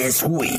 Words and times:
this 0.00 0.22
week. 0.22 0.58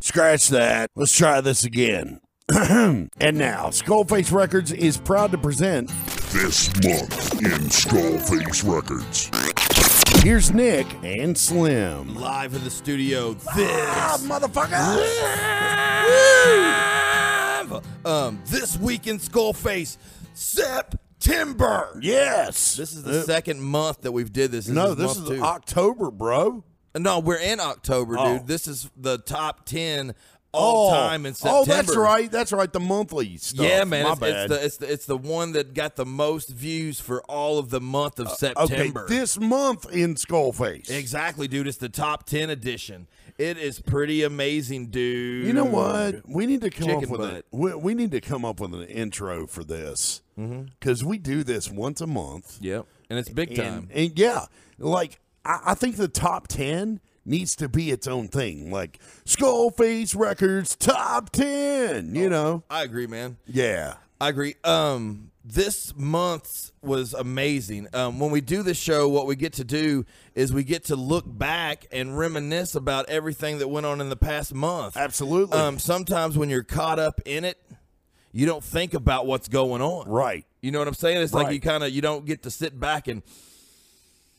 Scratch 0.00 0.48
that. 0.48 0.90
Let's 0.94 1.16
try 1.16 1.40
this 1.40 1.64
again. 1.64 2.20
and 2.50 3.08
now, 3.32 3.68
Skullface 3.68 4.30
Records 4.32 4.70
is 4.70 4.98
proud 4.98 5.32
to 5.32 5.38
present. 5.38 5.88
This 6.30 6.68
month 6.84 7.40
in 7.40 7.70
Skullface 7.70 8.62
Records. 8.70 9.30
Here's 10.22 10.52
Nick 10.52 10.86
and 11.02 11.38
Slim. 11.38 12.14
Live 12.16 12.52
in 12.54 12.62
the 12.62 12.68
studio. 12.70 13.32
This 13.32 13.46
Ah, 13.56 14.18
motherfucker! 14.24 14.76
um 18.04 18.42
this 18.46 18.76
week 18.78 19.06
in 19.06 19.18
Skullface 19.18 19.96
September. 20.34 21.98
Yes. 22.02 22.76
This 22.76 22.92
is 22.92 23.04
the 23.04 23.22
second 23.22 23.62
month 23.62 24.02
that 24.02 24.12
we've 24.12 24.32
did 24.32 24.50
this. 24.52 24.68
no, 24.68 24.92
this 24.94 25.16
month 25.16 25.30
is 25.30 25.38
two. 25.38 25.42
October, 25.44 26.10
bro. 26.10 26.62
No, 26.96 27.18
we're 27.20 27.38
in 27.38 27.60
October, 27.60 28.16
Oh. 28.18 28.38
dude. 28.38 28.46
This 28.46 28.66
is 28.66 28.90
the 28.96 29.18
top 29.18 29.64
ten 29.66 30.14
all 30.52 30.90
time 30.90 31.26
in 31.26 31.34
September. 31.34 31.58
Oh, 31.60 31.64
that's 31.64 31.94
right. 31.96 32.28
That's 32.28 32.50
right. 32.52 32.72
The 32.72 32.80
monthly 32.80 33.36
stuff. 33.36 33.64
Yeah, 33.64 33.84
man, 33.84 34.02
My 34.04 34.10
it's, 34.12 34.20
bad. 34.20 34.32
it's 34.32 34.48
the 34.50 34.64
it's 34.64 34.76
the 34.78 34.92
it's 34.92 35.06
the 35.06 35.16
one 35.16 35.52
that 35.52 35.74
got 35.74 35.94
the 35.94 36.04
most 36.04 36.48
views 36.48 36.98
for 37.00 37.22
all 37.30 37.58
of 37.60 37.70
the 37.70 37.80
month 37.80 38.18
of 38.18 38.26
Uh, 38.26 38.30
okay, 38.30 38.66
September. 38.66 39.06
this 39.08 39.38
month 39.38 39.88
in 39.92 40.16
Skullface. 40.16 40.90
exactly, 40.90 41.46
dude. 41.46 41.68
It's 41.68 41.76
the 41.78 41.88
top 41.88 42.26
ten 42.26 42.50
edition. 42.50 43.06
It 43.38 43.56
is 43.58 43.80
pretty 43.80 44.22
amazing, 44.24 44.88
dude. 44.88 45.46
You 45.46 45.52
know 45.52 45.64
what? 45.64 46.28
We 46.28 46.44
need 46.46 46.60
to 46.62 46.70
come 46.70 46.90
up 46.90 47.06
with 47.06 47.20
butt. 47.20 47.32
it. 47.34 47.46
We, 47.52 47.74
we 47.74 47.94
need 47.94 48.10
to 48.10 48.20
come 48.20 48.44
up 48.44 48.58
with 48.60 48.74
an 48.74 48.82
intro 48.82 49.46
for 49.46 49.62
this 49.64 50.20
because 50.36 51.04
we 51.04 51.16
do 51.18 51.44
this 51.44 51.70
once 51.70 52.00
a 52.00 52.06
month. 52.08 52.58
Yep, 52.60 52.86
and 53.08 53.18
it's 53.20 53.28
big 53.28 53.54
time. 53.54 53.88
And, 53.94 54.08
and 54.10 54.18
yeah, 54.18 54.46
like 54.78 55.20
I, 55.44 55.60
I 55.66 55.74
think 55.74 55.96
the 55.96 56.08
top 56.08 56.48
ten 56.48 57.00
needs 57.24 57.54
to 57.56 57.68
be 57.68 57.90
its 57.90 58.06
own 58.06 58.28
thing. 58.28 58.70
Like 58.70 58.98
Skullface 59.24 60.16
Records 60.16 60.76
top 60.76 61.30
ten. 61.30 62.14
You 62.14 62.28
know? 62.28 62.64
I 62.70 62.82
agree, 62.82 63.06
man. 63.06 63.36
Yeah. 63.46 63.94
I 64.20 64.28
agree. 64.28 64.56
Um, 64.64 65.30
this 65.44 65.94
month 65.96 66.72
was 66.82 67.14
amazing. 67.14 67.88
Um, 67.94 68.18
when 68.18 68.30
we 68.30 68.42
do 68.42 68.62
this 68.62 68.78
show, 68.78 69.08
what 69.08 69.26
we 69.26 69.34
get 69.34 69.54
to 69.54 69.64
do 69.64 70.04
is 70.34 70.52
we 70.52 70.62
get 70.62 70.84
to 70.86 70.96
look 70.96 71.24
back 71.26 71.86
and 71.90 72.18
reminisce 72.18 72.74
about 72.74 73.08
everything 73.08 73.58
that 73.58 73.68
went 73.68 73.86
on 73.86 74.00
in 74.02 74.10
the 74.10 74.16
past 74.16 74.52
month. 74.52 74.96
Absolutely. 74.96 75.58
Um, 75.58 75.78
sometimes 75.78 76.36
when 76.36 76.50
you're 76.50 76.62
caught 76.62 76.98
up 76.98 77.20
in 77.24 77.46
it, 77.46 77.58
you 78.32 78.44
don't 78.44 78.62
think 78.62 78.92
about 78.92 79.26
what's 79.26 79.48
going 79.48 79.80
on. 79.82 80.08
right. 80.08 80.44
You 80.60 80.70
know 80.72 80.78
what 80.78 80.88
I'm 80.88 80.94
saying? 80.94 81.16
It's 81.22 81.32
like 81.32 81.52
you 81.54 81.60
kind 81.60 81.82
of 81.82 81.88
you 81.88 82.02
don't 82.02 82.26
get 82.26 82.42
to 82.42 82.50
sit 82.50 82.78
back 82.78 83.08
and 83.08 83.22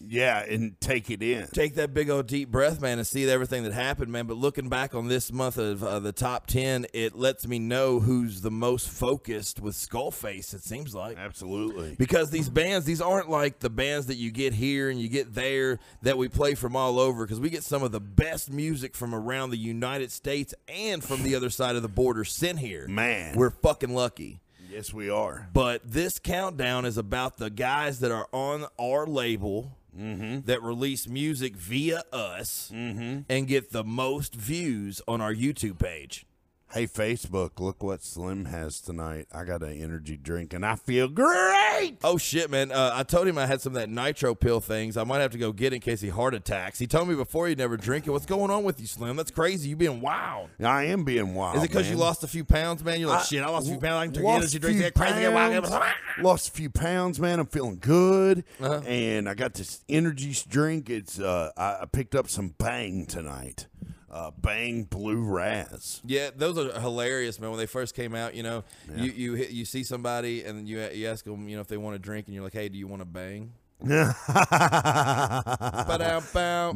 Yeah, 0.08 0.40
and 0.44 0.80
take 0.82 1.10
it 1.10 1.22
in. 1.22 1.48
take 1.48 1.76
that 1.76 1.94
big 1.94 2.10
old 2.10 2.28
deep 2.28 2.50
breath, 2.50 2.82
man, 2.82 2.98
and 2.98 3.08
see 3.08 3.30
everything 3.30 3.64
that 3.64 3.74
happened, 3.74 4.12
man. 4.12 4.26
But 4.28 4.38
looking 4.38 4.68
back 4.70 4.96
on 4.96 5.08
this 5.08 5.32
month 5.32 5.58
of 5.58 5.84
uh, 5.84 6.00
the 6.00 6.12
top 6.12 6.48
ten, 6.48 6.86
it 6.94 7.16
lets 7.16 7.48
me 7.48 7.60
know 7.60 8.00
who's 8.00 8.42
the 8.42 8.52
most 8.52 8.90
focused 8.90 9.60
with 9.60 9.76
Skullface. 9.76 10.54
It 10.54 10.64
seems 10.64 10.96
like. 10.96 11.18
Absolutely. 11.18 11.96
because 11.98 12.30
these 12.30 12.50
bands 12.50 12.86
these 12.86 13.02
aren't 13.02 13.30
like 13.30 13.60
the 13.60 13.70
bands 13.70 14.08
that 14.08 14.16
you 14.16 14.32
get 14.32 14.54
here 14.54 14.90
and 14.90 15.00
you 15.00 15.08
get 15.08 15.34
there 15.34 15.80
that 16.02 16.18
we 16.18 16.28
play 16.28 16.56
from 16.56 16.76
all 16.76 17.00
over 17.00 17.26
because 17.26 17.40
we 17.40 17.50
get 17.50 17.64
some 17.64 17.84
of 17.84 17.92
the 17.92 18.00
best 18.00 18.52
music 18.52 18.96
from 18.96 19.14
around 19.14 19.50
the 19.50 19.58
united 19.58 20.12
states 20.12 20.54
and 20.68 21.04
from 21.04 21.24
the 21.24 21.36
other 21.36 21.50
side 21.50 21.76
of 21.76 21.82
the 21.82 21.88
border 21.88 22.24
sent 22.24 22.60
here 22.60 22.88
Man. 22.88 23.36
we're 23.38 23.50
fucking 23.52 23.94
lucky 23.94 24.42
Yes, 24.70 24.94
we 24.94 25.10
are. 25.10 25.50
but 25.54 25.82
this 25.86 26.18
countdown 26.20 26.86
is 26.86 26.98
about 26.98 27.38
the 27.38 27.50
guys 27.50 28.00
that 28.00 28.12
are 28.12 28.28
on 28.32 28.66
our 28.80 29.06
label 29.06 29.78
Mm-hmm. 29.98 30.46
that 30.46 30.64
release 30.64 31.06
music 31.06 31.54
via 31.56 32.04
us 32.14 32.72
mm-hmm. 32.74 33.24
and 33.28 33.46
get 33.46 33.72
the 33.72 33.84
most 33.84 34.34
views 34.34 35.02
on 35.06 35.20
our 35.20 35.34
youtube 35.34 35.80
page 35.80 36.26
Hey, 36.74 36.88
Facebook, 36.88 37.60
look 37.60 37.84
what 37.84 38.02
Slim 38.02 38.46
has 38.46 38.80
tonight. 38.80 39.28
I 39.34 39.44
got 39.44 39.62
an 39.62 39.74
energy 39.82 40.16
drink 40.16 40.54
and 40.54 40.66
I 40.66 40.76
feel 40.78 41.10
great. 41.10 41.98
Oh 42.02 42.18
shit, 42.18 42.50
man! 42.50 42.72
Uh, 42.72 42.92
I 42.94 43.04
told 43.04 43.28
him 43.28 43.38
I 43.38 43.46
had 43.46 43.60
some 43.60 43.76
of 43.76 43.82
that 43.82 43.90
nitro 43.90 44.34
pill 44.36 44.62
things. 44.62 44.96
I 44.96 45.04
might 45.04 45.20
have 45.20 45.32
to 45.32 45.38
go 45.38 45.52
get 45.52 45.74
in 45.74 45.82
case 45.82 46.00
he 46.00 46.08
heart 46.08 46.34
attacks. 46.34 46.80
He 46.80 46.88
told 46.88 47.10
me 47.10 47.16
before 47.16 47.50
he'd 47.50 47.58
never 47.58 47.76
drink 47.76 48.08
it. 48.08 48.12
What's 48.12 48.26
going 48.26 48.52
on 48.52 48.64
with 48.64 48.80
you, 48.80 48.88
Slim? 48.88 49.18
That's 49.18 49.32
crazy. 49.32 49.68
You 49.68 49.76
being 49.76 50.00
wild. 50.00 50.50
I 50.64 50.86
am 50.86 51.04
being 51.04 51.34
wild. 51.34 51.58
Is 51.58 51.64
it 51.64 51.68
because 51.68 51.90
you 51.90 51.98
lost 51.98 52.24
a 52.24 52.28
few 52.28 52.46
pounds, 52.46 52.86
man? 52.86 53.02
You're 53.02 53.10
like, 53.10 53.20
I- 53.20 53.24
shit, 53.24 53.44
I 53.44 53.50
lost 53.50 53.68
a 53.68 53.72
few 53.72 53.80
pounds. 53.82 53.96
I 54.00 54.06
can 54.06 54.14
drink 54.14 54.30
energy 54.30 54.60
few 54.60 54.80
Get 54.80 54.94
crazy. 54.96 55.28
wild. 55.28 55.66
pounds. 55.66 55.86
Lost 56.22 56.48
a 56.48 56.52
few 56.54 56.70
pounds, 56.70 57.20
man. 57.20 57.42
I'm 57.42 57.48
feeling 57.48 57.80
good, 57.82 58.46
Uh-huh. 58.62 58.80
and 58.88 59.28
I 59.28 59.34
got 59.34 59.56
this 59.56 59.84
energy 59.90 60.34
drink. 60.48 60.90
It's 60.90 61.20
uh, 61.20 61.52
I, 61.58 61.80
I 61.82 61.86
picked 61.92 62.16
up 62.16 62.30
some 62.30 62.56
Bang 62.58 63.06
tonight. 63.08 63.68
Uh, 64.12 64.30
Bang 64.38 64.84
Blue 64.84 65.22
Raz. 65.24 66.02
Yeah, 66.06 66.32
those 66.36 66.58
are 66.58 66.78
hilarious, 66.82 67.40
man. 67.40 67.50
When 67.50 67.58
they 67.60 67.66
first 67.66 67.96
came 67.96 68.14
out, 68.14 68.36
you 68.36 68.44
know, 68.44 68.66
you 68.94 69.10
you 69.12 69.34
hit- 69.36 69.52
you 69.52 69.64
see 69.64 69.84
somebody 69.86 70.44
and 70.44 70.68
you 70.68 70.82
you 70.94 71.08
ask 71.08 71.24
them, 71.24 71.48
you 71.48 71.56
know, 71.56 71.62
if 71.62 71.68
they 71.68 71.78
want 71.78 71.96
to 71.96 72.00
drink, 72.00 72.28
and 72.28 72.36
you're 72.36 72.44
like, 72.44 72.52
hey, 72.54 72.68
do 72.68 72.78
you 72.78 72.88
want 72.88 73.02
to 73.02 73.06
bang? 73.06 73.54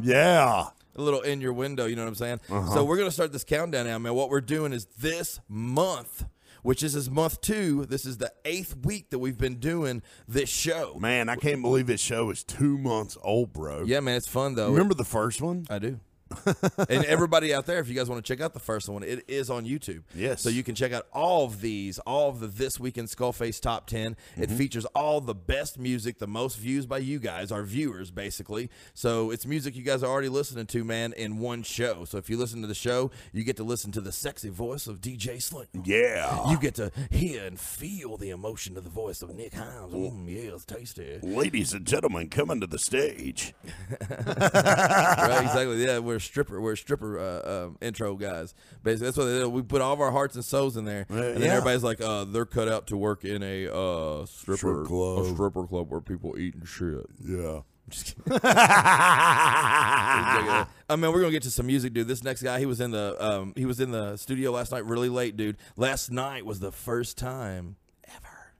Yeah. 0.02 0.68
a 0.96 1.02
little 1.02 1.20
in 1.20 1.40
your 1.40 1.52
window. 1.52 1.86
You 1.86 1.94
know 1.96 2.02
what 2.02 2.08
I'm 2.08 2.14
saying? 2.14 2.40
Uh-huh. 2.50 2.74
So 2.74 2.84
we're 2.84 2.96
gonna 2.96 3.10
start 3.10 3.32
this 3.32 3.44
countdown 3.44 3.86
now, 3.86 3.98
man. 3.98 4.14
What 4.14 4.30
we're 4.30 4.40
doing 4.40 4.72
is 4.72 4.86
this 4.98 5.38
month, 5.48 6.24
which 6.62 6.82
is 6.82 6.94
this 6.94 7.10
month 7.10 7.40
two. 7.42 7.84
This 7.86 8.06
is 8.06 8.16
the 8.16 8.32
eighth 8.44 8.76
week 8.84 9.10
that 9.10 9.18
we've 9.18 9.38
been 9.38 9.56
doing 9.56 10.02
this 10.26 10.48
show. 10.48 10.96
Man, 10.98 11.28
I 11.28 11.36
can't 11.36 11.62
believe 11.62 11.86
this 11.86 12.00
show 12.00 12.30
is 12.30 12.42
two 12.42 12.78
months 12.78 13.16
old, 13.22 13.52
bro. 13.52 13.84
Yeah, 13.84 14.00
man, 14.00 14.16
it's 14.16 14.28
fun 14.28 14.54
though. 14.54 14.70
Remember 14.70 14.94
the 14.94 15.04
first 15.04 15.42
one? 15.42 15.66
I 15.68 15.78
do. 15.78 16.00
And 16.88 17.04
everybody 17.04 17.54
out 17.54 17.66
there, 17.66 17.78
if 17.78 17.88
you 17.88 17.94
guys 17.94 18.08
want 18.08 18.24
to 18.24 18.28
check 18.34 18.40
out 18.42 18.52
the 18.52 18.60
first 18.60 18.88
one, 18.88 19.02
it 19.02 19.24
is 19.28 19.48
on 19.50 19.64
YouTube. 19.64 20.02
Yes. 20.14 20.42
So 20.42 20.48
you 20.48 20.62
can 20.62 20.74
check 20.74 20.92
out 20.92 21.06
all 21.12 21.44
of 21.44 21.60
these, 21.60 21.98
all 22.00 22.28
of 22.30 22.40
the 22.40 22.46
This 22.48 22.80
Week 22.80 22.98
in 22.98 23.06
Skullface 23.06 23.60
Top 23.60 23.86
10. 23.86 24.16
It 24.36 24.46
Mm-hmm. 24.48 24.56
features 24.56 24.84
all 24.86 25.20
the 25.20 25.34
best 25.34 25.78
music, 25.78 26.18
the 26.18 26.26
most 26.26 26.56
views 26.58 26.86
by 26.86 26.98
you 26.98 27.18
guys, 27.18 27.50
our 27.52 27.62
viewers, 27.62 28.10
basically. 28.10 28.70
So 28.94 29.30
it's 29.30 29.46
music 29.46 29.76
you 29.76 29.82
guys 29.82 30.02
are 30.02 30.10
already 30.10 30.28
listening 30.28 30.66
to, 30.66 30.84
man, 30.84 31.12
in 31.12 31.38
one 31.38 31.62
show. 31.62 32.04
So 32.04 32.18
if 32.18 32.28
you 32.30 32.36
listen 32.36 32.60
to 32.62 32.66
the 32.68 32.74
show, 32.74 33.10
you 33.32 33.44
get 33.44 33.56
to 33.58 33.64
listen 33.64 33.92
to 33.92 34.00
the 34.00 34.12
sexy 34.12 34.48
voice 34.48 34.86
of 34.86 35.00
DJ 35.00 35.40
Slim. 35.42 35.66
Yeah. 35.84 36.50
You 36.50 36.58
get 36.58 36.74
to 36.76 36.90
hear 37.10 37.44
and 37.44 37.58
feel 37.58 38.16
the 38.16 38.30
emotion 38.30 38.76
of 38.76 38.84
the 38.84 38.90
voice 38.90 39.22
of 39.22 39.34
Nick 39.34 39.52
Himes. 39.52 39.92
Mm, 39.92 40.26
yeah, 40.28 40.54
it's 40.54 40.64
tasty. 40.64 41.18
Ladies 41.22 41.72
and 41.72 41.86
gentlemen, 41.86 42.28
coming 42.28 42.60
to 42.60 42.66
the 42.66 42.78
stage. 42.78 43.54
right, 44.10 45.42
exactly. 45.42 45.84
Yeah, 45.84 45.98
we're 45.98 46.15
stripper. 46.18 46.60
We're 46.60 46.76
stripper 46.76 47.18
uh, 47.18 47.66
um, 47.66 47.78
intro 47.80 48.16
guys. 48.16 48.54
Basically, 48.82 49.06
that's 49.06 49.16
what 49.16 49.24
they 49.24 49.38
do. 49.40 49.48
We 49.48 49.62
put 49.62 49.80
all 49.80 49.92
of 49.92 50.00
our 50.00 50.10
hearts 50.10 50.34
and 50.34 50.44
souls 50.44 50.76
in 50.76 50.84
there, 50.84 51.06
and 51.08 51.18
then 51.18 51.42
yeah. 51.42 51.48
everybody's 51.48 51.84
like, 51.84 52.00
uh, 52.00 52.24
"They're 52.24 52.46
cut 52.46 52.68
out 52.68 52.88
to 52.88 52.96
work 52.96 53.24
in 53.24 53.42
a 53.42 53.72
uh, 53.72 54.26
stripper 54.26 54.56
Strip 54.56 54.86
club. 54.86 55.26
a 55.26 55.32
stripper 55.32 55.66
club 55.66 55.90
where 55.90 56.00
people 56.00 56.38
eat 56.38 56.54
and 56.54 56.66
shit." 56.66 57.06
Yeah. 57.24 57.60
I 58.32 60.66
mean, 60.90 61.12
we're 61.12 61.20
gonna 61.20 61.30
get 61.30 61.44
to 61.44 61.50
some 61.50 61.66
music, 61.66 61.92
dude. 61.92 62.08
This 62.08 62.24
next 62.24 62.42
guy, 62.42 62.58
he 62.58 62.66
was 62.66 62.80
in 62.80 62.90
the 62.90 63.16
um, 63.24 63.52
he 63.54 63.64
was 63.64 63.78
in 63.78 63.92
the 63.92 64.16
studio 64.16 64.50
last 64.50 64.72
night, 64.72 64.84
really 64.84 65.08
late, 65.08 65.36
dude. 65.36 65.56
Last 65.76 66.10
night 66.10 66.44
was 66.44 66.58
the 66.58 66.72
first 66.72 67.16
time 67.16 67.76
ever, 68.04 68.54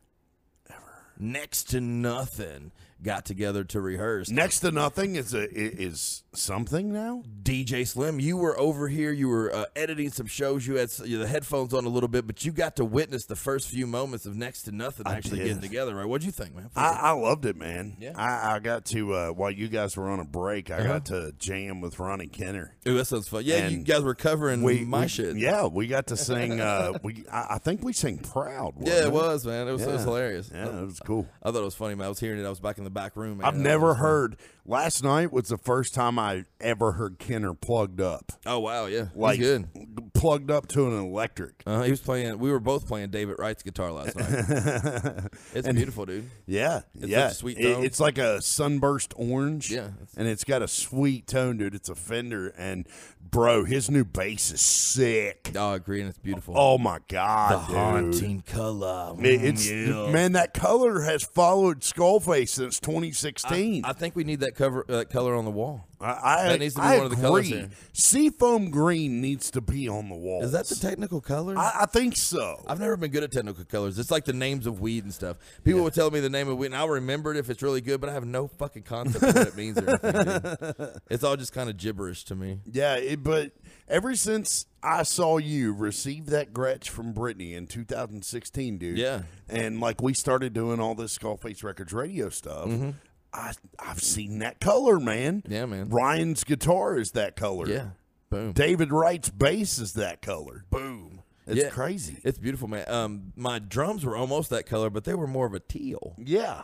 ever, 0.71 1.07
next 1.19 1.65
to 1.71 1.81
nothing, 1.81 2.71
got 3.03 3.25
together 3.25 3.65
to 3.65 3.81
rehearse. 3.81 4.31
Next 4.31 4.61
to 4.61 4.71
nothing 4.71 5.17
is 5.17 5.35
a 5.35 5.51
is 5.53 6.23
something 6.37 6.93
now. 6.93 7.23
DJ 7.43 7.87
Slim, 7.87 8.19
you 8.21 8.37
were 8.37 8.59
over 8.59 8.89
here. 8.89 9.13
You 9.13 9.29
were 9.29 9.55
uh, 9.55 9.65
editing 9.77 10.11
some 10.11 10.27
shows. 10.27 10.67
You 10.67 10.75
had 10.77 10.89
the 10.91 11.27
headphones 11.27 11.73
on 11.73 11.85
a 11.85 11.89
little 11.89 12.09
bit, 12.09 12.27
but 12.27 12.45
you 12.45 12.51
got 12.53 12.77
to 12.77 12.85
witness 12.85 13.25
the 13.27 13.37
first 13.37 13.69
few 13.69 13.87
moments 13.87 14.27
of 14.27 14.35
Next 14.37 14.63
to 14.63 14.73
Nothing 14.73 15.07
actually 15.07 15.39
did. 15.39 15.45
getting 15.47 15.63
together. 15.63 15.95
Right? 15.95 16.07
What'd 16.07 16.25
you 16.27 16.33
think, 16.33 16.55
man? 16.57 16.71
I, 16.75 16.89
I 16.89 17.11
loved 17.13 17.47
it, 17.47 17.57
man. 17.57 17.97
Yeah. 18.01 18.13
I, 18.17 18.57
I 18.57 18.59
got 18.59 18.85
to 18.87 19.15
uh, 19.15 19.29
while 19.31 19.51
you 19.51 19.69
guys 19.69 19.97
were 19.97 20.09
on 20.09 20.19
a 20.21 20.25
break, 20.25 20.71
I 20.71 20.83
got 20.85 21.07
to 21.07 21.33
jam 21.39 21.81
with 21.81 21.99
Ronnie 21.99 22.27
Kenner. 22.27 22.75
Ooh, 22.89 22.95
that 22.97 23.05
sounds 23.07 23.29
fun. 23.29 23.43
Yeah, 23.45 23.69
you 23.69 23.79
guys 23.79 24.03
were 24.03 24.15
covering 24.15 24.61
my 24.89 25.03
we- 25.03 25.09
shit. 25.09 25.37
Yeah, 25.37 25.67
we 25.67 25.87
got 25.87 26.09
to 26.09 26.17
sing. 26.17 26.61
Uh, 26.61 26.99
we 27.03 27.25
I, 27.31 27.47
I 27.55 27.59
think 27.59 27.83
we 27.85 27.93
sang 27.93 28.19
"Proud." 28.19 28.75
Yeah, 28.81 29.07
wasn't 29.07 29.07
it 29.07 29.13
was, 29.13 29.47
man. 29.47 29.69
It 29.69 29.73
was, 29.73 29.83
it 29.83 29.93
was 29.93 30.03
hilarious. 30.03 30.51
Yeah, 30.53 30.81
it 30.81 30.85
was 30.87 31.01
cool. 31.01 31.27
I 31.43 31.51
thought 31.53 31.61
it 31.61 31.65
was 31.65 31.75
funny, 31.77 31.95
man. 31.95 32.07
I 32.07 32.09
was 32.09 32.19
hearing 32.21 32.41
it. 32.41 32.47
I 32.47 32.51
was 32.51 32.61
back 32.61 32.79
in 32.79 32.85
the 32.85 32.91
back 32.91 33.15
room. 33.17 33.39
Man. 33.39 33.47
I've 33.47 33.57
never 33.57 33.87
was 33.89 33.97
fun. 33.97 34.03
heard. 34.05 34.37
Last 34.69 35.05
night 35.05 35.33
was 35.33 35.47
the 35.47 35.59
first 35.59 35.95
time 35.95 36.19
I 36.19 36.26
ever 36.61 36.93
heard 36.93 37.19
Kenner 37.19 37.55
plugged 37.55 38.01
up, 38.01 38.33
Oh 38.45 38.59
wow, 38.61 38.87
yeah, 38.87 39.07
like 39.15 39.39
He's 39.39 39.47
good. 39.47 39.69
plugged 40.15 40.51
up 40.51 40.69
to 40.69 40.87
an 40.87 40.99
electric. 40.99 41.63
Uh, 41.67 41.83
he 41.83 41.91
was 41.91 42.01
playing. 42.01 42.39
We 42.39 42.51
were 42.51 42.61
both 42.61 42.87
playing 42.87 43.11
David 43.11 43.37
Wright's 43.39 43.63
guitar 43.63 43.91
last 43.93 44.17
night. 44.17 45.31
it's 45.55 45.69
beautiful, 45.69 46.07
dude. 46.07 46.31
Yeah, 46.47 46.83
It's 46.95 47.07
yeah. 47.09 47.29
sweet 47.31 47.59
It- 47.59 47.75
tone. 47.75 47.85
it's 47.85 47.99
like 48.01 48.19
a 48.19 48.41
sunburst 48.43 49.15
orange. 49.17 49.71
Yeah, 49.71 49.89
and 50.17 50.29
it's 50.29 50.45
got 50.45 50.63
a 50.63 50.69
sweet 50.69 51.27
tone, 51.27 51.57
dude. 51.57 51.75
It's 51.75 51.89
a 51.89 51.95
Fender, 51.95 52.49
and 52.59 52.87
bro, 53.21 53.65
his 53.65 53.91
new 53.91 54.05
bass 54.05 54.53
is 54.53 54.61
sick. 54.61 55.51
Oh, 55.57 55.73
I 55.73 55.77
agree, 55.77 56.01
and 56.01 56.09
it's 56.09 56.19
beautiful. 56.19 56.55
Oh 56.57 56.79
my 56.79 56.99
god, 57.09 57.53
the 57.63 57.67
dude. 57.69 57.77
haunting 57.77 58.41
color. 58.43 59.15
It- 59.21 59.43
It's 59.45 59.71
yeah. 59.71 60.11
man, 60.11 60.33
that 60.33 60.55
color 60.55 61.01
has 61.03 61.23
followed 61.25 61.81
Skullface 61.81 62.51
since 62.51 62.67
since 62.67 62.81
2016. 62.81 63.85
I 63.85 63.93
think 63.93 64.17
we 64.17 64.25
need 64.25 64.41
that 64.41 64.57
cover 64.57 64.85
uh, 64.89 65.05
color 65.09 65.35
on 65.37 65.45
the 65.45 65.51
wall. 65.53 65.87
I, 66.01 66.16
I, 66.23 66.49
That 66.49 66.61
needs 66.61 66.75
to 66.75 66.81
be 66.81 66.87
I 66.87 66.97
one 66.97 67.07
of 67.07 67.11
the 67.11 67.17
colors 67.17 67.47
agree. 67.47 67.59
here. 67.61 67.71
Seafoam 67.93 68.71
green 68.71 69.21
needs 69.21 69.51
to 69.53 69.61
be 69.61 69.89
on 69.89 70.09
the 70.09 70.15
wall. 70.15 70.43
Is 70.43 70.53
that 70.53 70.67
the 70.67 70.75
technical 70.77 71.21
color? 71.21 71.57
I, 71.59 71.81
I 71.83 71.87
think 71.87 72.17
so. 72.17 72.63
I've 72.67 72.81
never 72.81 72.97
been 72.97 73.11
good 73.11 73.23
at 73.23 73.33
technical 73.33 73.65
colors. 73.65 73.99
It's 73.99 74.11
like 74.11 74.25
the 74.25 74.33
names 74.33 74.67
of 74.67 74.81
weed 74.81 75.05
and 75.05 75.13
stuff. 75.13 75.37
People 75.65 75.83
would 75.83 75.95
tell 75.95 76.11
me 76.11 76.21
the 76.21 76.31
name 76.31 76.49
of 76.49 76.57
weed, 76.59 76.67
and 76.67 76.77
I'll 76.77 76.89
remember 76.89 77.33
it 77.33 77.37
if 77.39 77.51
it's 77.51 77.63
really 77.63 77.81
good, 77.81 78.01
but 78.01 78.11
I 78.11 78.13
have 78.13 78.25
no 78.27 78.47
fucking 78.49 78.83
concept 78.85 79.25
of 79.25 79.35
what 79.35 79.49
it 79.49 79.57
means 79.57 79.79
or 79.79 79.89
anything. 79.91 80.41
dude. 80.43 81.01
It's 81.11 81.25
all 81.25 81.37
just 81.37 81.53
kind 81.53 81.71
of 81.71 81.77
gibberish 81.77 82.25
to 82.25 82.35
me. 82.35 82.59
Yeah, 82.71 82.97
it, 82.97 83.23
but 83.23 83.53
ever 83.89 84.15
since 84.17 84.67
I 84.83 85.03
saw 85.03 85.39
you 85.39 85.73
receive 85.73 86.27
that 86.27 86.53
Gretsch 86.53 86.89
from 86.89 87.13
Brittany 87.13 87.55
in 87.55 87.67
2016, 87.67 88.79
dude. 88.79 88.99
Yeah. 88.99 89.23
And 89.49 89.81
like 89.81 90.03
we 90.03 90.15
started 90.15 90.53
doing 90.53 90.81
all 90.81 90.95
this 90.95 91.17
Skullface 91.17 91.63
Records 91.65 91.93
radio 91.93 92.29
stuff. 92.29 92.69
Mm-hmm. 92.69 92.91
I 93.37 93.53
I've 93.79 94.01
seen 94.03 94.39
that 94.41 94.61
color, 94.61 94.99
man. 94.99 95.43
Yeah, 95.47 95.67
man. 95.67 95.89
Ryan's 95.91 96.43
guitar 96.45 96.97
is 96.97 97.13
that 97.13 97.37
color. 97.37 97.69
Yeah. 97.69 97.89
Boom. 98.31 98.53
David 98.53 98.91
Wright's 98.93 99.29
bass 99.31 99.79
is 99.79 99.93
that 99.93 100.23
color. 100.23 100.65
Boom. 100.71 101.21
It's 101.47 101.63
Yeah. 101.63 101.69
crazy. 101.69 102.19
It's 102.25 102.39
beautiful, 102.39 102.67
man. 102.67 102.85
Um, 102.89 103.33
my 103.37 103.59
drums 103.61 104.05
were 104.05 104.17
almost 104.17 104.51
that 104.51 104.67
color, 104.67 104.91
but 104.91 105.05
they 105.05 105.15
were 105.15 105.29
more 105.29 105.47
of 105.47 105.55
a 105.55 105.61
teal. 105.61 106.15
yeah. 106.19 106.63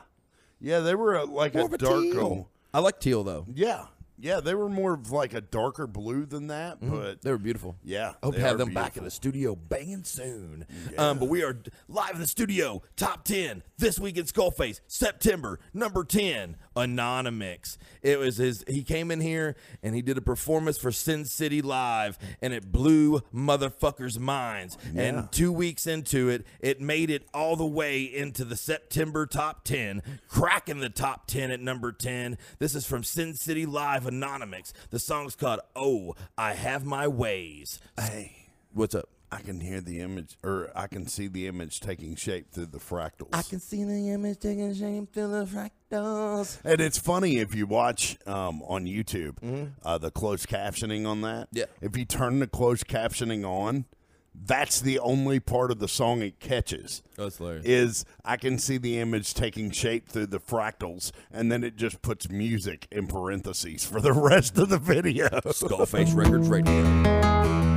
Yeah, 0.64 0.78
they 0.78 0.94
were 0.94 1.14
a, 1.16 1.24
like 1.24 1.54
More 1.54 1.66
a 1.72 1.76
dark. 1.78 2.02
teal. 2.02 2.48
I 2.72 2.78
like 2.78 3.00
teal 3.00 3.24
though. 3.24 3.46
Yeah. 3.52 3.86
Yeah, 4.22 4.38
they 4.38 4.54
were 4.54 4.68
more 4.68 4.94
of 4.94 5.10
like 5.10 5.34
a 5.34 5.40
darker 5.40 5.88
blue 5.88 6.26
than 6.26 6.46
that, 6.46 6.78
but 6.80 7.22
They 7.22 7.32
were 7.32 7.38
beautiful. 7.38 7.76
yeah. 7.82 8.12
Hope 8.22 8.36
to 8.36 8.40
have 8.40 8.56
them 8.56 8.72
back 8.72 8.96
in 8.96 9.02
the 9.02 9.10
studio 9.10 9.56
banging 9.56 10.04
soon. 10.04 10.64
Um, 10.96 11.18
but 11.18 11.28
we 11.28 11.42
are 11.42 11.58
live 11.88 12.14
in 12.14 12.20
the 12.20 12.26
studio. 12.28 12.82
Top 12.94 13.24
10 13.24 13.64
this 13.78 13.98
week 13.98 14.16
in 14.16 14.24
Skullface, 14.26 14.80
September, 14.86 15.58
number 15.74 16.04
10, 16.04 16.56
Anonymix. 16.76 17.76
It 18.02 18.18
was 18.18 18.36
his, 18.36 18.64
he 18.68 18.82
came 18.82 19.10
in 19.10 19.20
here 19.20 19.56
and 19.82 19.94
he 19.94 20.02
did 20.02 20.18
a 20.18 20.22
performance 20.22 20.78
for 20.78 20.90
Sin 20.92 21.24
City 21.24 21.62
Live 21.62 22.18
and 22.40 22.52
it 22.52 22.70
blew 22.70 23.20
motherfuckers' 23.34 24.18
minds. 24.18 24.76
Yeah. 24.92 25.02
And 25.02 25.32
two 25.32 25.52
weeks 25.52 25.86
into 25.86 26.28
it, 26.28 26.46
it 26.60 26.80
made 26.80 27.10
it 27.10 27.26
all 27.32 27.56
the 27.56 27.66
way 27.66 28.02
into 28.02 28.44
the 28.44 28.56
September 28.56 29.26
top 29.26 29.64
10, 29.64 30.02
cracking 30.28 30.80
the 30.80 30.88
top 30.90 31.26
10 31.26 31.50
at 31.50 31.60
number 31.60 31.92
10. 31.92 32.38
This 32.58 32.74
is 32.74 32.86
from 32.86 33.04
Sin 33.04 33.34
City 33.34 33.66
Live 33.66 34.04
Anonymix. 34.04 34.72
The 34.90 34.98
song's 34.98 35.34
called 35.34 35.60
Oh, 35.76 36.14
I 36.36 36.54
Have 36.54 36.84
My 36.84 37.06
Ways. 37.08 37.80
Hey. 37.98 38.36
What's 38.74 38.94
up? 38.94 39.08
I 39.32 39.40
can 39.40 39.60
hear 39.60 39.80
the 39.80 40.00
image, 40.00 40.36
or 40.44 40.70
I 40.76 40.86
can 40.86 41.06
see 41.06 41.26
the 41.26 41.46
image 41.46 41.80
taking 41.80 42.16
shape 42.16 42.50
through 42.52 42.66
the 42.66 42.78
fractals. 42.78 43.30
I 43.32 43.40
can 43.40 43.60
see 43.60 43.82
the 43.82 44.10
image 44.10 44.40
taking 44.40 44.74
shape 44.74 45.12
through 45.14 45.28
the 45.28 45.46
fractals. 45.46 46.58
and 46.64 46.80
it's 46.82 46.98
funny 46.98 47.38
if 47.38 47.54
you 47.54 47.66
watch 47.66 48.18
um, 48.26 48.62
on 48.62 48.84
YouTube 48.84 49.70
uh, 49.84 49.96
the 49.96 50.10
closed 50.10 50.48
captioning 50.48 51.06
on 51.06 51.22
that. 51.22 51.48
Mm-hmm. 51.48 51.58
Yeah. 51.58 51.64
If 51.80 51.96
you 51.96 52.04
turn 52.04 52.40
the 52.40 52.46
closed 52.46 52.86
captioning 52.86 53.44
on, 53.46 53.86
that's 54.34 54.80
the 54.82 54.98
only 54.98 55.40
part 55.40 55.70
of 55.70 55.78
the 55.78 55.88
song 55.88 56.20
it 56.20 56.38
catches. 56.38 57.02
Oh, 57.18 57.24
that's 57.24 57.38
hilarious. 57.38 57.64
Is 57.64 58.04
I 58.26 58.36
can 58.36 58.58
see 58.58 58.76
the 58.76 58.98
image 58.98 59.32
taking 59.32 59.70
shape 59.70 60.10
through 60.10 60.26
the 60.26 60.40
fractals, 60.40 61.10
and 61.30 61.50
then 61.50 61.64
it 61.64 61.76
just 61.76 62.02
puts 62.02 62.28
music 62.28 62.86
in 62.90 63.06
parentheses 63.06 63.86
for 63.86 64.00
the 64.02 64.12
rest 64.14 64.58
of 64.58 64.68
the 64.68 64.78
video. 64.78 65.28
Skullface 65.28 66.14
Records 66.14 66.48
Radio. 66.48 67.71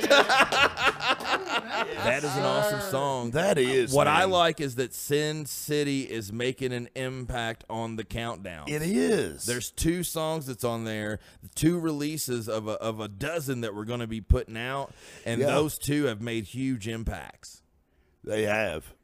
that 2.04 2.20
is 2.24 2.36
an 2.36 2.44
awesome 2.44 2.80
song. 2.90 3.30
That 3.32 3.58
is 3.58 3.92
What 3.92 4.06
I 4.08 4.20
man. 4.20 4.30
like 4.30 4.60
is 4.60 4.76
that 4.76 4.94
Sin 4.94 5.46
City 5.46 6.02
is 6.02 6.32
making 6.32 6.72
an 6.72 6.88
impact 6.94 7.64
on 7.70 7.96
the 7.96 8.04
countdown. 8.04 8.64
It 8.68 8.82
is. 8.82 9.44
There's 9.46 9.70
two 9.70 10.02
songs 10.02 10.46
that's 10.46 10.64
on 10.64 10.84
there, 10.84 11.18
two 11.54 11.78
releases 11.78 12.48
of 12.48 12.68
a, 12.68 12.72
of 12.72 13.00
a 13.00 13.08
dozen 13.08 13.60
that 13.62 13.74
we're 13.74 13.84
going 13.84 14.00
to 14.00 14.06
be 14.06 14.20
putting 14.20 14.56
out, 14.56 14.92
and 15.24 15.40
Yeah. 15.40 15.46
those 15.48 15.78
two 15.78 16.04
have 16.04 16.20
made 16.20 16.44
huge 16.44 16.88
impacts. 16.88 17.62
they 18.24 18.42
have. 18.42 18.94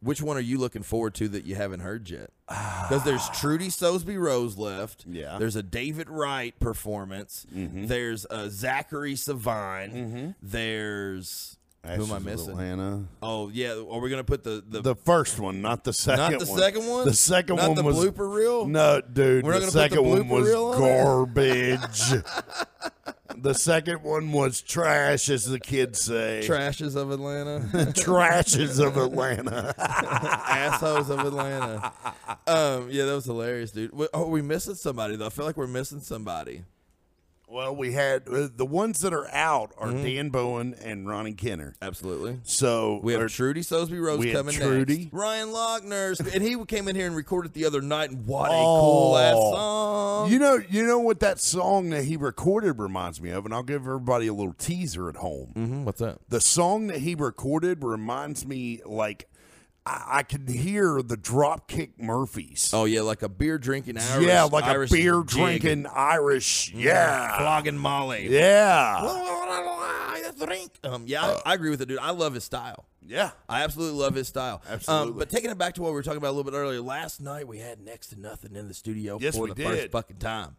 Which 0.00 0.22
one 0.22 0.36
are 0.36 0.40
you 0.40 0.58
looking 0.58 0.82
forward 0.82 1.14
to 1.16 1.28
that 1.28 1.44
you 1.44 1.54
haven't 1.56 1.80
heard 1.80 2.08
yet? 2.08 2.30
Because 2.48 3.04
there's 3.04 3.28
Trudy 3.30 3.68
Sosby 3.68 4.18
Rose 4.18 4.56
left. 4.56 5.04
Yeah. 5.06 5.36
There's 5.38 5.56
a 5.56 5.62
David 5.62 6.08
Wright 6.08 6.58
performance. 6.58 7.46
Mm-hmm. 7.54 7.86
There's 7.86 8.24
a 8.30 8.48
Zachary 8.48 9.14
Savine. 9.14 9.92
Mm-hmm. 9.92 10.30
There's 10.42 11.57
who 11.84 12.04
am 12.04 12.12
I 12.12 12.18
missing? 12.18 12.50
Atlanta. 12.50 13.04
Oh 13.22 13.48
yeah, 13.48 13.72
are 13.72 14.00
we 14.00 14.10
gonna 14.10 14.24
put 14.24 14.44
the 14.44 14.62
the, 14.68 14.80
The 14.82 14.94
first 14.94 15.38
one, 15.38 15.62
not 15.62 15.84
the 15.84 15.92
second 15.92 16.32
not 16.32 16.40
the 16.40 16.46
one. 16.50 16.58
second 16.60 16.86
one? 16.86 17.04
The 17.06 17.14
second 17.14 17.56
Not 17.56 17.68
one 17.68 17.76
the 17.76 17.82
was 17.82 17.96
blooper 17.96 18.32
reel. 18.34 18.66
No, 18.66 19.00
dude. 19.00 19.44
We're 19.44 19.52
not 19.58 19.60
the 19.62 19.66
gonna 19.66 19.66
put 19.66 19.72
the 19.72 19.78
second 19.96 20.04
one 20.08 20.22
blooper 20.24 20.28
was 20.30 20.48
reel 20.48 20.64
on 20.66 20.80
there? 20.80 21.04
garbage. 21.04 22.02
the 23.42 23.54
second 23.54 24.02
one 24.02 24.32
was 24.32 24.60
trash, 24.60 25.28
as 25.30 25.44
the 25.46 25.60
kids 25.60 26.00
say. 26.00 26.42
Trashes 26.44 26.96
of 26.96 27.10
Atlanta, 27.12 27.60
Trashes 27.92 28.84
of 28.84 28.96
Atlanta. 28.96 29.74
assholes 29.78 31.08
of 31.10 31.20
Atlanta. 31.20 31.92
Um, 32.46 32.88
yeah, 32.90 33.04
that 33.04 33.14
was 33.14 33.24
hilarious, 33.24 33.70
dude. 33.70 33.92
Oh, 33.94 34.08
are 34.24 34.24
we 34.26 34.42
missing 34.42 34.74
somebody 34.74 35.16
though? 35.16 35.26
I 35.26 35.30
feel 35.30 35.44
like 35.46 35.56
we're 35.56 35.66
missing 35.68 36.00
somebody. 36.00 36.64
Well, 37.50 37.74
we 37.74 37.92
had 37.92 38.28
uh, 38.28 38.48
the 38.54 38.66
ones 38.66 39.00
that 39.00 39.12
are 39.14 39.28
out 39.32 39.72
are 39.78 39.88
Mm-hmm. 39.88 40.04
Dan 40.04 40.28
Bowen 40.30 40.74
and 40.82 41.08
Ronnie 41.08 41.32
Kenner. 41.32 41.74
Absolutely. 41.80 42.38
So 42.44 43.00
We 43.02 43.14
have 43.14 43.22
or- 43.22 43.28
Trudy 43.28 43.62
Sosby 43.62 44.00
Rose 44.00 44.18
we 44.18 44.28
have 44.28 44.36
coming 44.36 44.54
Trudy. 44.54 44.98
next. 44.98 45.12
Ryan 45.12 45.48
Lochner, 45.48 46.34
and 46.34 46.42
he 46.42 46.62
came 46.66 46.88
in 46.88 46.94
here 46.96 47.06
and 47.06 47.16
recorded 47.16 47.54
the 47.54 47.64
other 47.64 47.80
night, 47.80 48.10
and 48.10 48.26
what 48.26 48.46
a 48.50 48.54
cool 48.54 49.16
ass 49.16 49.34
Oh. 49.36 49.52
song! 49.54 50.32
You 50.32 50.38
know, 50.38 50.60
you 50.68 50.86
know 50.86 50.98
what 50.98 51.20
that 51.20 51.40
song 51.40 51.90
that 51.90 52.04
he 52.04 52.16
recorded 52.16 52.78
reminds 52.78 53.20
me 53.20 53.30
of, 53.30 53.44
and 53.44 53.54
I'll 53.54 53.62
give 53.62 53.82
everybody 53.82 54.26
a 54.26 54.34
little 54.34 54.52
teaser 54.54 55.08
at 55.08 55.16
home. 55.16 55.52
Mhm, 55.56 55.84
what's 55.84 56.00
that? 56.00 56.18
The 56.28 56.40
song 56.40 56.88
that 56.88 56.98
he 56.98 57.14
recorded 57.14 57.82
reminds 57.82 58.46
me 58.46 58.80
like 58.84 59.28
I, 59.88 60.18
I 60.18 60.22
could 60.22 60.48
hear 60.48 61.00
the 61.02 61.16
Dropkick 61.16 61.92
Murphys. 61.98 62.70
Oh 62.74 62.84
yeah, 62.84 63.00
like 63.00 63.22
a 63.22 63.28
beer 63.28 63.58
drinking 63.58 63.98
Irish. 63.98 64.26
yeah, 64.26 64.44
like 64.44 64.64
Irish 64.64 64.90
a 64.90 64.94
beer 64.94 65.22
drinking 65.22 65.86
Irish. 65.86 66.72
Yeah, 66.74 67.38
flogging 67.38 67.78
Molly. 67.78 68.28
yeah, 68.28 69.00
Um, 70.84 71.04
yeah, 71.06 71.24
I, 71.24 71.50
I 71.52 71.54
agree 71.54 71.70
with 71.70 71.80
it, 71.80 71.86
dude. 71.88 71.98
I 71.98 72.10
love 72.10 72.34
his 72.34 72.44
style. 72.44 72.84
yeah. 73.06 73.30
I 73.48 73.62
absolutely 73.64 73.98
love 74.00 74.14
his 74.14 74.28
style. 74.28 74.62
Um, 74.66 74.74
Absolutely. 74.74 75.12
but 75.18 75.30
taking 75.30 75.50
it 75.50 75.58
back 75.58 75.74
to 75.74 75.82
what 75.82 75.88
we 75.88 75.94
were 75.94 76.02
talking 76.02 76.18
about 76.18 76.28
a 76.28 76.36
little 76.36 76.50
bit 76.50 76.56
earlier, 76.56 76.80
last 76.80 77.20
night 77.20 77.48
we 77.48 77.58
had 77.58 77.80
next 77.80 78.08
to 78.08 78.20
nothing 78.20 78.54
in 78.54 78.68
the 78.68 78.74
studio 78.74 79.18
Yes, 79.20 79.36
for 79.36 79.44
we 79.44 79.52
the 79.54 79.64
first 79.64 79.80
did. 79.82 79.92
fucking 79.92 80.16
time. 80.18 80.56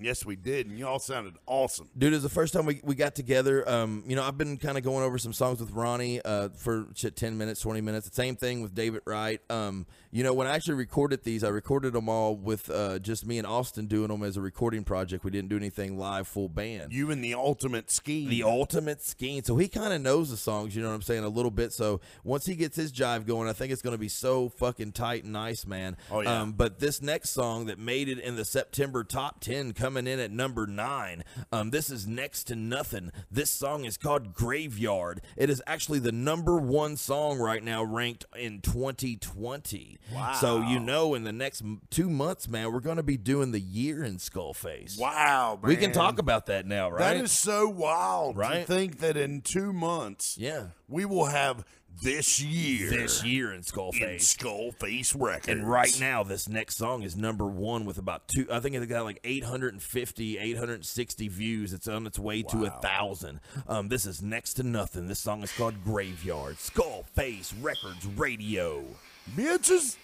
Yes, 0.00 0.26
we 0.26 0.34
did, 0.36 0.66
and 0.66 0.78
y'all 0.78 0.98
sounded 0.98 1.34
awesome. 1.46 1.88
Dude, 1.96 2.12
it 2.12 2.16
was 2.16 2.22
the 2.24 2.28
first 2.28 2.52
time 2.52 2.66
we, 2.66 2.80
we 2.82 2.94
got 2.94 3.14
together. 3.14 3.68
Um, 3.68 4.02
you 4.06 4.16
know, 4.16 4.22
I've 4.24 4.36
been 4.36 4.56
kind 4.56 4.76
of 4.76 4.82
going 4.82 5.04
over 5.04 5.18
some 5.18 5.32
songs 5.32 5.60
with 5.60 5.70
Ronnie 5.70 6.20
uh, 6.24 6.48
for 6.56 6.88
10 6.94 7.38
minutes, 7.38 7.60
20 7.60 7.80
minutes. 7.80 8.08
The 8.08 8.14
same 8.14 8.34
thing 8.34 8.60
with 8.60 8.74
David 8.74 9.02
Wright. 9.06 9.40
Um, 9.48 9.86
you 10.14 10.22
know, 10.22 10.32
when 10.32 10.46
I 10.46 10.54
actually 10.54 10.74
recorded 10.74 11.24
these, 11.24 11.42
I 11.42 11.48
recorded 11.48 11.92
them 11.92 12.08
all 12.08 12.36
with 12.36 12.70
uh, 12.70 13.00
just 13.00 13.26
me 13.26 13.36
and 13.38 13.44
Austin 13.44 13.86
doing 13.86 14.06
them 14.06 14.22
as 14.22 14.36
a 14.36 14.40
recording 14.40 14.84
project. 14.84 15.24
We 15.24 15.32
didn't 15.32 15.48
do 15.48 15.56
anything 15.56 15.98
live, 15.98 16.28
full 16.28 16.48
band. 16.48 16.92
You 16.92 17.10
and 17.10 17.22
the 17.22 17.34
ultimate 17.34 17.90
scheme. 17.90 18.30
the 18.30 18.44
ultimate 18.44 19.02
scheme. 19.02 19.42
So 19.42 19.56
he 19.56 19.66
kind 19.66 19.92
of 19.92 20.00
knows 20.00 20.30
the 20.30 20.36
songs, 20.36 20.76
you 20.76 20.82
know 20.82 20.90
what 20.90 20.94
I'm 20.94 21.02
saying, 21.02 21.24
a 21.24 21.28
little 21.28 21.50
bit. 21.50 21.72
So 21.72 22.00
once 22.22 22.46
he 22.46 22.54
gets 22.54 22.76
his 22.76 22.92
jive 22.92 23.26
going, 23.26 23.48
I 23.48 23.54
think 23.54 23.72
it's 23.72 23.82
going 23.82 23.96
to 23.96 23.98
be 23.98 24.06
so 24.06 24.50
fucking 24.50 24.92
tight 24.92 25.24
and 25.24 25.32
nice, 25.32 25.66
man. 25.66 25.96
Oh, 26.12 26.20
yeah. 26.20 26.42
Um, 26.42 26.52
but 26.52 26.78
this 26.78 27.02
next 27.02 27.30
song 27.30 27.66
that 27.66 27.80
made 27.80 28.08
it 28.08 28.20
in 28.20 28.36
the 28.36 28.44
September 28.44 29.02
top 29.02 29.40
10, 29.40 29.72
coming 29.72 30.06
in 30.06 30.20
at 30.20 30.30
number 30.30 30.68
nine, 30.68 31.24
um, 31.50 31.70
this 31.70 31.90
is 31.90 32.06
next 32.06 32.44
to 32.44 32.54
nothing. 32.54 33.10
This 33.32 33.50
song 33.50 33.84
is 33.84 33.96
called 33.96 34.32
Graveyard. 34.32 35.22
It 35.36 35.50
is 35.50 35.60
actually 35.66 35.98
the 35.98 36.12
number 36.12 36.56
one 36.56 36.96
song 36.96 37.40
right 37.40 37.64
now, 37.64 37.82
ranked 37.82 38.26
in 38.36 38.60
2020. 38.60 39.98
Wow. 40.12 40.32
So 40.34 40.60
you 40.62 40.80
know, 40.80 41.14
in 41.14 41.24
the 41.24 41.32
next 41.32 41.62
two 41.90 42.10
months, 42.10 42.48
man, 42.48 42.72
we're 42.72 42.80
going 42.80 42.98
to 42.98 43.02
be 43.02 43.16
doing 43.16 43.52
the 43.52 43.60
year 43.60 44.04
in 44.04 44.16
Skullface. 44.18 44.98
wow, 44.98 45.58
man. 45.62 45.68
We 45.68 45.76
can 45.76 45.92
talk 45.92 46.18
about 46.18 46.46
that 46.46 46.66
now, 46.66 46.90
right? 46.90 47.14
That 47.14 47.16
is 47.16 47.32
so 47.32 47.68
wild 47.68 48.36
Right? 48.36 48.66
to 48.66 48.72
think 48.72 48.98
that 48.98 49.16
in 49.16 49.40
two 49.40 49.72
months, 49.72 50.36
yeah. 50.38 50.66
we 50.88 51.04
will 51.04 51.26
have 51.26 51.64
this 52.02 52.40
year 52.42 52.90
This 52.90 53.24
year 53.24 53.50
in 53.50 53.58
in 53.58 53.62
Skullface. 53.62 54.36
Skullface 54.36 55.14
Records. 55.18 55.48
And 55.48 55.68
right 55.68 55.96
now, 56.00 56.22
this 56.24 56.48
next 56.48 56.76
song 56.76 57.02
is 57.02 57.16
number 57.16 57.46
one 57.46 57.84
with 57.84 57.98
about 57.98 58.26
two. 58.28 58.46
I 58.50 58.60
think 58.60 58.74
it 58.74 58.84
got 58.88 59.04
like 59.04 59.20
850, 59.24 60.38
860 60.38 61.28
views. 61.28 61.72
It's 61.72 61.88
on 61.88 62.06
its 62.06 62.18
way 62.18 62.42
to 62.42 62.64
a 62.64 62.70
thousand. 62.70 63.40
Um, 63.68 63.88
this 63.88 64.06
is 64.06 64.22
next 64.22 64.54
to 64.54 64.62
nothing. 64.64 65.06
This 65.06 65.20
song 65.20 65.42
is 65.42 65.52
called 65.52 65.82
Graveyard. 65.84 66.56
Skullface 66.56 67.54
Records 67.62 68.06
Radio. 68.06 68.84
Bitches. 69.26 69.96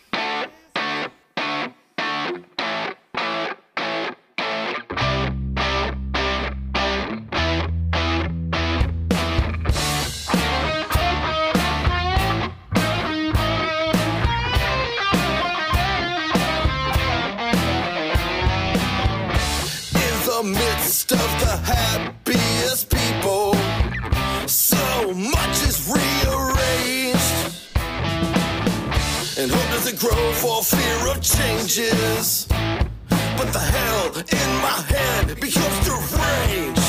And 29.90 29.98
grow 29.98 30.32
for 30.34 30.62
fear 30.62 31.10
of 31.10 31.20
changes. 31.20 32.46
But 32.48 33.52
the 33.52 33.58
hell 33.58 34.12
in 34.18 34.50
my 34.62 34.84
head 34.86 35.40
becomes 35.40 35.84
deranged. 35.84 36.79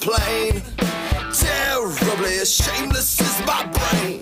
Plane. 0.00 0.62
Terribly 1.32 2.44
shameless 2.44 3.20
is 3.20 3.46
my 3.46 3.64
brain. 3.76 4.20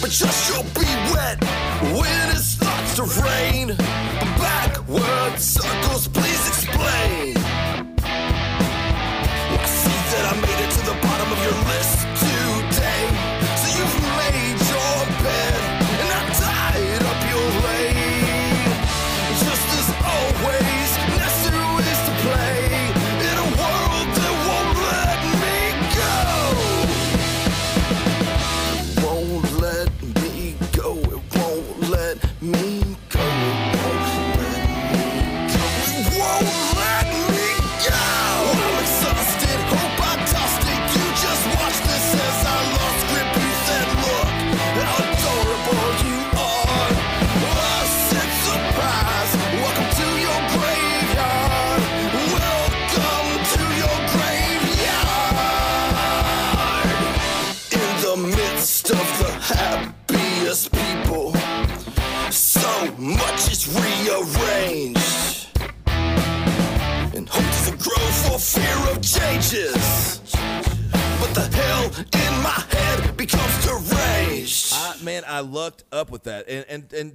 But 0.00 0.10
just 0.10 0.48
you'll 0.48 0.64
be 0.74 0.88
wet 1.12 1.42
when 1.96 2.30
it 2.30 2.42
starts 2.42 2.96
to 2.96 3.04
rain. 3.22 3.53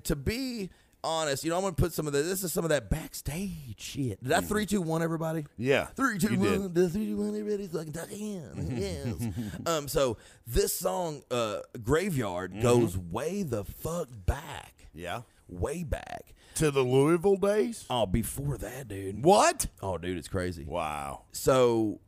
To 0.10 0.16
be 0.16 0.70
honest, 1.04 1.44
you 1.44 1.50
know, 1.50 1.56
I'm 1.56 1.62
gonna 1.64 1.74
put 1.76 1.94
some 1.94 2.06
of 2.08 2.14
the. 2.14 2.22
This 2.22 2.44
is 2.44 2.52
some 2.54 2.66
of 2.66 2.70
that 2.70 2.90
backstage 2.90 3.76
shit. 3.80 4.22
Did 4.24 4.34
I 4.34 4.42
three, 4.42 4.66
two, 4.66 4.82
one, 4.82 5.02
everybody? 5.02 5.46
Yeah, 5.58 5.86
Three, 5.96 6.18
two, 6.20 6.38
one. 6.40 6.74
The 6.74 6.90
three, 6.90 7.06
two, 7.08 7.18
one. 7.18 7.30
Everybody's 7.40 7.70
fucking 7.72 7.94
talking. 7.94 8.74
Yes. 8.78 9.16
um. 9.66 9.88
So 9.88 10.18
this 10.46 10.74
song, 10.76 11.24
uh, 11.32 11.60
"Graveyard," 11.84 12.52
Mm-hmm. 12.52 12.62
goes 12.62 12.98
way 12.98 13.44
the 13.44 13.64
fuck 13.64 14.10
back. 14.26 14.88
Yeah. 14.94 15.22
Way 15.48 15.84
back. 15.84 16.34
To 16.56 16.70
the 16.72 16.82
Louisville 16.82 17.38
days? 17.38 17.86
Oh, 17.90 18.06
before 18.06 18.58
that, 18.58 18.88
dude. 18.90 19.24
What? 19.24 19.68
Oh, 19.82 19.98
dude, 19.98 20.18
it's 20.18 20.28
crazy. 20.28 20.66
Wow. 20.66 21.24
So 21.32 22.02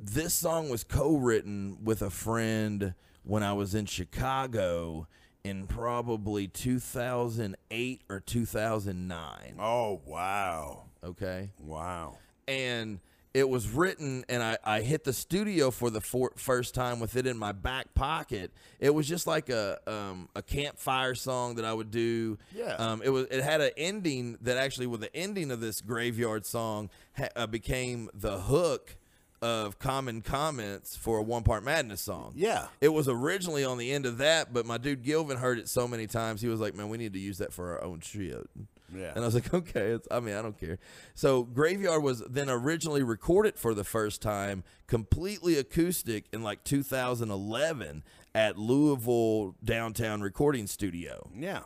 this 0.00 0.34
song 0.34 0.68
was 0.68 0.82
co-written 0.84 1.78
with 1.84 2.02
a 2.02 2.10
friend 2.10 2.94
when 3.22 3.42
I 3.44 3.52
was 3.52 3.74
in 3.74 3.86
Chicago 3.86 5.06
in 5.44 5.66
probably 5.66 6.46
2008 6.48 8.02
or 8.08 8.20
2009. 8.20 9.54
Oh, 9.58 10.00
wow. 10.06 10.84
Okay. 11.04 11.50
Wow. 11.58 12.18
And 12.46 13.00
it 13.34 13.48
was 13.48 13.68
written, 13.68 14.24
and 14.28 14.42
I, 14.42 14.58
I 14.62 14.80
hit 14.82 15.04
the 15.04 15.12
studio 15.12 15.70
for 15.70 15.90
the 15.90 16.00
for, 16.00 16.32
first 16.36 16.74
time 16.74 17.00
with 17.00 17.16
it 17.16 17.26
in 17.26 17.38
my 17.38 17.52
back 17.52 17.94
pocket. 17.94 18.52
It 18.78 18.90
was 18.90 19.08
just 19.08 19.26
like 19.26 19.48
a 19.48 19.78
um, 19.86 20.28
a 20.36 20.42
campfire 20.42 21.14
song 21.14 21.54
that 21.54 21.64
I 21.64 21.72
would 21.72 21.90
do. 21.90 22.36
Yeah. 22.54 22.74
Um, 22.74 23.00
it 23.02 23.08
was 23.08 23.26
it 23.30 23.42
had 23.42 23.62
an 23.62 23.70
ending 23.76 24.36
that 24.42 24.58
actually, 24.58 24.86
with 24.86 25.00
the 25.00 25.14
ending 25.16 25.50
of 25.50 25.60
this 25.60 25.80
graveyard 25.80 26.44
song, 26.44 26.90
ha- 27.16 27.28
uh, 27.34 27.46
became 27.46 28.10
the 28.12 28.38
hook 28.38 28.96
of 29.42 29.78
common 29.78 30.22
comments 30.22 30.96
for 30.96 31.18
a 31.18 31.22
one 31.22 31.42
part 31.42 31.64
madness 31.64 32.00
song. 32.00 32.32
Yeah. 32.36 32.68
It 32.80 32.90
was 32.90 33.08
originally 33.08 33.64
on 33.64 33.76
the 33.76 33.92
end 33.92 34.06
of 34.06 34.18
that, 34.18 34.52
but 34.54 34.64
my 34.64 34.78
dude 34.78 35.04
Gilvin 35.04 35.38
heard 35.38 35.58
it 35.58 35.68
so 35.68 35.86
many 35.88 36.06
times, 36.06 36.40
he 36.40 36.48
was 36.48 36.60
like, 36.60 36.74
"Man, 36.74 36.88
we 36.88 36.96
need 36.98 37.12
to 37.12 37.18
use 37.18 37.38
that 37.38 37.52
for 37.52 37.72
our 37.72 37.82
own 37.84 38.00
shit." 38.00 38.48
Yeah. 38.94 39.12
And 39.14 39.18
I 39.18 39.26
was 39.26 39.34
like, 39.34 39.52
"Okay, 39.54 39.88
it's, 39.90 40.06
I 40.10 40.20
mean, 40.20 40.34
I 40.36 40.42
don't 40.42 40.58
care." 40.58 40.78
So 41.14 41.42
Graveyard 41.42 42.02
was 42.02 42.20
then 42.28 42.48
originally 42.48 43.02
recorded 43.02 43.58
for 43.58 43.74
the 43.74 43.84
first 43.84 44.22
time, 44.22 44.62
completely 44.86 45.58
acoustic, 45.58 46.26
in 46.32 46.42
like 46.42 46.62
2011 46.64 48.04
at 48.34 48.56
Louisville 48.58 49.54
downtown 49.62 50.22
recording 50.22 50.66
studio 50.66 51.30
Yeah. 51.36 51.60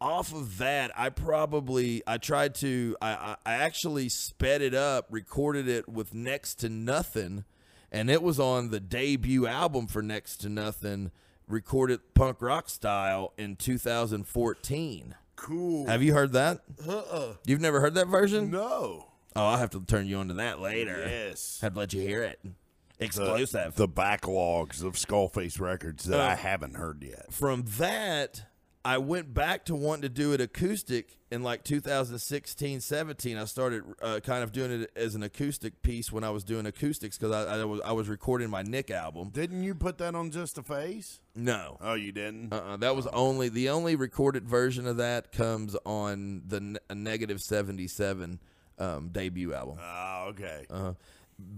Off 0.00 0.32
of 0.32 0.58
that, 0.58 0.90
I 0.96 1.08
probably 1.10 2.02
I 2.06 2.18
tried 2.18 2.54
to 2.56 2.96
I, 3.02 3.36
I 3.44 3.52
actually 3.54 4.08
sped 4.08 4.62
it 4.62 4.74
up, 4.74 5.06
recorded 5.10 5.68
it 5.68 5.88
with 5.88 6.14
next 6.14 6.56
to 6.60 6.68
nothing, 6.68 7.44
and 7.90 8.08
it 8.10 8.22
was 8.22 8.38
on 8.38 8.70
the 8.70 8.80
debut 8.80 9.46
album 9.46 9.86
for 9.86 10.02
Next 10.02 10.36
to 10.38 10.48
Nothing, 10.48 11.10
recorded 11.48 12.00
punk 12.14 12.40
rock 12.42 12.68
style 12.68 13.32
in 13.36 13.56
2014. 13.56 15.14
Cool. 15.36 15.86
Have 15.86 16.02
you 16.02 16.14
heard 16.14 16.32
that? 16.32 16.60
Uh-uh. 16.86 17.34
You've 17.46 17.60
never 17.60 17.80
heard 17.80 17.94
that 17.94 18.08
version? 18.08 18.50
no. 18.50 19.04
Oh, 19.36 19.44
I'll 19.46 19.58
have 19.58 19.70
to 19.70 19.80
turn 19.84 20.06
you 20.06 20.16
on 20.16 20.28
to 20.28 20.34
that 20.34 20.58
later. 20.58 20.96
Yes. 21.06 21.58
Have 21.62 21.74
to 21.74 21.78
let 21.78 21.92
you 21.92 22.00
hear 22.00 22.24
it. 22.24 22.40
The, 22.42 23.04
Exclusive. 23.04 23.76
the 23.76 23.86
backlogs 23.86 24.82
of 24.82 24.94
Skullface 24.94 25.60
records 25.60 26.04
that 26.04 26.18
Uh, 26.18 26.24
I 26.24 26.34
haven't 26.34 26.74
heard 26.74 27.04
yet. 27.04 27.32
from 27.32 27.62
that 27.78 28.42
i 28.88 28.96
went 28.98 29.34
back 29.34 29.64
to 29.64 29.74
wanting 29.74 30.02
to 30.02 30.08
do 30.08 30.32
it 30.32 30.40
acoustic 30.40 31.18
in 31.30 31.42
like 31.42 31.62
2016 31.64 32.80
17 32.80 33.36
i 33.36 33.44
started 33.44 33.82
uh, 34.02 34.20
kind 34.20 34.42
of 34.42 34.52
doing 34.52 34.70
it 34.82 34.90
as 34.96 35.14
an 35.14 35.22
acoustic 35.22 35.82
piece 35.82 36.10
when 36.12 36.24
i 36.24 36.30
was 36.30 36.44
doing 36.44 36.64
acoustics 36.66 37.18
because 37.18 37.32
I, 37.34 37.60
I 37.60 37.64
was 37.64 37.80
i 37.84 37.92
was 37.92 38.08
recording 38.08 38.48
my 38.50 38.62
nick 38.62 38.90
album 38.90 39.30
Didn't 39.30 39.62
you 39.62 39.74
put 39.74 39.98
that 39.98 40.14
on 40.14 40.30
Just 40.30 40.58
a 40.58 40.62
Face? 40.62 41.20
no 41.34 41.76
Oh, 41.80 41.94
you 41.94 42.12
didn't? 42.12 42.52
uh-uh, 42.52 42.76
that 42.78 42.94
was 42.96 43.06
only 43.08 43.48
the 43.48 43.68
only 43.68 43.94
recorded 43.96 44.48
version 44.48 44.86
of 44.86 44.96
that 44.98 45.32
comes 45.32 45.76
on 45.84 46.42
the 46.46 46.78
negative 46.94 47.40
77 47.40 48.40
um, 48.78 49.08
debut 49.10 49.52
album 49.54 49.78
Oh, 49.82 50.26
okay. 50.30 50.64
uh, 50.70 50.92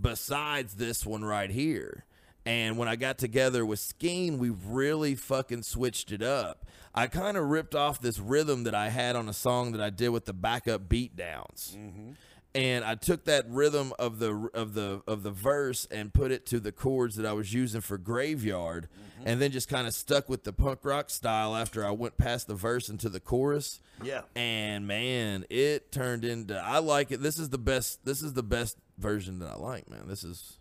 besides 0.00 0.74
this 0.74 1.06
one 1.06 1.24
right 1.24 1.50
here. 1.50 2.04
And 2.46 2.78
when 2.78 2.88
I 2.88 2.96
got 2.96 3.18
together 3.18 3.66
with 3.66 3.78
Skeen, 3.80 4.38
we 4.38 4.50
really 4.50 5.14
fucking 5.14 5.62
switched 5.62 6.10
it 6.10 6.22
up. 6.22 6.66
I 6.94 7.06
kind 7.06 7.36
of 7.36 7.48
ripped 7.48 7.74
off 7.74 8.00
this 8.00 8.18
rhythm 8.18 8.64
that 8.64 8.74
I 8.74 8.88
had 8.88 9.14
on 9.14 9.28
a 9.28 9.32
song 9.32 9.72
that 9.72 9.80
I 9.80 9.90
did 9.90 10.08
with 10.08 10.24
the 10.24 10.32
backup 10.32 10.88
beat 10.88 11.16
downs. 11.16 11.76
Mm-hmm. 11.78 12.12
And 12.52 12.84
I 12.84 12.96
took 12.96 13.26
that 13.26 13.48
rhythm 13.48 13.92
of 13.96 14.18
the 14.18 14.50
of 14.54 14.74
the 14.74 15.02
of 15.06 15.22
the 15.22 15.30
verse 15.30 15.86
and 15.88 16.12
put 16.12 16.32
it 16.32 16.46
to 16.46 16.58
the 16.58 16.72
chords 16.72 17.14
that 17.14 17.24
I 17.24 17.32
was 17.32 17.54
using 17.54 17.80
for 17.80 17.96
Graveyard, 17.96 18.88
mm-hmm. 18.88 19.28
and 19.28 19.40
then 19.40 19.52
just 19.52 19.68
kind 19.68 19.86
of 19.86 19.94
stuck 19.94 20.28
with 20.28 20.42
the 20.42 20.52
punk 20.52 20.80
rock 20.82 21.10
style 21.10 21.54
after 21.54 21.86
I 21.86 21.92
went 21.92 22.18
past 22.18 22.48
the 22.48 22.56
verse 22.56 22.88
into 22.88 23.08
the 23.08 23.20
chorus. 23.20 23.78
Yeah. 24.02 24.22
And 24.34 24.88
man, 24.88 25.44
it 25.48 25.92
turned 25.92 26.24
into 26.24 26.58
I 26.58 26.78
like 26.78 27.12
it. 27.12 27.22
This 27.22 27.38
is 27.38 27.50
the 27.50 27.58
best. 27.58 28.04
This 28.04 28.20
is 28.20 28.32
the 28.32 28.42
best 28.42 28.78
version 28.98 29.38
that 29.38 29.48
I 29.48 29.54
like, 29.54 29.88
man. 29.88 30.08
This 30.08 30.24
is. 30.24 30.56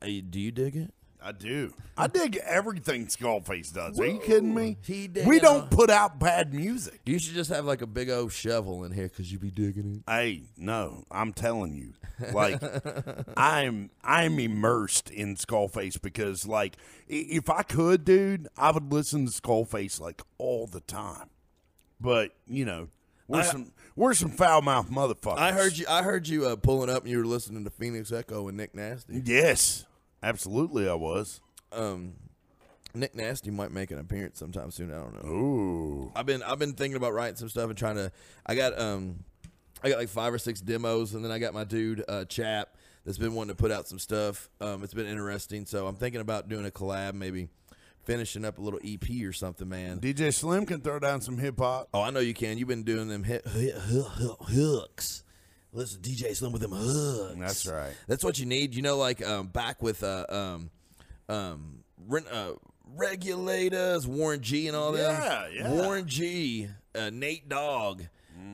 Yeah. 0.00 0.06
Hey, 0.06 0.20
do 0.20 0.40
you 0.40 0.50
dig 0.50 0.76
it? 0.76 0.92
I 1.22 1.32
do. 1.32 1.72
I 1.98 2.06
dig 2.06 2.36
everything 2.44 3.06
Skullface 3.06 3.72
does. 3.72 3.98
Are 3.98 4.06
you 4.06 4.20
kidding 4.20 4.54
me? 4.54 4.76
He 4.84 5.08
dig 5.08 5.26
we 5.26 5.40
don't 5.40 5.68
put 5.70 5.90
out 5.90 6.20
bad 6.20 6.54
music. 6.54 7.00
You 7.04 7.18
should 7.18 7.34
just 7.34 7.50
have 7.50 7.64
like 7.64 7.82
a 7.82 7.86
big 7.86 8.08
old 8.10 8.30
shovel 8.32 8.84
in 8.84 8.92
here 8.92 9.08
because 9.08 9.32
you'd 9.32 9.40
be 9.40 9.50
digging 9.50 10.04
it. 10.06 10.10
Hey, 10.10 10.42
no, 10.56 11.04
I'm 11.10 11.32
telling 11.32 11.74
you. 11.74 11.94
Like 12.32 12.62
I'm 13.36 13.90
I'm 14.04 14.38
immersed 14.38 15.10
in 15.10 15.34
Skullface 15.36 16.00
because 16.00 16.46
like 16.46 16.76
i- 17.10 17.26
if 17.30 17.50
I 17.50 17.62
could, 17.62 18.04
dude, 18.04 18.46
I 18.56 18.70
would 18.70 18.92
listen 18.92 19.26
to 19.26 19.32
Skullface 19.32 19.98
like 20.00 20.22
all 20.38 20.66
the 20.68 20.80
time. 20.80 21.30
But, 21.98 22.32
you 22.46 22.66
know, 22.66 22.88
we're 23.28 23.40
I- 23.40 23.44
some 23.44 23.72
we're 23.94 24.14
some 24.14 24.30
foul 24.30 24.60
mouth 24.62 24.90
motherfuckers. 24.90 25.38
I 25.38 25.52
heard 25.52 25.78
you. 25.78 25.86
I 25.88 26.02
heard 26.02 26.28
you 26.28 26.46
uh, 26.46 26.56
pulling 26.56 26.90
up 26.90 27.02
and 27.04 27.10
you 27.10 27.18
were 27.18 27.24
listening 27.26 27.64
to 27.64 27.70
Phoenix 27.70 28.12
Echo 28.12 28.48
and 28.48 28.56
Nick 28.56 28.74
Nasty. 28.74 29.22
Yes. 29.24 29.86
Absolutely 30.22 30.88
I 30.88 30.94
was. 30.94 31.40
Um, 31.72 32.14
Nick 32.94 33.14
Nasty 33.14 33.50
might 33.50 33.70
make 33.70 33.90
an 33.90 33.98
appearance 33.98 34.38
sometime 34.38 34.70
soon. 34.70 34.90
I 34.92 34.96
don't 34.96 35.22
know. 35.24 35.30
Ooh. 35.30 36.12
I've 36.16 36.26
been 36.26 36.42
I've 36.42 36.58
been 36.58 36.72
thinking 36.72 36.96
about 36.96 37.12
writing 37.14 37.36
some 37.36 37.48
stuff 37.48 37.68
and 37.68 37.76
trying 37.78 37.96
to. 37.96 38.10
I 38.46 38.54
got 38.54 38.78
um, 38.78 39.24
I 39.82 39.88
got 39.90 39.98
like 39.98 40.08
five 40.08 40.32
or 40.32 40.38
six 40.38 40.60
demos, 40.60 41.14
and 41.14 41.24
then 41.24 41.30
I 41.30 41.38
got 41.38 41.52
my 41.54 41.64
dude 41.64 42.02
uh, 42.08 42.24
Chap 42.24 42.74
that's 43.04 43.18
been 43.18 43.34
wanting 43.34 43.54
to 43.54 43.60
put 43.62 43.70
out 43.70 43.86
some 43.86 43.98
stuff. 43.98 44.48
Um, 44.60 44.82
it's 44.82 44.94
been 44.94 45.06
interesting, 45.06 45.66
so 45.66 45.86
I'm 45.86 45.96
thinking 45.96 46.20
about 46.20 46.48
doing 46.48 46.66
a 46.66 46.70
collab, 46.70 47.14
maybe 47.14 47.48
finishing 48.06 48.44
up 48.44 48.56
a 48.58 48.62
little 48.62 48.80
EP 48.84 49.02
or 49.26 49.32
something, 49.32 49.68
man. 49.68 50.00
DJ 50.00 50.32
Slim 50.32 50.64
can 50.64 50.80
throw 50.80 50.98
down 50.98 51.20
some 51.20 51.36
hip 51.36 51.58
hop. 51.58 51.88
Oh, 51.92 52.00
I 52.00 52.10
know 52.10 52.20
you 52.20 52.32
can. 52.32 52.56
You've 52.56 52.68
been 52.68 52.84
doing 52.84 53.08
them 53.08 53.24
hit, 53.24 53.46
hit, 53.48 53.74
hook- 53.74 54.06
hook- 54.12 54.48
hooks. 54.48 55.22
Listen, 55.72 56.00
DJ 56.00 56.34
Slim 56.34 56.52
with 56.52 56.62
them 56.62 56.70
hooks. 56.72 57.34
That's 57.38 57.66
right. 57.66 57.92
That's 58.06 58.24
what 58.24 58.38
you 58.38 58.46
need. 58.46 58.74
You 58.74 58.80
know, 58.82 58.96
like 58.96 59.22
um, 59.26 59.48
back 59.48 59.82
with 59.82 60.02
uh, 60.02 60.24
um, 60.30 60.70
um, 61.28 61.80
uh, 62.32 62.52
regulators, 62.96 64.06
Warren 64.06 64.40
G, 64.40 64.68
and 64.68 64.76
all 64.76 64.92
that. 64.92 65.52
Yeah, 65.52 65.62
yeah. 65.64 65.70
Warren 65.72 66.06
G, 66.06 66.68
uh, 66.94 67.10
Nate 67.12 67.48
Dogg 67.48 68.02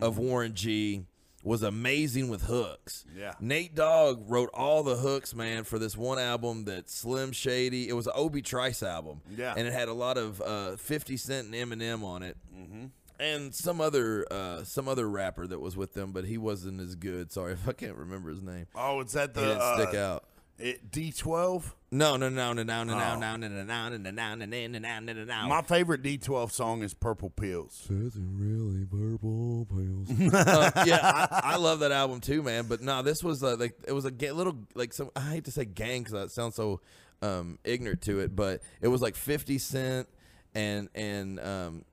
of 0.00 0.18
Warren 0.18 0.54
G 0.54 1.04
was 1.42 1.62
amazing 1.62 2.28
with 2.28 2.42
hooks. 2.42 3.04
Yeah. 3.16 3.34
Nate 3.40 3.74
Dogg 3.74 4.30
wrote 4.30 4.50
all 4.54 4.82
the 4.82 4.96
hooks, 4.96 5.34
man, 5.34 5.64
for 5.64 5.78
this 5.78 5.96
one 5.96 6.18
album 6.18 6.64
that 6.64 6.88
Slim 6.88 7.32
Shady. 7.32 7.88
It 7.88 7.94
was 7.94 8.06
an 8.06 8.12
Obi 8.14 8.42
Trice 8.42 8.82
album. 8.82 9.20
Yeah. 9.36 9.54
and 9.56 9.66
it 9.66 9.72
had 9.72 9.88
a 9.88 9.92
lot 9.94 10.18
of 10.18 10.40
uh, 10.40 10.76
Fifty 10.76 11.16
Cent 11.16 11.52
and 11.52 11.54
Eminem 11.54 12.04
on 12.04 12.22
it. 12.22 12.36
Mm-hmm. 12.56 12.86
And 13.20 13.54
some 13.54 13.80
other 13.80 14.26
uh, 14.30 14.64
some 14.64 14.88
other 14.88 15.08
rapper 15.08 15.46
that 15.46 15.60
was 15.60 15.76
with 15.76 15.94
them, 15.94 16.12
but 16.12 16.24
he 16.24 16.38
wasn't 16.38 16.80
as 16.80 16.94
good. 16.94 17.30
Sorry 17.32 17.52
if 17.54 17.68
I 17.68 17.72
can't 17.72 17.96
remember 17.96 18.30
his 18.30 18.42
name. 18.42 18.66
Oh, 18.74 19.00
is 19.00 19.12
that 19.12 19.34
the 19.34 19.40
He 19.40 19.46
didn't 19.46 19.78
stick 19.78 19.94
uh, 19.94 20.04
out. 20.04 20.24
It, 20.62 20.90
D12? 20.90 21.72
No, 21.94 22.16
no, 22.16 22.28
no, 22.30 22.52
no, 22.54 22.62
no, 22.62 22.84
no, 22.84 22.98
no, 22.98 23.12
Oh. 23.14 23.18
no, 23.18 23.36
no, 23.36 23.48
no, 23.48 23.62
no, 23.64 23.88
no, 23.88 23.96
no, 23.98 24.10
no, 24.10 24.34
no, 24.34 24.46
no, 24.46 24.68
no, 24.78 24.78
no, 25.00 25.12
no, 25.12 25.24
no. 25.24 25.48
My 25.48 25.60
favorite 25.62 26.02
D12 26.02 26.50
song 26.52 26.82
is 26.82 26.94
Purple 26.94 27.28
Pills. 27.30 27.86
really 27.90 28.86
purple 28.86 29.66
pills. 29.68 30.34
uh, 30.34 30.70
yeah, 30.86 30.98
I, 31.02 31.40
I 31.54 31.56
love 31.56 31.80
that 31.80 31.92
album 31.92 32.20
too, 32.20 32.42
man. 32.42 32.64
But 32.68 32.80
no, 32.80 33.02
this 33.02 33.22
was 33.22 33.42
uh, 33.42 33.56
like 33.58 33.74
it 33.86 33.92
was 33.92 34.04
a 34.06 34.10
ga- 34.10 34.32
little 34.32 34.56
like 34.74 34.92
some. 34.94 35.10
I 35.14 35.20
hate 35.20 35.44
to 35.44 35.50
say 35.50 35.64
gang 35.66 36.02
because 36.02 36.12
that 36.12 36.30
sounds 36.30 36.54
so 36.54 36.80
um, 37.20 37.58
ignorant 37.64 38.00
to 38.02 38.20
it, 38.20 38.34
but 38.34 38.62
it 38.80 38.88
was 38.88 39.02
like 39.02 39.14
Fifty 39.14 39.58
Cent 39.58 40.08
and 40.54 40.88
and 40.94 41.38
um, 41.40 41.84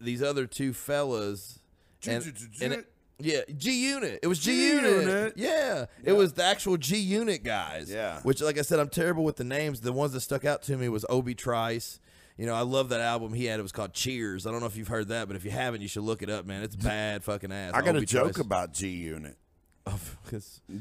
these 0.00 0.22
other 0.22 0.46
two 0.46 0.72
fellas. 0.72 1.60
And, 2.06 2.24
and 2.62 2.72
it- 2.74 2.92
yeah, 3.18 3.40
G 3.56 3.88
Unit. 3.90 4.20
It 4.22 4.28
was 4.28 4.38
G 4.38 4.68
Unit. 4.74 4.84
G-Unit. 4.84 5.32
Yeah. 5.36 5.86
it 6.04 6.12
was 6.12 6.34
the 6.34 6.44
actual 6.44 6.76
G 6.76 6.96
Unit 6.96 7.42
guys. 7.42 7.90
Yeah. 7.90 8.20
which, 8.22 8.40
like 8.40 8.58
I 8.58 8.62
said, 8.62 8.78
I'm 8.78 8.88
terrible 8.88 9.24
with 9.24 9.36
the 9.36 9.44
names. 9.44 9.80
The 9.80 9.92
ones 9.92 10.12
that 10.12 10.20
stuck 10.20 10.44
out 10.44 10.62
to 10.64 10.76
me 10.76 10.88
was 10.88 11.04
Obi 11.08 11.34
Trice. 11.34 11.98
You 12.36 12.46
know, 12.46 12.54
I 12.54 12.60
love 12.60 12.90
that 12.90 13.00
album 13.00 13.34
he 13.34 13.46
had. 13.46 13.58
It 13.58 13.62
was 13.64 13.72
called 13.72 13.92
Cheers. 13.92 14.46
I 14.46 14.52
don't 14.52 14.60
know 14.60 14.66
if 14.66 14.76
you've 14.76 14.86
heard 14.88 15.08
that, 15.08 15.26
but 15.26 15.36
if 15.36 15.44
you 15.44 15.50
haven't, 15.50 15.80
you 15.80 15.88
should 15.88 16.04
look 16.04 16.22
it 16.22 16.30
up, 16.30 16.46
man. 16.46 16.62
It's 16.62 16.76
bad 16.76 17.24
fucking 17.24 17.50
ass. 17.50 17.72
I 17.74 17.80
got 17.80 17.96
a 17.96 17.98
hope 17.98 18.06
joke 18.08 18.34
try- 18.34 18.44
about 18.44 18.72
G 18.72 18.88
Unit. 18.90 19.36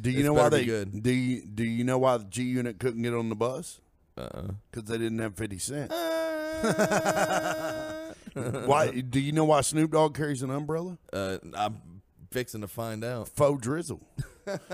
Do 0.02 0.12
you 0.12 0.23
know 0.23 0.34
why 0.34 0.50
they 0.50 0.65
good? 0.65 1.02
do? 1.02 1.12
You, 1.12 1.41
do 1.45 1.63
you 1.63 1.86
know 1.86 1.97
why 1.97 2.17
G 2.17 2.43
Unit 2.43 2.78
couldn't 2.78 3.02
get 3.02 3.13
on 3.13 3.30
the 3.30 3.36
bus? 3.36 3.80
Uh-uh. 4.17 4.47
Because 4.69 4.89
they 4.89 4.97
didn't 4.97 5.19
have 5.19 5.36
fifty 5.36 5.58
cent. 5.60 5.91
why? 8.65 8.91
Do 9.02 9.19
you 9.19 9.32
know 9.32 9.45
why 9.45 9.62
Snoop 9.62 9.91
Dogg 9.91 10.15
carries 10.15 10.43
an 10.43 10.50
umbrella? 10.50 10.97
Uh, 11.13 11.38
I'm 11.56 11.80
fixing 12.38 12.62
to 12.62 12.67
find 12.67 13.04
out. 13.04 13.28
Faux 13.30 13.60
drizzle. 13.60 14.00
That's 14.45 14.67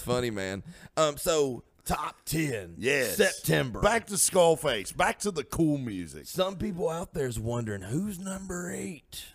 funny, 0.00 0.30
man. 0.30 0.62
Um, 0.96 1.18
so 1.18 1.64
top 1.84 2.16
ten, 2.24 2.76
Yes. 2.78 3.16
September. 3.18 3.80
Back 3.80 4.06
to 4.06 4.14
Skullface. 4.14 4.96
Back 4.96 5.18
to 5.20 5.30
the 5.30 5.44
cool 5.44 5.76
music. 5.76 6.26
Some 6.26 6.56
people 6.56 6.88
out 6.88 7.12
there's 7.12 7.38
wondering 7.38 7.82
who's 7.82 8.18
number 8.18 8.72
eight. 8.72 9.26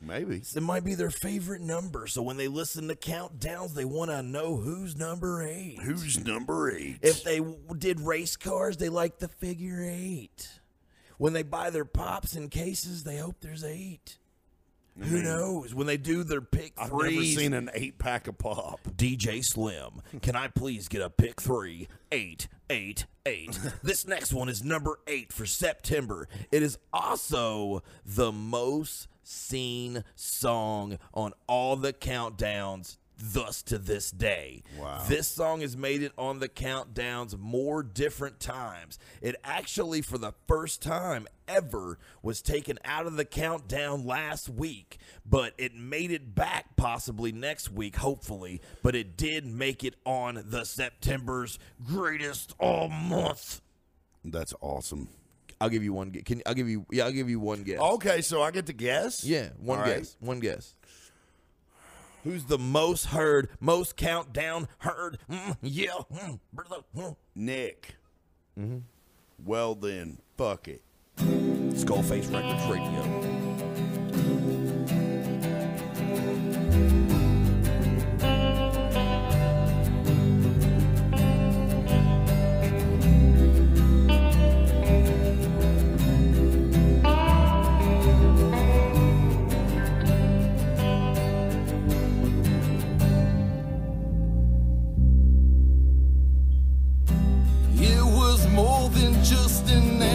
Maybe. 0.00 0.42
It 0.54 0.62
might 0.62 0.84
be 0.84 0.94
their 0.94 1.10
favorite 1.10 1.62
number. 1.62 2.06
So 2.06 2.22
when 2.22 2.36
they 2.36 2.46
listen 2.48 2.86
to 2.88 2.94
countdowns, 2.94 3.74
they 3.74 3.84
want 3.86 4.10
to 4.12 4.22
know 4.22 4.54
who's 4.56 4.94
number 4.96 5.42
eight. 5.42 5.80
Who's 5.82 6.24
number 6.24 6.70
eight? 6.70 6.98
If 7.02 7.24
they 7.24 7.38
w- 7.38 7.58
did 7.76 7.98
race 8.00 8.36
cars, 8.36 8.76
they 8.76 8.88
like 8.90 9.18
the 9.18 9.26
figure 9.28 9.82
eight. 9.84 10.48
When 11.18 11.32
they 11.32 11.42
buy 11.42 11.70
their 11.70 11.86
pops 11.86 12.36
in 12.36 12.50
cases, 12.50 13.02
they 13.04 13.16
hope 13.16 13.36
there's 13.40 13.64
eight. 13.64 14.18
Who 14.98 15.22
knows? 15.22 15.74
When 15.74 15.86
they 15.86 15.96
do 15.96 16.24
their 16.24 16.40
pick 16.40 16.72
I've 16.78 16.90
never 16.90 17.04
threes, 17.04 17.36
seen 17.36 17.52
an 17.52 17.70
eight 17.74 17.98
pack 17.98 18.28
of 18.28 18.38
pop. 18.38 18.80
DJ 18.96 19.44
Slim, 19.44 20.02
can 20.22 20.36
I 20.36 20.48
please 20.48 20.88
get 20.88 21.02
a 21.02 21.10
pick 21.10 21.40
three? 21.40 21.88
Eight, 22.10 22.48
eight, 22.70 23.06
eight. 23.26 23.58
this 23.82 24.06
next 24.06 24.32
one 24.32 24.48
is 24.48 24.64
number 24.64 24.98
eight 25.06 25.32
for 25.32 25.44
September. 25.44 26.28
It 26.50 26.62
is 26.62 26.78
also 26.92 27.82
the 28.04 28.32
most 28.32 29.08
seen 29.22 30.04
song 30.14 30.98
on 31.12 31.32
all 31.46 31.76
the 31.76 31.92
countdowns 31.92 32.96
thus 33.18 33.62
to 33.62 33.78
this 33.78 34.10
day. 34.10 34.62
Wow. 34.78 35.04
This 35.08 35.28
song 35.28 35.60
has 35.60 35.76
made 35.76 36.02
it 36.02 36.12
on 36.18 36.38
the 36.38 36.48
countdowns 36.48 37.38
more 37.38 37.82
different 37.82 38.40
times. 38.40 38.98
It 39.20 39.36
actually, 39.44 40.02
for 40.02 40.18
the 40.18 40.32
first 40.46 40.82
time 40.82 41.26
ever, 41.48 41.98
was 42.22 42.42
taken 42.42 42.78
out 42.84 43.06
of 43.06 43.16
the 43.16 43.24
countdown 43.24 44.04
last 44.04 44.48
week, 44.48 44.98
but 45.24 45.54
it 45.58 45.74
made 45.74 46.10
it 46.10 46.34
back 46.34 46.76
possibly 46.76 47.32
next 47.32 47.70
week, 47.72 47.96
hopefully. 47.96 48.60
But 48.82 48.94
it 48.94 49.16
did 49.16 49.46
make 49.46 49.84
it 49.84 49.94
on 50.04 50.42
the 50.46 50.64
September's 50.64 51.58
greatest 51.86 52.54
all 52.58 52.88
month. 52.88 53.60
That's 54.24 54.54
awesome. 54.60 55.08
I'll 55.60 55.70
give 55.70 55.82
you 55.82 55.92
one. 55.92 56.10
Can 56.10 56.42
I'll 56.44 56.52
give 56.54 56.68
you? 56.68 56.84
Yeah, 56.90 57.04
I'll 57.06 57.12
give 57.12 57.30
you 57.30 57.40
one 57.40 57.62
guess. 57.62 57.80
Okay, 57.80 58.20
so 58.20 58.42
I 58.42 58.50
get 58.50 58.66
to 58.66 58.74
guess? 58.74 59.24
Yeah, 59.24 59.48
one 59.58 59.78
All 59.78 59.84
right. 59.86 59.98
guess. 59.98 60.16
One 60.20 60.38
guess. 60.40 60.74
Who's 62.26 62.46
the 62.46 62.58
most 62.58 63.06
heard, 63.06 63.50
most 63.60 63.96
countdown 63.96 64.66
heard? 64.78 65.18
Mm, 65.30 65.56
yeah, 65.62 65.92
mm, 66.12 66.40
brother, 66.52 66.78
mm. 66.96 67.14
Nick. 67.36 67.94
Mm-hmm. 68.58 68.78
Well 69.44 69.76
then, 69.76 70.18
fuck 70.36 70.66
it. 70.66 70.82
Skullface 71.18 72.32
Records 72.34 72.66
Radio. 72.66 73.35
Just 99.66 99.88
an 99.88 100.05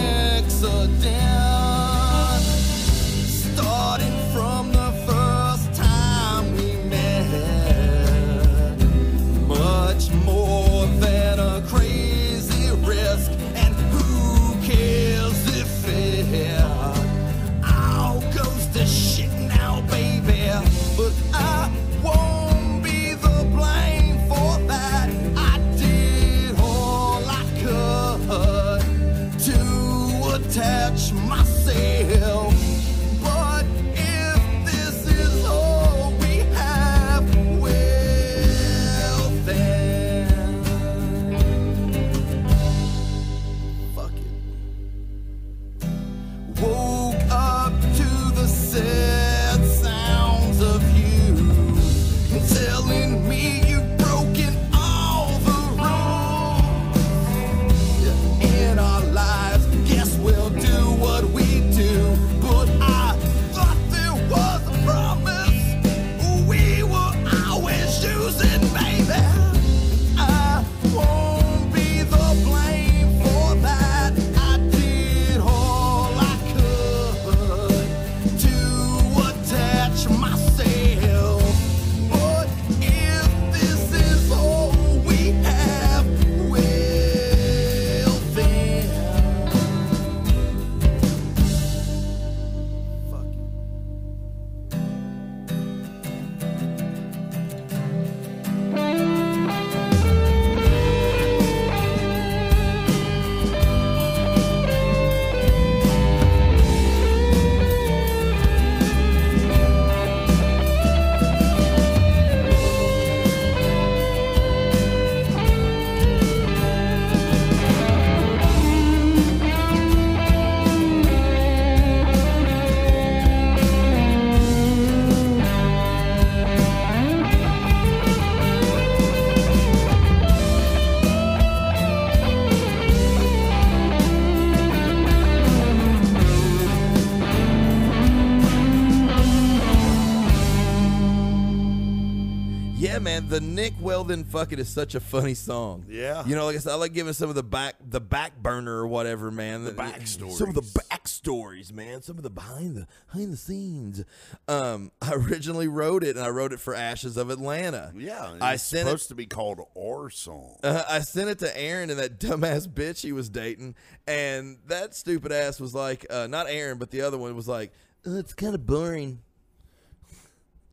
the 143.31 143.39
Nick 143.39 143.73
Weldon 143.79 144.25
"Fuck 144.25 144.51
It" 144.51 144.59
is 144.59 144.67
such 144.67 144.93
a 144.93 144.99
funny 144.99 145.33
song. 145.33 145.85
Yeah. 145.87 146.25
you 146.27 146.35
know, 146.35 146.45
like 146.45 146.57
I 146.57 146.59
said, 146.59 146.73
I 146.73 146.75
like 146.75 146.91
giving 146.91 147.13
some 147.13 147.29
of 147.29 147.35
the 147.35 147.43
back, 147.43 147.75
the 147.79 148.01
back 148.01 148.35
burner 148.37 148.75
or 148.75 148.87
whatever, 148.87 149.31
man. 149.31 149.63
The 149.63 149.71
backstories. 149.71 150.33
some 150.33 150.49
of 150.49 150.55
the 150.55 150.61
backstories, 150.61 151.71
man. 151.71 152.01
Some 152.01 152.17
of 152.17 152.23
the 152.23 152.29
behind 152.29 152.75
the 152.75 152.87
behind 153.07 153.31
the 153.31 153.37
scenes. 153.37 154.03
Um, 154.49 154.91
I 155.01 155.13
originally 155.13 155.69
wrote 155.69 156.03
it, 156.03 156.17
and 156.17 156.25
I 156.25 156.29
wrote 156.29 156.51
it 156.51 156.59
for 156.59 156.75
Ashes 156.75 157.15
of 157.15 157.29
Atlanta. 157.29 157.93
Yeah, 157.95 158.33
I 158.41 158.55
it's 158.55 158.63
sent 158.63 158.81
it 158.81 158.91
supposed 158.91 159.07
to 159.09 159.15
be 159.15 159.27
called 159.27 159.61
our 159.77 160.09
song. 160.09 160.57
uh, 160.61 160.83
I 160.89 160.99
sent 160.99 161.29
it 161.29 161.39
to 161.39 161.57
Aaron 161.57 161.89
and 161.89 161.99
that 161.99 162.19
dumbass 162.19 162.67
bitch 162.67 163.01
he 163.01 163.13
was 163.13 163.29
dating, 163.29 163.75
and 164.05 164.57
that 164.67 164.93
stupid 164.93 165.31
ass 165.31 165.57
was 165.61 165.73
like, 165.73 166.05
uh, 166.09 166.27
not 166.27 166.47
Aaron, 166.49 166.77
but 166.77 166.91
the 166.91 166.99
other 167.01 167.17
one 167.17 167.33
was 167.33 167.47
like, 167.47 167.71
"Uh, 168.05 168.15
it's 168.17 168.33
kind 168.33 168.53
of 168.53 168.67
boring. 168.67 169.21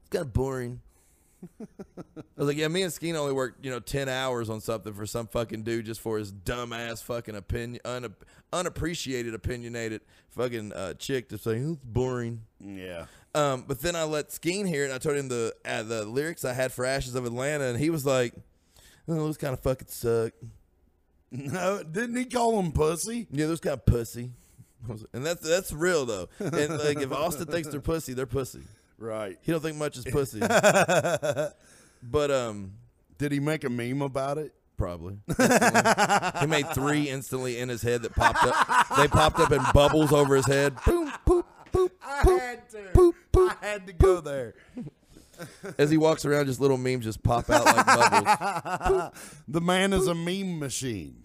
It's 0.01 0.17
kind 0.17 0.25
of 0.27 0.33
boring. 0.33 0.81
I 1.61 1.67
was 2.37 2.49
like, 2.49 2.57
yeah, 2.57 2.69
me 2.69 2.83
and 2.83 2.93
Skeen 2.93 3.15
only 3.15 3.33
worked, 3.33 3.65
you 3.65 3.71
know, 3.71 3.81
ten 3.81 4.09
hours 4.09 4.51
on 4.51 4.61
something 4.61 4.93
for 4.93 5.07
some 5.07 5.27
fucking 5.27 5.63
dude 5.63 5.87
just 5.87 6.01
for 6.01 6.19
his 6.19 6.33
dumbass 6.33 7.03
fucking 7.03 7.35
opinion, 7.37 7.81
un- 7.85 8.15
unappreciated, 8.53 9.35
opinionated 9.35 10.01
fucking 10.31 10.73
uh, 10.73 10.95
chick 10.95 11.29
to 11.31 11.39
say 11.39 11.63
"Oh, 11.65 11.73
it's 11.73 11.85
boring. 11.85 12.43
yeah. 12.61 13.07
Um, 13.35 13.65
but 13.69 13.81
then 13.81 13.95
I 13.95 14.05
let 14.05 14.31
Skeen 14.31 14.67
hear 14.67 14.83
it, 14.83 14.87
and 14.87 14.95
I 14.95 14.99
told 14.99 15.17
him 15.17 15.29
the 15.29 15.55
uh, 15.65 15.83
the 15.83 16.05
lyrics 16.05 16.45
I 16.45 16.53
had 16.55 16.73
for 16.73 16.85
Ashes 16.85 17.15
of 17.15 17.25
Atlanta, 17.25 17.65
and 17.65 17.79
he 17.79 17.91
was 17.91 18.05
like, 18.07 18.35
"Oh, 19.09 19.15
those 19.15 19.37
kind 19.37 19.53
of 19.53 19.61
fucking 19.61 19.89
suck." 19.89 20.33
No, 21.31 21.83
didn't 21.83 22.17
he 22.17 22.25
call 22.25 22.59
him 22.59 22.73
pussy? 22.73 23.27
Yeah, 23.31 23.49
those 23.49 23.61
kind 23.61 23.75
of 23.75 23.85
pussy. 23.85 24.31
And 25.13 25.27
that's 25.27 25.47
that's 25.47 25.73
real 25.75 26.07
though. 26.07 26.31
And 26.39 26.79
like 26.79 27.01
if 27.03 27.13
Austin 27.13 27.45
thinks 27.47 27.69
they're 27.69 27.83
pussy, 27.83 28.15
they're 28.15 28.25
pussy. 28.25 28.63
Right. 28.99 29.39
He 29.43 29.53
don't 29.53 29.61
think 29.61 29.77
much 29.77 29.97
is 29.97 30.05
pussy. 30.05 30.41
but 32.03 32.31
um, 32.31 32.73
Did 33.19 33.33
he 33.33 33.41
make 33.41 33.65
a 33.65 33.71
meme 33.71 34.03
about 34.03 34.39
it? 34.39 34.53
probably 34.77 35.19
he 36.41 36.47
made 36.47 36.65
three 36.73 37.09
instantly 37.11 37.59
in 37.59 37.69
his 37.69 37.83
head 37.83 38.01
that 38.03 38.15
popped 38.15 38.45
up. 38.45 38.97
They 38.97 39.09
popped 39.09 39.41
up 39.41 39.51
in 39.51 39.61
bubbles 39.75 40.13
over 40.13 40.37
his 40.37 40.47
head. 40.47 40.77
Boom, 40.87 41.13
poop, 41.27 41.45
poop, 41.73 41.93
poop, 42.23 42.41
poop, 42.95 43.15
poop. 43.33 43.57
I 43.61 43.67
had 43.67 43.89
to 43.89 43.93
go 43.93 44.21
there. 44.21 44.55
As 45.79 45.91
he 45.91 45.97
walks 45.97 46.25
around, 46.25 46.47
just 46.47 46.61
little 46.61 46.77
memes 46.79 47.05
just 47.05 47.25
pop 47.25 47.51
out 47.51 47.65
like 47.65 47.87
bubbles, 47.87 49.11
The 49.49 49.61
man 49.61 49.93
is 49.93 50.07
a 50.07 50.15
meme 50.15 50.61
machine. 50.61 51.17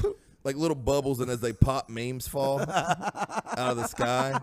like 0.44 0.56
little 0.56 0.74
bubbles, 0.76 1.20
and 1.20 1.30
as 1.30 1.40
they 1.40 1.54
pop, 1.54 1.90
memes 1.90 2.28
fall 2.28 2.60
out 2.68 3.56
of 3.56 3.78
the 3.78 3.86
sky. 3.88 4.40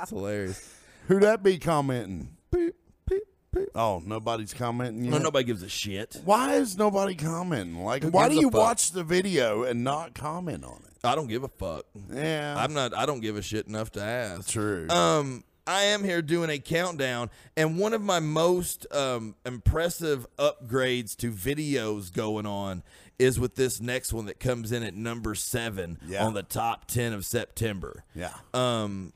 It's 0.00 0.10
hilarious. 0.10 0.68
Who 1.06 1.20
that 1.20 1.44
be 1.44 1.58
commenting? 1.58 2.36
Beep, 2.52 2.74
beep, 3.08 3.22
beep. 3.52 3.68
Oh, 3.74 4.02
nobody's 4.04 4.52
commenting 4.54 5.10
No, 5.10 5.18
nobody 5.18 5.44
gives 5.44 5.62
a 5.62 5.68
shit. 5.68 6.20
Why 6.24 6.54
is 6.54 6.76
nobody 6.78 7.14
commenting? 7.14 7.82
Like, 7.82 8.02
Who 8.02 8.10
why 8.10 8.24
gives 8.28 8.34
do 8.34 8.38
a 8.38 8.42
you 8.42 8.50
fuck? 8.50 8.60
watch 8.60 8.90
the 8.92 9.02
video 9.04 9.62
and 9.64 9.82
not 9.82 10.14
comment 10.14 10.64
on 10.64 10.82
it? 10.86 10.92
I 11.04 11.14
don't 11.16 11.26
give 11.28 11.42
a 11.42 11.48
fuck. 11.48 11.84
Yeah, 12.12 12.54
I'm 12.56 12.74
not. 12.74 12.94
I 12.96 13.06
don't 13.06 13.20
give 13.20 13.36
a 13.36 13.42
shit 13.42 13.66
enough 13.66 13.90
to 13.92 14.02
ask. 14.02 14.48
true. 14.48 14.88
Um, 14.88 15.42
I 15.66 15.82
am 15.84 16.04
here 16.04 16.22
doing 16.22 16.50
a 16.50 16.58
countdown, 16.58 17.30
and 17.56 17.78
one 17.78 17.92
of 17.94 18.02
my 18.02 18.20
most 18.20 18.86
um, 18.92 19.34
impressive 19.46 20.26
upgrades 20.38 21.16
to 21.16 21.30
videos 21.32 22.12
going 22.12 22.46
on 22.46 22.82
is 23.18 23.38
with 23.38 23.54
this 23.54 23.80
next 23.80 24.12
one 24.12 24.26
that 24.26 24.40
comes 24.40 24.72
in 24.72 24.82
at 24.82 24.94
number 24.94 25.34
seven 25.36 25.98
Yeah. 26.06 26.24
on 26.26 26.34
the 26.34 26.42
top 26.42 26.86
ten 26.86 27.12
of 27.12 27.24
September. 27.24 28.04
yeah. 28.14 28.32
Um, 28.52 29.12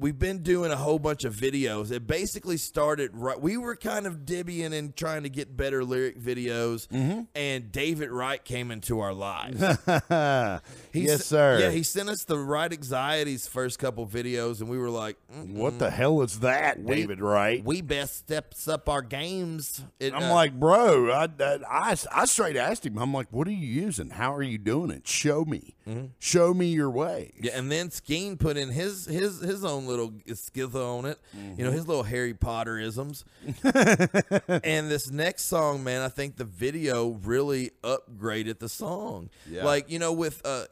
we've 0.00 0.18
been 0.18 0.42
doing 0.42 0.70
a 0.72 0.76
whole 0.76 0.98
bunch 0.98 1.24
of 1.24 1.34
videos. 1.34 1.92
It 1.92 2.06
basically 2.06 2.56
started 2.56 3.10
right. 3.14 3.40
We 3.40 3.56
were 3.56 3.76
kind 3.76 4.06
of 4.06 4.20
dibbying 4.24 4.72
and 4.72 4.96
trying 4.96 5.22
to 5.24 5.28
get 5.28 5.56
better 5.56 5.84
lyric 5.84 6.18
videos, 6.20 6.86
Mm-hmm. 6.88 7.22
and 7.34 7.70
David 7.70 8.10
Wright 8.10 8.42
came 8.44 8.70
into 8.70 9.00
our 9.00 9.12
lives. 9.12 9.60
He 10.92 11.02
yes, 11.02 11.24
sir. 11.24 11.58
Yeah, 11.60 11.70
he 11.70 11.82
sent 11.84 12.08
us 12.08 12.24
the 12.24 12.36
right 12.38 12.72
anxieties 12.72 13.46
first 13.46 13.78
couple 13.78 14.06
videos, 14.08 14.60
and 14.60 14.68
we 14.68 14.76
were 14.78 14.90
like, 14.90 15.16
mm, 15.32 15.54
what 15.54 15.78
the 15.78 15.88
hell 15.90 16.20
is 16.22 16.40
that, 16.40 16.84
David 16.84 17.20
Wright? 17.20 17.62
we 17.64 17.80
best 17.80 18.16
steps 18.16 18.66
up 18.66 18.88
our 18.88 19.02
games. 19.02 19.84
It, 20.00 20.12
I'm 20.12 20.24
uh, 20.24 20.34
like, 20.34 20.58
bro, 20.58 21.10
I, 21.12 21.28
I, 21.68 21.96
I 22.12 22.24
straight 22.24 22.56
asked 22.56 22.84
him, 22.86 22.98
I'm 22.98 23.12
like, 23.14 23.28
what 23.30 23.46
are 23.46 23.52
you 23.52 23.66
using? 23.66 24.10
How 24.10 24.34
are 24.34 24.42
you 24.42 24.58
doing 24.58 24.90
it? 24.90 25.06
Show 25.06 25.44
me. 25.44 25.76
Mm-hmm. 25.88 26.06
Show 26.18 26.54
me 26.54 26.66
your 26.66 26.90
way. 26.90 27.32
yeah, 27.40 27.52
and 27.56 27.70
then 27.70 27.90
Skeen 27.90 28.38
put 28.38 28.56
in 28.56 28.70
his 28.70 29.06
his 29.06 29.40
his 29.40 29.64
own 29.64 29.86
little 29.90 30.12
skill 30.34 30.76
on 30.76 31.04
it. 31.04 31.18
You 31.34 31.40
Mm-hmm. 31.40 31.62
know, 31.64 31.70
his 31.72 31.86
little 31.88 32.02
Harry 32.04 32.34
Potter 32.34 32.78
isms. 32.78 33.24
and 33.64 34.90
this 34.90 35.10
next 35.10 35.44
song, 35.44 35.82
man, 35.84 36.00
I 36.02 36.08
think 36.08 36.36
the 36.36 36.44
video 36.44 37.08
really 37.24 37.70
upgraded 37.82 38.58
the 38.58 38.68
song. 38.68 39.30
Yeah. 39.50 39.64
Like 39.64 39.90
you 39.90 39.98
know, 39.98 40.12
with 40.12 40.40
uh, 40.44 40.66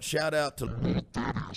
shout 0.00 0.34
out 0.34 0.56
to 0.58 1.04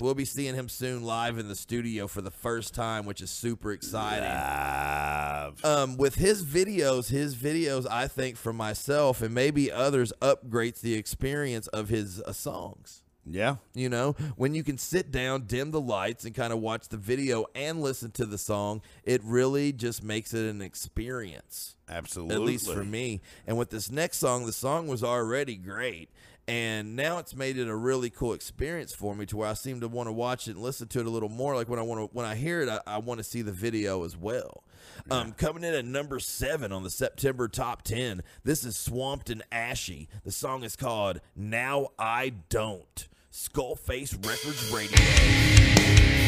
we'll 0.01 0.13
be 0.15 0.25
seeing 0.25 0.55
him 0.55 0.69
soon 0.69 1.03
live 1.03 1.38
in 1.38 1.47
the 1.47 1.55
studio 1.55 2.07
for 2.07 2.21
the 2.21 2.31
first 2.31 2.73
time, 2.73 3.05
which 3.05 3.21
is 3.21 3.29
super 3.29 3.71
exciting. 3.71 4.29
Live. 4.29 5.63
um, 5.65 5.97
with 5.97 6.15
his 6.15 6.43
videos, 6.43 7.09
his 7.09 7.35
videos, 7.35 7.85
I 7.89 8.07
think 8.07 8.38
for 8.38 8.53
myself 8.53 9.21
and 9.21 9.33
maybe 9.33 9.71
others, 9.71 10.11
upgrades 10.21 10.81
the 10.81 10.93
experience 10.95 11.67
of 11.67 11.89
his 11.89 12.21
uh, 12.21 12.31
songs. 12.31 13.01
Yeah. 13.25 13.55
You 13.73 13.89
know, 13.89 14.15
when 14.35 14.53
you 14.53 14.63
can 14.63 14.77
sit 14.77 15.11
down, 15.11 15.45
dim 15.47 15.71
the 15.71 15.81
lights, 15.81 16.25
and 16.25 16.35
kind 16.35 16.53
of 16.53 16.59
watch 16.59 16.89
the 16.89 16.97
video 16.97 17.45
and 17.55 17.81
listen 17.81 18.11
to 18.11 18.25
the 18.25 18.38
song, 18.38 18.81
it 19.03 19.21
really 19.23 19.71
just 19.71 20.03
makes 20.03 20.33
it 20.33 20.49
an 20.49 20.61
experience. 20.61 21.75
Absolutely. 21.89 22.35
At 22.35 22.41
least 22.41 22.71
for 22.71 22.83
me. 22.83 23.21
And 23.47 23.57
with 23.57 23.69
this 23.69 23.91
next 23.91 24.17
song, 24.17 24.45
the 24.45 24.53
song 24.53 24.88
was 24.88 25.03
already 25.03 25.55
great. 25.55 26.09
And 26.47 26.95
now 26.95 27.17
it's 27.17 27.35
made 27.35 27.57
it 27.57 27.67
a 27.67 27.75
really 27.75 28.11
cool 28.11 28.33
experience 28.33 28.93
for 28.93 29.15
me 29.15 29.25
to 29.27 29.38
where 29.38 29.49
I 29.49 29.53
seem 29.53 29.81
to 29.81 29.88
want 29.88 30.07
to 30.07 30.13
watch 30.13 30.47
it 30.47 30.51
and 30.51 30.61
listen 30.61 30.88
to 30.89 30.99
it 30.99 31.07
a 31.07 31.09
little 31.09 31.29
more. 31.29 31.55
Like 31.55 31.67
when 31.67 31.79
I 31.79 31.81
want 31.81 32.01
to, 32.01 32.15
when 32.15 32.25
I 32.25 32.35
hear 32.35 32.61
it, 32.61 32.69
I, 32.69 32.79
I 32.85 32.97
want 32.99 33.17
to 33.17 33.23
see 33.23 33.41
the 33.41 33.51
video 33.51 34.03
as 34.03 34.15
well. 34.15 34.63
Um, 35.09 35.31
coming 35.33 35.63
in 35.63 35.73
at 35.73 35.85
number 35.85 36.19
seven 36.19 36.71
on 36.71 36.83
the 36.83 36.91
September 36.91 37.47
top 37.47 37.81
10, 37.81 38.21
this 38.43 38.63
is 38.63 38.77
Swamped 38.77 39.31
and 39.31 39.43
Ashy. 39.51 40.07
The 40.23 40.31
song 40.31 40.63
is 40.63 40.75
called 40.75 41.19
Now 41.35 41.89
I 41.97 42.33
Don't. 42.49 43.07
Skullface 43.35 44.13
Records 44.25 44.71
Radio. 44.71 46.24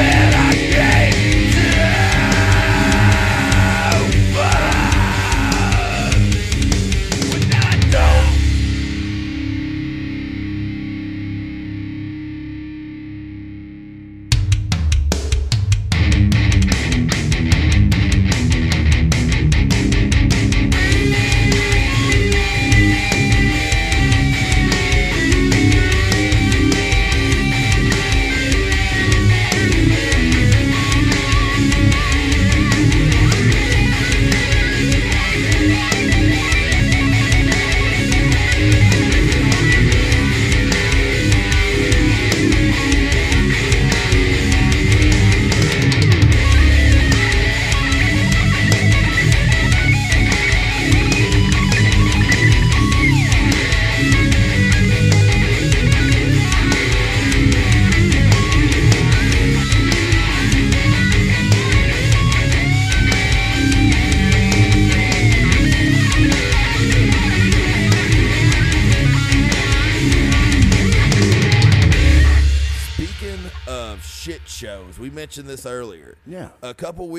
Locked 0.00 0.29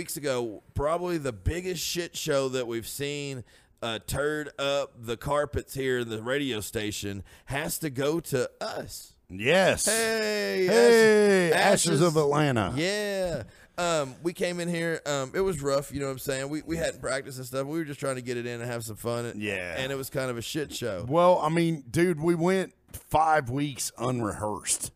weeks 0.01 0.17
ago, 0.17 0.63
probably 0.73 1.19
the 1.19 1.31
biggest 1.31 1.83
shit 1.85 2.17
show 2.17 2.49
that 2.49 2.65
we've 2.65 2.87
seen 2.87 3.43
uh, 3.83 3.99
turd 4.07 4.49
up 4.57 4.93
the 4.99 5.15
carpets 5.15 5.75
here 5.75 5.99
in 5.99 6.09
the 6.09 6.23
radio 6.23 6.59
station 6.59 7.21
has 7.45 7.77
to 7.77 7.91
go 7.91 8.19
to 8.19 8.49
us. 8.59 9.13
Yes. 9.29 9.85
Hey, 9.85 10.65
Hey, 10.67 11.51
Ashes 11.53 12.01
of 12.01 12.17
Atlanta. 12.17 12.73
Yeah. 12.75 13.43
Um, 13.77 14.15
we 14.23 14.33
came 14.33 14.59
in 14.59 14.67
here. 14.69 15.01
Um, 15.05 15.33
it 15.35 15.41
was 15.41 15.61
rough. 15.61 15.91
You 15.93 15.99
know 15.99 16.07
what 16.07 16.13
I'm 16.13 16.17
saying? 16.17 16.49
We, 16.49 16.63
we 16.63 16.77
hadn't 16.77 16.99
practiced 16.99 17.37
and 17.37 17.45
stuff. 17.45 17.67
We 17.67 17.77
were 17.77 17.85
just 17.85 17.99
trying 17.99 18.15
to 18.15 18.23
get 18.23 18.37
it 18.37 18.47
in 18.47 18.59
and 18.59 18.71
have 18.71 18.83
some 18.83 18.95
fun. 18.95 19.25
And- 19.25 19.39
Yeah. 19.39 19.75
And 19.77 19.91
it 19.91 19.95
was 19.99 20.09
kind 20.09 20.31
of 20.31 20.37
a 20.37 20.41
shit 20.41 20.73
show. 20.73 21.05
Well, 21.07 21.37
I 21.37 21.49
mean, 21.49 21.83
dude, 21.91 22.19
we 22.19 22.33
went 22.33 22.73
five 22.91 23.51
weeks 23.51 23.91
unrehearsed. 23.99 24.91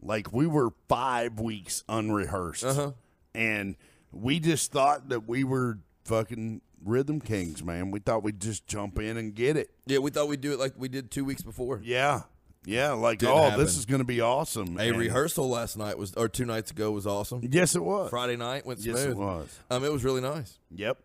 Like 0.00 0.32
we 0.32 0.46
were 0.46 0.70
five 0.88 1.40
weeks 1.40 1.82
unrehearsed, 1.88 2.62
Uh-huh. 2.64 2.92
and 3.34 3.74
we 4.20 4.40
just 4.40 4.72
thought 4.72 5.08
that 5.10 5.28
we 5.28 5.44
were 5.44 5.78
fucking 6.04 6.60
rhythm 6.84 7.20
kings, 7.20 7.62
man. 7.64 7.90
We 7.90 8.00
thought 8.00 8.22
we'd 8.22 8.40
just 8.40 8.66
jump 8.66 8.98
in 8.98 9.16
and 9.16 9.34
get 9.34 9.56
it. 9.56 9.70
Yeah, 9.86 9.98
we 9.98 10.10
thought 10.10 10.28
we'd 10.28 10.40
do 10.40 10.52
it 10.52 10.58
like 10.58 10.74
we 10.76 10.88
did 10.88 11.10
two 11.10 11.24
weeks 11.24 11.42
before. 11.42 11.80
Yeah, 11.82 12.22
yeah. 12.64 12.92
Like, 12.92 13.18
Didn't 13.18 13.34
oh, 13.34 13.42
happen. 13.50 13.60
this 13.64 13.76
is 13.76 13.86
gonna 13.86 14.04
be 14.04 14.20
awesome. 14.20 14.78
A 14.78 14.82
And- 14.88 14.98
rehearsal 14.98 15.48
last 15.48 15.76
night 15.76 15.98
was, 15.98 16.14
or 16.14 16.28
two 16.28 16.44
nights 16.44 16.70
ago 16.70 16.90
was 16.92 17.06
awesome. 17.06 17.40
Yes, 17.50 17.74
it 17.74 17.82
was. 17.82 18.10
Friday 18.10 18.36
night 18.36 18.64
went 18.66 18.80
smooth. 18.80 18.96
Yes, 18.96 19.04
it 19.06 19.16
was. 19.16 19.58
Um, 19.70 19.84
it 19.84 19.92
was 19.92 20.04
really 20.04 20.20
nice. 20.20 20.58
Yep. 20.74 20.98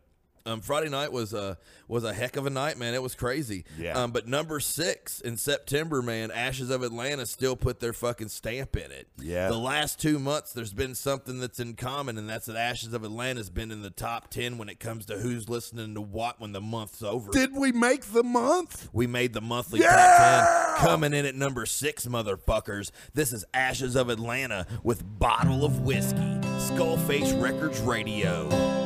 Um, 0.46 0.62
Friday 0.62 0.90
night 0.90 1.12
was 1.12 1.34
a 1.34 1.58
was 1.88 2.04
a 2.04 2.14
heck 2.14 2.36
of 2.38 2.46
a 2.46 2.50
night, 2.50 2.78
man. 2.78 2.94
It 2.94 3.02
was 3.02 3.16
crazy. 3.16 3.66
Yeah. 3.78 4.02
Um, 4.02 4.12
but 4.12 4.28
number 4.28 4.60
six 4.60 5.20
in 5.22 5.38
September, 5.38 6.02
man, 6.02 6.32
Ashes 6.32 6.70
of 6.70 6.84
Atlanta 6.84 7.26
still 7.26 7.56
put 7.56 7.80
their 7.80 7.94
fucking 7.94 8.30
stamp 8.30 8.76
in 8.78 8.92
it. 8.92 9.08
Yeah. 9.20 9.50
The 9.50 9.58
last 9.58 10.00
two 10.00 10.18
months, 10.20 10.54
there's 10.54 10.74
been 10.74 10.96
something 10.96 11.40
that's 11.40 11.60
in 11.60 11.76
common, 11.76 12.18
and 12.18 12.30
that's 12.30 12.46
that 12.48 12.56
Ashes 12.56 12.94
of 12.94 13.04
Atlanta's 13.04 13.50
been 13.50 13.72
in 13.72 13.82
the 13.82 13.90
top 13.90 14.30
ten 14.30 14.58
when 14.58 14.70
it 14.70 14.80
comes 14.80 15.06
to 15.08 15.18
who's 15.18 15.50
listening 15.50 15.94
to 15.96 16.02
what 16.02 16.40
when 16.40 16.52
the 16.54 16.62
month's 16.62 17.04
over. 17.04 17.32
Did 17.32 17.56
we 17.56 17.72
make 17.72 18.06
the 18.06 18.24
month? 18.24 18.90
We 18.94 19.08
made 19.08 19.34
the 19.34 19.42
monthly 19.42 19.82
Yeah! 19.82 19.90
top 19.96 20.78
10. 20.80 20.88
Coming 20.88 21.14
in 21.14 21.26
at 21.26 21.36
number 21.36 21.66
six, 21.66 22.06
motherfuckers. 22.08 22.92
This 23.14 23.34
is 23.34 23.46
Ashes 23.54 23.96
of 23.96 24.10
Atlanta 24.10 24.66
with 24.84 25.04
Bottle 25.20 25.64
of 25.66 25.82
Whiskey. 25.82 26.18
Skullface 26.62 27.40
Records 27.42 27.80
Radio. 27.82 28.81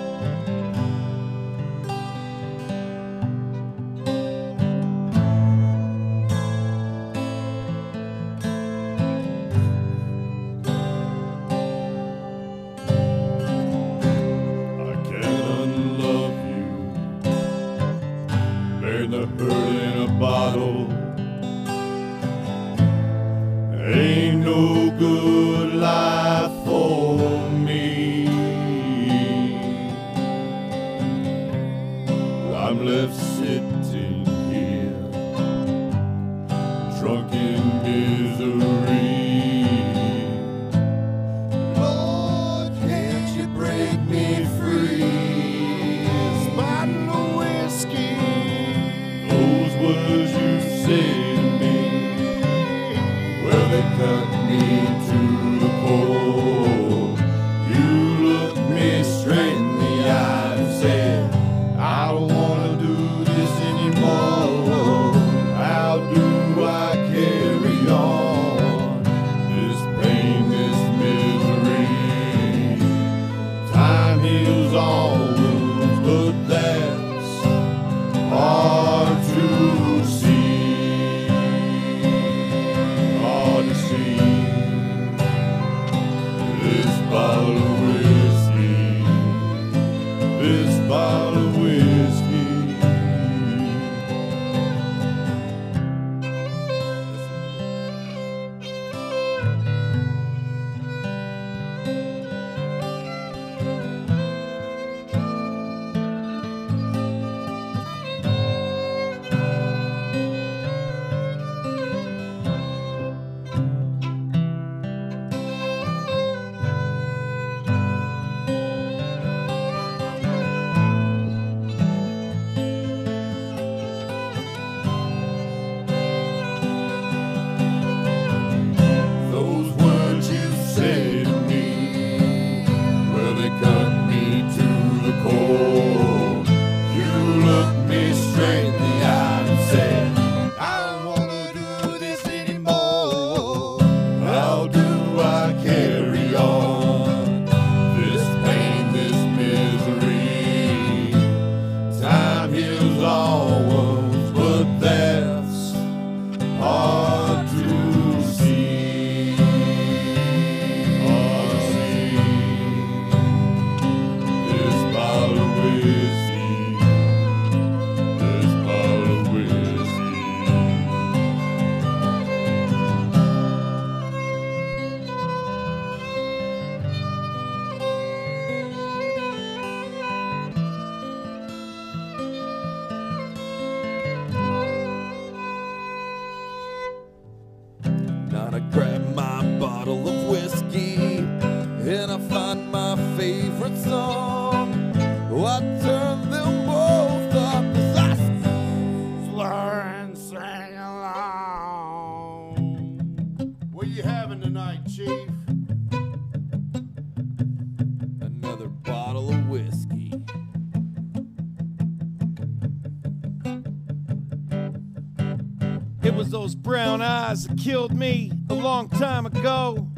Killed 217.65 217.95
me 217.95 218.31
a 218.51 218.53
long 218.53 218.87
time 218.89 219.25
ago. 219.25 219.89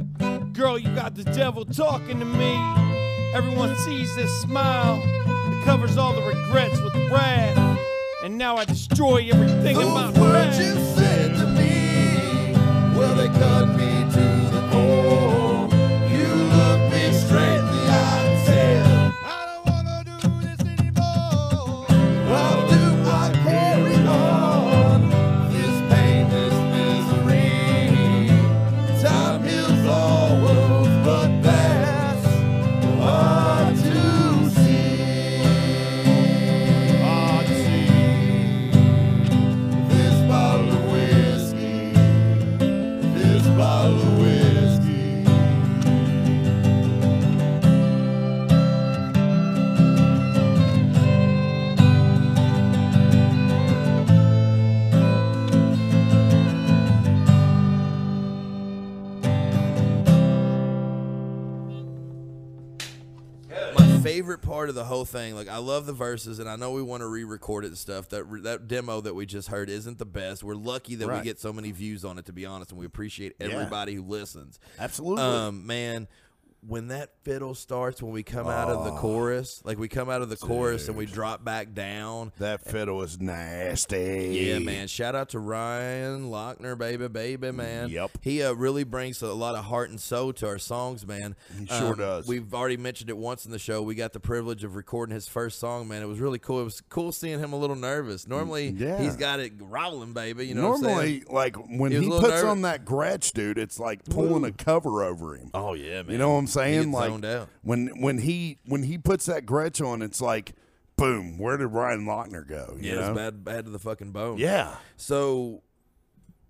Girl, 0.54 0.78
you 0.78 0.88
got 0.96 1.16
the 1.16 1.26
devil 1.26 1.66
talking 1.66 2.18
to 2.18 2.24
me. 2.24 2.56
Everyone 3.34 3.76
sees 3.80 4.16
this 4.16 4.32
smile 4.40 4.96
that 5.02 5.62
covers 5.66 5.98
all 5.98 6.14
the 6.14 6.22
regrets 6.22 6.80
with 6.80 6.96
wrath. 7.12 7.78
And 8.24 8.38
now 8.38 8.56
I 8.56 8.64
destroy 8.64 9.28
everything 9.34 9.82
in 9.82 9.88
my 9.90 10.10
Those 10.12 10.18
words 10.18 10.60
you 10.60 10.76
said 10.96 11.36
to 11.36 11.46
me, 11.46 12.54
well, 12.98 13.16
they 13.16 13.28
cut 13.28 13.68
me 13.76 14.14
to 14.14 14.56
the 14.56 14.70
core. 14.72 15.47
Part 64.68 64.70
of 64.70 64.76
the 64.76 64.94
whole 64.94 65.06
thing, 65.06 65.34
like 65.34 65.48
I 65.48 65.58
love 65.58 65.86
the 65.86 65.94
verses, 65.94 66.40
and 66.40 66.50
I 66.50 66.58
know 66.58 66.72
we 66.72 66.82
want 66.82 67.00
to 67.02 67.08
re-record 67.08 67.64
it 67.64 67.68
and 67.68 67.78
stuff. 67.78 68.10
That 68.10 68.26
that 68.44 68.68
demo 68.68 69.00
that 69.00 69.16
we 69.16 69.26
just 69.26 69.48
heard 69.48 69.70
isn't 69.70 69.98
the 69.98 70.06
best. 70.06 70.44
We're 70.44 70.56
lucky 70.56 70.96
that 70.96 71.08
we 71.08 71.22
get 71.22 71.40
so 71.40 71.54
many 71.54 71.72
views 71.72 72.04
on 72.04 72.18
it, 72.18 72.26
to 72.26 72.34
be 72.34 72.46
honest, 72.46 72.72
and 72.72 72.80
we 72.80 72.86
appreciate 72.86 73.36
everybody 73.40 73.94
who 73.96 74.04
listens. 74.04 74.60
Absolutely. 74.78 75.24
Um, 75.24 75.66
man, 75.66 76.08
when 76.68 76.90
that 76.90 77.12
fiddle 77.24 77.56
starts, 77.56 78.02
when 78.04 78.12
we 78.12 78.24
come 78.24 78.48
out 78.48 78.70
of 78.70 78.84
the 78.84 78.92
chorus, 78.92 79.62
like 79.64 79.78
we 79.80 79.88
come 79.88 80.10
out 80.10 80.22
of 80.22 80.30
the 80.30 80.36
chorus 80.36 80.88
and 80.88 80.98
we 80.98 81.06
drop 81.06 81.44
back 81.44 81.74
down. 81.74 82.32
That 82.40 82.62
fiddle 82.62 83.02
is 83.04 83.20
nasty. 83.20 84.46
Yeah, 84.50 84.60
man. 84.60 84.88
Shout 84.88 85.16
out 85.16 85.30
to 85.30 85.40
Ryan 85.40 86.30
Lochner, 86.30 86.78
baby, 86.78 87.08
baby, 87.08 87.52
man. 87.52 87.90
Yep. 87.90 88.12
He 88.22 88.44
uh, 88.44 88.54
really 88.54 88.84
brings 88.84 89.22
a 89.22 89.34
lot 89.34 89.56
of 89.56 89.66
heart 89.66 89.90
and 89.90 90.00
soul 90.00 90.34
to 90.34 90.48
our 90.48 90.58
songs, 90.58 91.06
man. 91.08 91.36
He 91.58 91.66
sure 91.68 91.96
does. 91.96 92.28
We've 92.28 92.54
already 92.54 92.78
mentioned 92.78 93.10
it 93.10 93.18
once 93.18 93.46
in 93.46 93.52
the 93.52 93.60
show. 93.60 93.82
We 93.82 93.96
got 93.96 94.14
the 94.14 94.20
privilege 94.20 94.64
of 94.64 94.76
recording 94.76 95.14
his 95.16 95.28
first 95.28 95.60
song, 95.60 95.88
man. 95.88 96.02
It 96.02 96.08
was 96.08 96.20
really 96.20 96.40
cool. 96.40 96.62
It 96.62 96.66
was 96.66 96.82
cool 96.90 97.12
seeing 97.12 97.40
him 97.40 97.54
a 97.54 97.58
little 97.58 97.76
nervous. 97.76 98.28
Normally, 98.28 98.70
Yeah. 98.70 99.00
he's 99.02 99.16
got 99.16 99.40
it 99.40 99.54
rolling, 99.60 100.14
baby. 100.14 100.48
You 100.48 100.56
know 100.56 100.70
what 100.70 100.76
I'm 100.78 100.82
Normally, 100.82 101.08
saying? 101.22 101.26
like 101.30 101.56
when 101.56 101.92
He 101.92 101.98
was 101.98 102.06
he, 102.06 102.12
a 102.12 102.14
little 102.14 102.20
puts 102.22 102.42
nervous. 102.42 102.50
on 102.52 102.62
that 102.64 102.86
Gretsch, 102.86 103.34
dude, 103.34 103.58
it's 103.58 103.80
like 103.80 104.04
pulling 104.06 104.44
a 104.44 104.52
cover 104.52 105.04
over 105.04 105.36
him. 105.36 105.50
Oh 105.54 105.74
yeah, 105.74 106.02
man. 106.02 106.12
You 106.12 106.18
know 106.18 106.30
what 106.34 106.40
I'm 106.40 106.46
He 106.48 106.52
saying? 106.58 106.92
Like 106.92 107.48
when 107.62 107.88
when 108.02 108.18
he 108.20 108.58
when 108.66 108.84
he 108.84 108.98
puts 108.98 109.26
that 109.28 109.46
Gretsch 109.46 109.86
on, 109.86 110.02
it's 110.02 110.22
like, 110.22 110.54
boom, 110.98 111.38
where 111.38 111.58
did 111.58 111.68
Ryan 111.68 112.06
Lochner 112.06 112.48
go? 112.48 112.76
You 112.80 112.90
Yeah, 112.90 112.96
know? 112.96 113.08
it's 113.12 113.16
bad, 113.18 113.44
bad 113.46 113.66
to 113.66 113.72
the 113.72 113.80
fucking 113.80 114.12
bone. 114.12 114.38
Yeah. 114.38 114.76
So 114.96 115.62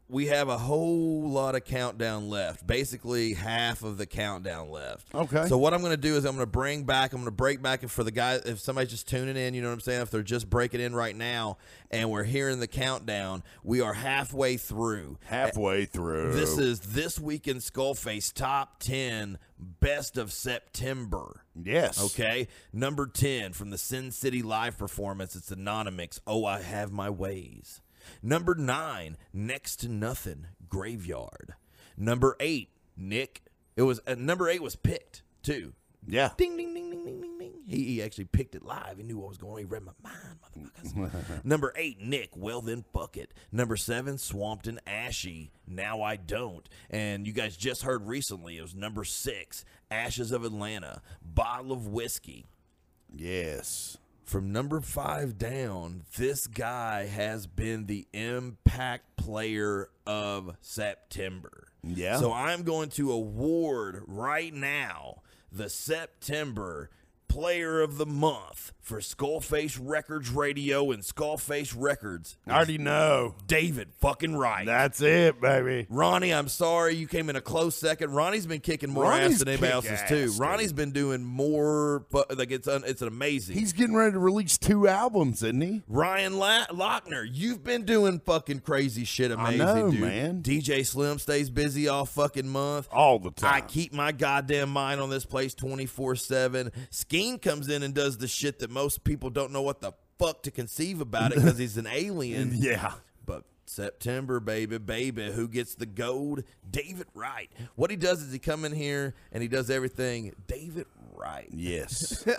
we 0.09 0.27
have 0.27 0.47
a 0.47 0.57
whole 0.57 1.29
lot 1.29 1.55
of 1.55 1.65
countdown 1.65 2.29
left. 2.29 2.65
Basically, 2.65 3.33
half 3.33 3.83
of 3.83 3.97
the 3.97 4.05
countdown 4.05 4.69
left. 4.69 5.13
Okay. 5.13 5.45
So 5.47 5.57
what 5.57 5.73
I'm 5.73 5.81
going 5.81 5.91
to 5.91 5.97
do 5.97 6.15
is 6.15 6.25
I'm 6.25 6.35
going 6.35 6.45
to 6.45 6.51
bring 6.51 6.83
back. 6.83 7.11
I'm 7.13 7.19
going 7.19 7.25
to 7.25 7.31
break 7.31 7.61
back, 7.61 7.81
and 7.81 7.91
for 7.91 8.03
the 8.03 8.11
guys, 8.11 8.41
if 8.45 8.59
somebody's 8.59 8.91
just 8.91 9.07
tuning 9.07 9.35
in, 9.35 9.53
you 9.53 9.61
know 9.61 9.67
what 9.67 9.73
I'm 9.73 9.79
saying. 9.81 10.01
If 10.01 10.11
they're 10.11 10.23
just 10.23 10.49
breaking 10.49 10.79
in 10.79 10.95
right 10.95 11.15
now, 11.15 11.57
and 11.91 12.09
we're 12.09 12.23
hearing 12.23 12.59
the 12.59 12.67
countdown, 12.67 13.43
we 13.63 13.81
are 13.81 13.93
halfway 13.93 14.57
through. 14.57 15.17
Halfway 15.25 15.85
through. 15.85 16.33
This 16.33 16.57
is 16.57 16.79
this 16.79 17.19
week 17.19 17.47
in 17.47 17.57
Skullface 17.57 18.31
top 18.33 18.79
ten 18.79 19.37
best 19.59 20.17
of 20.17 20.31
September. 20.31 21.41
yes. 21.59 22.03
Okay. 22.13 22.47
Number 22.71 23.07
10 23.07 23.53
from 23.53 23.71
the 23.71 23.77
Sin 23.77 24.11
City 24.11 24.43
live 24.43 24.77
performance. 24.77 25.35
It's 25.35 25.49
Anonymous. 25.51 26.21
Oh, 26.27 26.45
I 26.45 26.61
have 26.61 26.91
my 26.91 27.09
ways. 27.09 27.81
Number 28.27 28.55
9, 28.55 29.15
Next 29.31 29.77
to 29.77 29.87
Nothing, 29.87 30.47
Graveyard. 30.67 31.53
Number 31.95 32.35
8, 32.41 32.67
Nick. 32.97 33.41
It 33.77 33.83
was 33.83 34.01
uh, 34.05 34.15
number 34.17 34.49
8 34.49 34.61
was 34.61 34.75
picked, 34.75 35.23
too. 35.41 35.71
Yeah. 36.05 36.31
Ding 36.35 36.57
ding 36.57 36.73
ding 36.73 36.89
ding 36.89 37.05
ding 37.05 37.21
ding 37.21 37.39
ding. 37.39 37.53
He, 37.65 37.85
he 37.85 38.03
actually 38.03 38.25
picked 38.25 38.53
it 38.53 38.65
live. 38.65 38.97
He 38.97 39.03
knew 39.03 39.17
what 39.17 39.29
was 39.29 39.37
going 39.37 39.53
on. 39.53 39.59
He 39.59 39.63
read 39.63 39.83
my 39.83 39.93
mind, 40.03 40.39
motherfuckers. 40.43 41.45
Number 41.45 41.71
eight, 41.77 42.01
Nick. 42.01 42.31
Well 42.35 42.59
then, 42.59 42.83
fuck 42.93 43.15
it. 43.15 43.33
Number 43.49 43.77
seven, 43.77 44.17
Swamped 44.17 44.67
and 44.67 44.81
Ashy. 44.85 45.51
Now 45.65 46.01
I 46.01 46.17
don't. 46.17 46.67
And 46.89 47.25
you 47.25 47.31
guys 47.31 47.55
just 47.55 47.83
heard 47.83 48.07
recently. 48.07 48.57
It 48.57 48.61
was 48.61 48.75
number 48.75 49.05
six, 49.05 49.63
Ashes 49.89 50.33
of 50.33 50.43
Atlanta. 50.43 51.01
Bottle 51.21 51.71
of 51.71 51.87
whiskey. 51.87 52.45
Yes. 53.15 53.97
From 54.27 54.51
number 54.51 54.81
five 54.81 55.37
down, 55.37 56.03
this 56.17 56.47
guy 56.47 57.05
has 57.05 57.47
been 57.47 57.85
the 57.85 58.05
impact 58.11 59.15
player 59.15 59.89
of 60.05 60.57
September. 60.59 61.69
Yeah. 61.81 62.17
So 62.17 62.33
I'm 62.33 62.63
going 62.63 62.89
to 62.89 63.13
award 63.13 64.03
right 64.05 64.53
now 64.53 65.21
the 65.49 65.69
September 65.69 66.89
Player 67.37 67.81
of 67.81 67.99
the 67.99 68.05
Month 68.07 68.71
for 68.81 68.97
Skullface 68.99 69.77
Records 69.79 70.31
Radio 70.31 70.89
and 70.91 71.03
Skullface 71.03 71.75
Records. 71.77 72.37
I 72.47 72.55
already 72.55 72.77
know. 72.79 73.35
David 73.45 73.89
fucking 73.99 74.35
Wright. 74.35 74.65
That's 74.65 75.01
it, 75.01 75.39
baby. 75.41 75.85
Ronnie, 75.89 76.33
I'm 76.33 76.47
sorry 76.47 76.95
you 76.95 77.05
came 77.05 77.29
in 77.29 77.35
a 77.35 77.41
close 77.41 77.75
second. 77.75 78.11
Ronnie's 78.11 78.47
been 78.47 78.61
kicking 78.61 78.89
more 78.89 79.11
ass 79.11 79.39
than 79.39 79.49
anybody 79.49 79.73
else's 79.73 79.91
ass, 79.91 80.09
too. 80.09 80.27
dude. 80.27 80.39
Ronnie's 80.39 80.71
been 80.71 80.93
doing 80.93 81.23
more, 81.23 82.05
but 82.09 82.35
like 82.37 82.49
it's 82.49 82.67
un, 82.67 82.83
it's 82.87 83.01
an 83.01 83.09
amazing. 83.09 83.55
He's 83.57 83.73
getting 83.73 83.93
ready 83.93 84.13
to 84.13 84.19
release 84.19 84.57
two 84.57 84.87
albums, 84.87 85.43
isn't 85.43 85.61
he? 85.61 85.83
Ryan 85.87 86.39
La- 86.39 86.67
Lochner, 86.67 87.27
you've 87.29 87.63
been 87.63 87.83
doing 87.83 88.19
fucking 88.21 88.61
crazy 88.61 89.03
shit 89.03 89.31
amazing, 89.31 89.59
know, 89.59 89.91
dude. 89.91 89.99
man. 89.99 90.41
DJ 90.41 90.83
Slim 90.85 91.19
stays 91.19 91.49
busy 91.49 91.89
all 91.89 92.05
fucking 92.05 92.47
month. 92.47 92.87
All 92.89 93.19
the 93.19 93.31
time. 93.31 93.53
I 93.53 93.61
keep 93.61 93.93
my 93.93 94.13
goddamn 94.13 94.69
mind 94.69 95.01
on 95.01 95.09
this 95.09 95.25
place 95.25 95.53
24 95.53 96.15
7. 96.15 96.71
Comes 97.41 97.67
in 97.69 97.83
and 97.83 97.93
does 97.93 98.17
the 98.17 98.27
shit 98.27 98.59
that 98.59 98.69
most 98.69 99.03
people 99.03 99.29
don't 99.29 99.51
know 99.51 99.61
what 99.61 99.81
the 99.81 99.91
fuck 100.17 100.43
to 100.43 100.51
conceive 100.51 101.01
about 101.01 101.31
it 101.31 101.35
because 101.35 101.57
he's 101.57 101.77
an 101.77 101.87
alien. 101.87 102.51
Yeah. 102.55 102.93
But 103.25 103.43
September, 103.65 104.39
baby, 104.39 104.77
baby, 104.77 105.31
who 105.31 105.47
gets 105.47 105.75
the 105.75 105.85
gold? 105.85 106.43
David 106.69 107.07
Wright. 107.13 107.51
What 107.75 107.91
he 107.91 107.97
does 107.97 108.21
is 108.21 108.31
he 108.31 108.39
come 108.39 108.63
in 108.65 108.71
here 108.71 109.13
and 109.31 109.43
he 109.43 109.49
does 109.49 109.69
everything. 109.69 110.33
David 110.47 110.85
Wright. 111.15 111.49
Yes. 111.51 112.25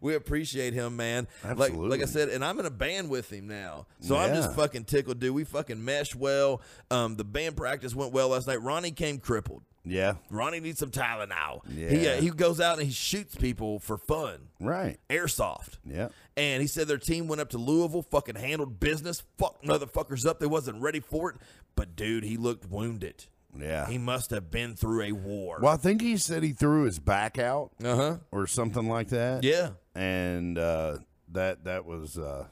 We 0.00 0.14
appreciate 0.16 0.74
him, 0.74 0.96
man. 0.96 1.26
Like, 1.42 1.70
Absolutely. 1.70 1.88
like 1.88 2.02
I 2.02 2.10
said, 2.10 2.28
and 2.28 2.44
I'm 2.44 2.60
in 2.60 2.66
a 2.66 2.70
band 2.70 3.08
with 3.08 3.32
him 3.32 3.46
now, 3.46 3.86
so 4.00 4.16
I'm 4.18 4.34
just 4.34 4.52
fucking 4.54 4.84
tickled, 4.84 5.18
dude. 5.18 5.34
We 5.34 5.44
fucking 5.44 5.82
mesh 5.82 6.14
well. 6.14 6.60
Um, 6.90 7.16
the 7.16 7.24
band 7.24 7.56
practice 7.56 7.94
went 7.94 8.12
well 8.12 8.28
last 8.28 8.46
night. 8.46 8.60
Ronnie 8.60 8.90
came 8.90 9.18
crippled. 9.18 9.62
Yeah. 9.84 10.14
Ronnie 10.30 10.60
needs 10.60 10.78
some 10.78 10.90
Tylenol. 10.90 11.66
He 11.68 12.04
Yeah. 12.04 12.10
uh, 12.12 12.20
he 12.20 12.30
goes 12.30 12.60
out 12.60 12.78
and 12.78 12.86
he 12.86 12.92
shoots 12.92 13.34
people 13.34 13.78
for 13.78 13.96
fun, 13.98 14.48
Right. 14.60 14.98
airsoft. 15.10 15.78
Yeah. 15.84 16.08
And 16.36 16.60
he 16.62 16.66
said 16.66 16.88
their 16.88 16.98
team 16.98 17.28
went 17.28 17.40
up 17.40 17.50
to 17.50 17.58
Louisville, 17.58 18.02
fucking 18.02 18.34
handled 18.36 18.80
business, 18.80 19.22
fucked 19.38 19.64
motherfuckers 19.64 20.26
up. 20.26 20.40
They 20.40 20.46
wasn't 20.46 20.80
ready 20.82 21.00
for 21.00 21.30
it. 21.30 21.36
But 21.76 21.94
dude, 21.96 22.24
he 22.24 22.36
looked 22.36 22.68
wounded. 22.70 23.26
Yeah. 23.56 23.86
He 23.86 23.98
must 23.98 24.30
have 24.30 24.50
been 24.50 24.74
through 24.74 25.02
a 25.02 25.12
war. 25.12 25.58
Well, 25.62 25.72
I 25.72 25.76
think 25.76 26.00
he 26.02 26.16
said 26.16 26.42
he 26.42 26.52
threw 26.52 26.84
his 26.84 26.98
back 26.98 27.38
out 27.38 27.70
Uh 27.84 27.94
huh. 27.96 28.16
or 28.32 28.46
something 28.48 28.88
like 28.88 29.08
that. 29.10 29.44
Yeah. 29.44 29.70
And 29.94 30.58
uh, 30.58 30.98
that 31.30 31.62
that 31.64 31.84
was 31.84 32.18
uh, 32.18 32.46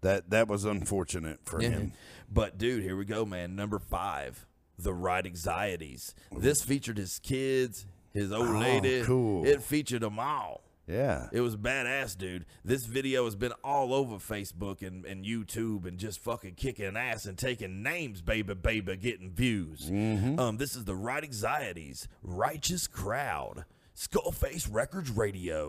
that 0.00 0.30
that 0.30 0.48
was 0.48 0.64
unfortunate 0.64 1.40
for 1.44 1.62
Yeah. 1.62 1.68
him. 1.70 1.92
But 2.28 2.58
dude, 2.58 2.82
here 2.82 2.96
we 2.96 3.04
go, 3.04 3.24
man. 3.24 3.54
Number 3.54 3.78
five, 3.78 4.46
the 4.84 4.94
right 4.94 5.24
anxieties. 5.24 6.14
This 6.36 6.62
featured 6.62 6.98
his 6.98 7.18
kids, 7.18 7.86
his 8.12 8.32
old 8.32 8.48
oh, 8.48 8.58
lady. 8.58 9.02
Cool. 9.02 9.46
It 9.46 9.62
featured 9.62 10.02
them 10.02 10.18
all. 10.18 10.62
Yeah. 10.90 11.28
It 11.32 11.40
was 11.40 11.56
badass, 11.56 12.18
dude. 12.18 12.46
This 12.64 12.84
video 12.84 13.24
has 13.24 13.36
been 13.36 13.52
all 13.62 13.94
over 13.94 14.16
Facebook 14.16 14.82
and, 14.82 15.04
and 15.04 15.24
YouTube 15.24 15.86
and 15.86 15.98
just 15.98 16.18
fucking 16.20 16.54
kicking 16.54 16.96
ass 16.96 17.26
and 17.26 17.38
taking 17.38 17.82
names, 17.82 18.22
baby, 18.22 18.54
baby, 18.54 18.96
getting 18.96 19.30
views. 19.30 19.88
Mm-hmm. 19.88 20.40
Um, 20.40 20.56
this 20.56 20.74
is 20.74 20.84
the 20.84 20.96
Right 20.96 21.22
Anxieties, 21.22 22.08
Righteous 22.22 22.88
Crowd, 22.88 23.64
Skullface 23.96 24.68
Records 24.70 25.10
Radio. 25.10 25.68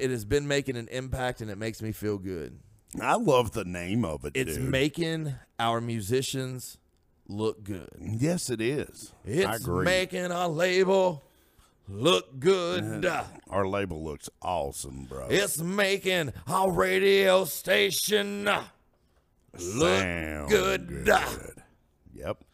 It 0.00 0.10
has 0.10 0.24
been 0.24 0.46
making 0.48 0.76
an 0.76 0.88
impact 0.88 1.40
and 1.40 1.50
it 1.50 1.58
makes 1.58 1.80
me 1.82 1.92
feel 1.92 2.18
good. 2.18 2.58
I 3.00 3.14
love 3.16 3.52
the 3.52 3.64
name 3.64 4.04
of 4.04 4.24
it, 4.24 4.32
It's 4.34 4.56
dude. 4.56 4.68
making 4.68 5.34
our 5.58 5.80
musicians 5.80 6.78
look 7.28 7.62
good. 7.62 7.88
yes, 8.00 8.50
it 8.50 8.60
is. 8.60 9.12
It's 9.24 9.66
making 9.66 10.32
our 10.32 10.48
label 10.48 11.22
look 11.88 12.38
good. 12.40 13.04
Our 13.48 13.66
label 13.68 14.02
looks 14.04 14.28
awesome, 14.42 15.04
bro. 15.04 15.28
It's 15.30 15.60
making 15.60 16.32
our 16.48 16.70
radio 16.72 17.44
station 17.44 18.44
look 18.44 20.00
Sound 20.00 20.48
good. 20.50 21.08
Yep. 22.14 22.44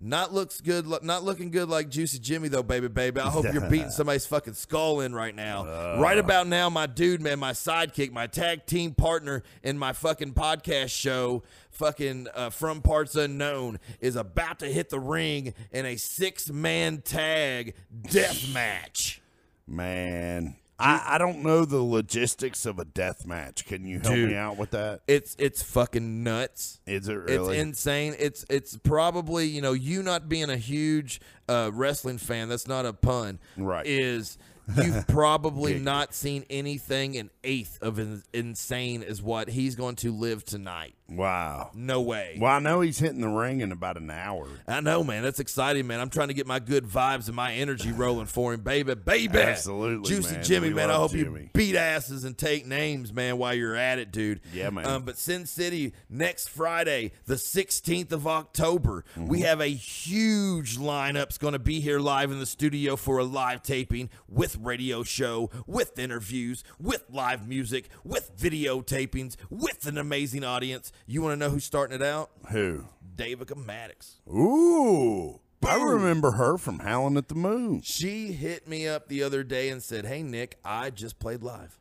Not 0.00 0.34
looks 0.34 0.60
good. 0.60 0.86
Not 1.02 1.24
looking 1.24 1.50
good 1.50 1.68
like 1.68 1.88
Juicy 1.88 2.18
Jimmy 2.18 2.48
though, 2.48 2.62
baby, 2.62 2.88
baby. 2.88 3.20
I 3.20 3.30
hope 3.30 3.46
you're 3.52 3.68
beating 3.70 3.90
somebody's 3.90 4.26
fucking 4.26 4.54
skull 4.54 5.00
in 5.00 5.14
right 5.14 5.34
now. 5.34 5.98
right 6.00 6.18
about 6.18 6.46
now, 6.46 6.68
my 6.68 6.86
dude, 6.86 7.22
man, 7.22 7.38
my 7.38 7.52
sidekick, 7.52 8.12
my 8.12 8.26
tag 8.26 8.66
team 8.66 8.92
partner 8.94 9.42
in 9.62 9.78
my 9.78 9.92
fucking 9.92 10.34
podcast 10.34 10.90
show, 10.90 11.42
fucking 11.70 12.26
uh, 12.34 12.50
from 12.50 12.82
parts 12.82 13.14
unknown, 13.14 13.78
is 14.00 14.16
about 14.16 14.58
to 14.58 14.66
hit 14.66 14.90
the 14.90 15.00
ring 15.00 15.54
in 15.70 15.86
a 15.86 15.96
six 15.96 16.50
man 16.50 17.00
tag 17.00 17.74
death 18.10 18.52
match. 18.52 19.20
Man. 19.66 20.56
I, 20.78 21.14
I 21.14 21.18
don't 21.18 21.42
know 21.42 21.64
the 21.64 21.82
logistics 21.82 22.66
of 22.66 22.78
a 22.78 22.84
death 22.84 23.26
match. 23.26 23.64
Can 23.64 23.86
you 23.86 24.00
help 24.00 24.14
Dude. 24.14 24.30
me 24.30 24.36
out 24.36 24.56
with 24.56 24.70
that? 24.70 25.02
It's 25.06 25.36
it's 25.38 25.62
fucking 25.62 26.24
nuts. 26.24 26.80
Is 26.86 27.08
it 27.08 27.14
really? 27.14 27.56
It's 27.56 27.62
insane. 27.62 28.16
It's 28.18 28.44
it's 28.50 28.76
probably 28.78 29.46
you 29.46 29.62
know 29.62 29.72
you 29.72 30.02
not 30.02 30.28
being 30.28 30.50
a 30.50 30.56
huge 30.56 31.20
uh, 31.48 31.70
wrestling 31.72 32.18
fan. 32.18 32.48
That's 32.48 32.66
not 32.66 32.86
a 32.86 32.92
pun. 32.92 33.38
Right. 33.56 33.86
Is 33.86 34.36
you've 34.82 35.06
probably 35.06 35.78
not 35.78 36.14
seen 36.14 36.44
anything 36.48 37.16
an 37.16 37.30
eighth 37.44 37.78
of 37.82 37.98
in, 37.98 38.22
insane 38.32 39.02
as 39.02 39.22
what 39.22 39.48
he's 39.50 39.74
going 39.74 39.96
to 39.96 40.10
live 40.10 40.44
tonight. 40.44 40.94
Wow. 41.08 41.70
No 41.74 42.00
way. 42.00 42.38
Well, 42.40 42.50
I 42.52 42.58
know 42.58 42.80
he's 42.80 42.98
hitting 42.98 43.20
the 43.20 43.28
ring 43.28 43.60
in 43.60 43.72
about 43.72 43.96
an 43.96 44.10
hour. 44.10 44.48
I 44.66 44.80
know, 44.80 45.04
man. 45.04 45.22
That's 45.22 45.38
exciting, 45.40 45.86
man. 45.86 46.00
I'm 46.00 46.10
trying 46.10 46.28
to 46.28 46.34
get 46.34 46.46
my 46.46 46.58
good 46.58 46.84
vibes 46.86 47.26
and 47.26 47.36
my 47.36 47.52
energy 47.54 47.92
rolling 47.96 48.26
for 48.26 48.52
him, 48.54 48.60
baby, 48.60 48.94
baby. 48.94 49.38
Absolutely, 49.38 50.08
Juicy 50.08 50.34
man. 50.36 50.44
Jimmy, 50.44 50.68
We 50.68 50.74
man. 50.74 50.90
I 50.90 50.94
hope 50.94 51.12
you 51.12 51.48
beat 51.52 51.76
asses 51.76 52.24
and 52.24 52.36
take 52.36 52.66
names, 52.66 53.12
man, 53.12 53.38
while 53.38 53.54
you're 53.54 53.76
at 53.76 53.98
it, 53.98 54.10
dude. 54.12 54.40
Yeah, 54.52 54.70
man. 54.70 54.86
Um, 54.86 55.02
but 55.04 55.18
Sin 55.18 55.46
City 55.46 55.92
next 56.08 56.48
Friday, 56.48 57.12
the 57.26 57.34
16th 57.34 58.12
of 58.12 58.26
October, 58.26 59.04
we 59.16 59.22
Mm-hmm. 59.38 59.44
have 59.44 59.60
a 59.60 59.66
huge 59.68 60.78
lineup's 60.78 61.38
going 61.38 61.52
to 61.52 61.58
be 61.58 61.80
here 61.80 61.98
live 61.98 62.30
in 62.30 62.38
the 62.38 62.46
studio 62.46 62.96
for 62.96 63.18
a 63.18 63.24
live 63.24 63.62
taping 63.62 64.10
with 64.28 64.56
radio 64.60 65.02
show, 65.02 65.50
with 65.66 65.98
interviews, 65.98 66.62
with 66.80 67.04
live 67.10 67.46
music, 67.48 67.88
with 68.04 68.30
video 68.36 68.80
tapings, 68.80 69.36
with 69.50 69.86
an 69.86 69.98
amazing 69.98 70.44
audience. 70.44 70.92
You 71.06 71.22
want 71.22 71.32
to 71.32 71.36
know 71.36 71.50
who's 71.50 71.64
starting 71.64 71.94
it 71.94 72.02
out? 72.02 72.30
Who? 72.50 72.84
Davica 73.16 73.56
Maddox. 73.56 74.20
Ooh. 74.28 75.40
I 75.66 75.76
remember 75.82 76.32
her 76.32 76.58
from 76.58 76.80
Howling 76.80 77.16
at 77.16 77.28
the 77.28 77.34
Moon. 77.34 77.80
She 77.82 78.32
hit 78.32 78.68
me 78.68 78.86
up 78.86 79.08
the 79.08 79.22
other 79.22 79.42
day 79.42 79.70
and 79.70 79.82
said, 79.82 80.04
"Hey 80.04 80.22
Nick, 80.22 80.58
I 80.64 80.90
just 80.90 81.18
played 81.18 81.42
live." 81.42 81.78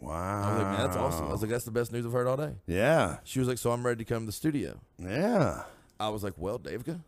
Wow. 0.00 0.42
I 0.42 0.50
was 0.50 0.58
like, 0.58 0.72
"Man, 0.72 0.86
that's 0.86 0.96
awesome." 0.96 1.26
I 1.28 1.32
was 1.32 1.40
like, 1.40 1.50
"That's 1.50 1.64
the 1.64 1.70
best 1.70 1.92
news 1.92 2.04
I've 2.04 2.12
heard 2.12 2.26
all 2.26 2.36
day." 2.36 2.56
Yeah. 2.66 3.18
She 3.24 3.38
was 3.38 3.48
like, 3.48 3.58
"So 3.58 3.70
I'm 3.72 3.86
ready 3.86 4.04
to 4.04 4.12
come 4.12 4.22
to 4.22 4.26
the 4.26 4.32
studio." 4.32 4.80
Yeah. 4.98 5.62
I 5.98 6.10
was 6.10 6.22
like, 6.22 6.34
"Well, 6.36 6.58
Davica, 6.58 7.00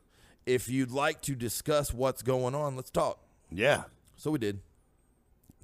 if 0.47 0.69
you'd 0.69 0.91
like 0.93 1.21
to 1.23 1.35
discuss 1.35 1.93
what's 1.93 2.23
going 2.23 2.55
on, 2.55 2.77
let's 2.77 2.91
talk." 2.91 3.19
Yeah. 3.51 3.85
So 4.17 4.31
we 4.31 4.39
did. 4.39 4.61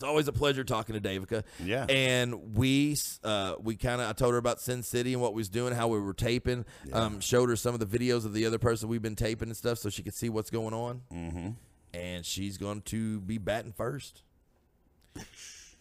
It's 0.01 0.05
always 0.07 0.29
a 0.29 0.33
pleasure 0.33 0.65
talking 0.65 0.99
to 0.99 1.01
Davica. 1.01 1.43
Yeah. 1.63 1.85
And 1.87 2.57
we 2.57 2.97
uh, 3.23 3.57
we 3.61 3.77
kind 3.77 4.01
of 4.01 4.09
I 4.09 4.15
told 4.15 4.33
her 4.33 4.39
about 4.39 4.59
Sin 4.59 4.83
City 4.83 5.13
and 5.13 5.21
what 5.21 5.35
we 5.35 5.41
was 5.41 5.51
doing, 5.51 5.75
how 5.75 5.89
we 5.89 6.01
were 6.01 6.15
taping. 6.15 6.65
Um, 6.91 7.21
showed 7.21 7.51
her 7.51 7.57
some 7.57 7.75
of 7.75 7.81
the 7.81 7.99
videos 7.99 8.25
of 8.25 8.33
the 8.33 8.47
other 8.47 8.59
person 8.59 8.89
we've 8.89 9.03
been 9.03 9.15
taping 9.15 9.49
and 9.49 9.57
stuff, 9.57 9.77
so 9.77 9.91
she 9.91 10.03
could 10.03 10.15
see 10.15 10.31
what's 10.31 10.49
going 10.49 10.73
on. 10.73 11.03
Mm-hmm. 11.13 11.49
And 11.93 12.25
she's 12.25 12.57
going 12.57 12.81
to 12.81 13.21
be 13.21 13.37
batting 13.37 13.73
first. 13.73 14.23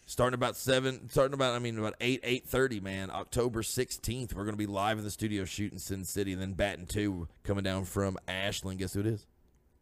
Starting 0.04 0.34
about 0.34 0.54
seven, 0.54 1.08
starting 1.08 1.32
about 1.32 1.54
I 1.54 1.58
mean 1.58 1.78
about 1.78 1.94
eight 2.02 2.20
eight 2.22 2.46
thirty, 2.46 2.78
man. 2.78 3.10
October 3.10 3.62
sixteenth, 3.62 4.34
we're 4.34 4.44
gonna 4.44 4.58
be 4.58 4.66
live 4.66 4.98
in 4.98 5.04
the 5.04 5.10
studio 5.10 5.46
shooting 5.46 5.78
Sin 5.78 6.04
City, 6.04 6.34
and 6.34 6.42
then 6.42 6.52
batting 6.52 6.84
two 6.84 7.26
coming 7.42 7.64
down 7.64 7.86
from 7.86 8.18
Ashland. 8.28 8.80
Guess 8.80 8.92
who 8.92 9.00
it 9.00 9.06
is? 9.06 9.24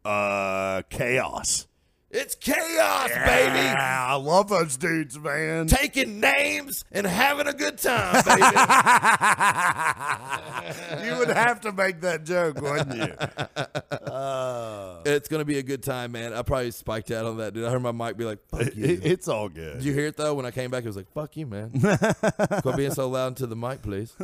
Uh, 0.05 0.83
Chaos. 0.89 1.67
It's 2.11 2.33
chaos, 2.33 3.09
baby. 3.09 3.59
Yeah, 3.59 4.05
I 4.09 4.15
love 4.15 4.49
those 4.49 4.77
dudes, 4.77 5.19
man. 5.19 5.67
taking 5.67 6.19
names 6.19 6.83
and 6.91 7.05
having 7.05 7.45
a 7.45 7.53
good 7.53 7.77
time, 7.77 8.23
baby. 8.25 8.41
you 11.05 11.17
would 11.19 11.29
have 11.29 11.61
to 11.61 11.71
make 11.71 12.01
that 12.01 12.23
joke, 12.25 12.59
wouldn't 12.61 12.95
you? 12.95 13.13
it's 15.05 15.27
gonna 15.27 15.45
be 15.45 15.59
a 15.59 15.63
good 15.63 15.83
time, 15.83 16.13
man. 16.13 16.33
I 16.33 16.41
probably 16.41 16.71
spiked 16.71 17.11
out 17.11 17.25
on 17.25 17.37
that, 17.37 17.53
dude. 17.53 17.65
I 17.65 17.69
heard 17.69 17.83
my 17.83 17.91
mic 17.91 18.17
be 18.17 18.25
like, 18.25 18.39
"Fuck 18.49 18.75
you." 18.75 18.85
It- 18.85 19.05
it's 19.05 19.27
all 19.27 19.47
good. 19.49 19.75
Did 19.75 19.83
you 19.85 19.93
hear 19.93 20.07
it 20.07 20.17
though? 20.17 20.33
When 20.33 20.45
I 20.47 20.51
came 20.51 20.71
back, 20.71 20.83
it 20.83 20.87
was 20.87 20.97
like, 20.97 21.11
"Fuck 21.13 21.37
you, 21.37 21.45
man." 21.45 21.69
Quit 22.61 22.75
being 22.75 22.91
so 22.91 23.07
loud 23.07 23.27
into 23.29 23.45
the 23.47 23.55
mic, 23.55 23.81
please. 23.83 24.15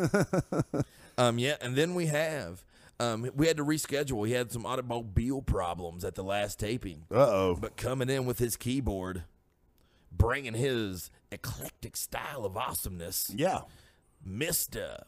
um, 1.17 1.37
yeah, 1.37 1.55
and 1.61 1.75
then 1.75 1.93
we 1.95 2.07
have. 2.07 2.63
Um, 2.99 3.29
we 3.35 3.47
had 3.47 3.57
to 3.57 3.65
reschedule. 3.65 4.25
He 4.25 4.33
had 4.33 4.51
some 4.51 4.65
automobile 4.65 5.41
problems 5.41 6.05
at 6.05 6.15
the 6.15 6.23
last 6.23 6.59
taping. 6.59 7.03
Uh 7.11 7.15
oh. 7.29 7.57
But 7.59 7.75
coming 7.75 8.09
in 8.09 8.25
with 8.25 8.39
his 8.39 8.55
keyboard, 8.55 9.23
bringing 10.11 10.53
his 10.53 11.09
eclectic 11.31 11.97
style 11.97 12.45
of 12.45 12.55
awesomeness, 12.55 13.31
Yeah. 13.35 13.61
Mister 14.23 15.03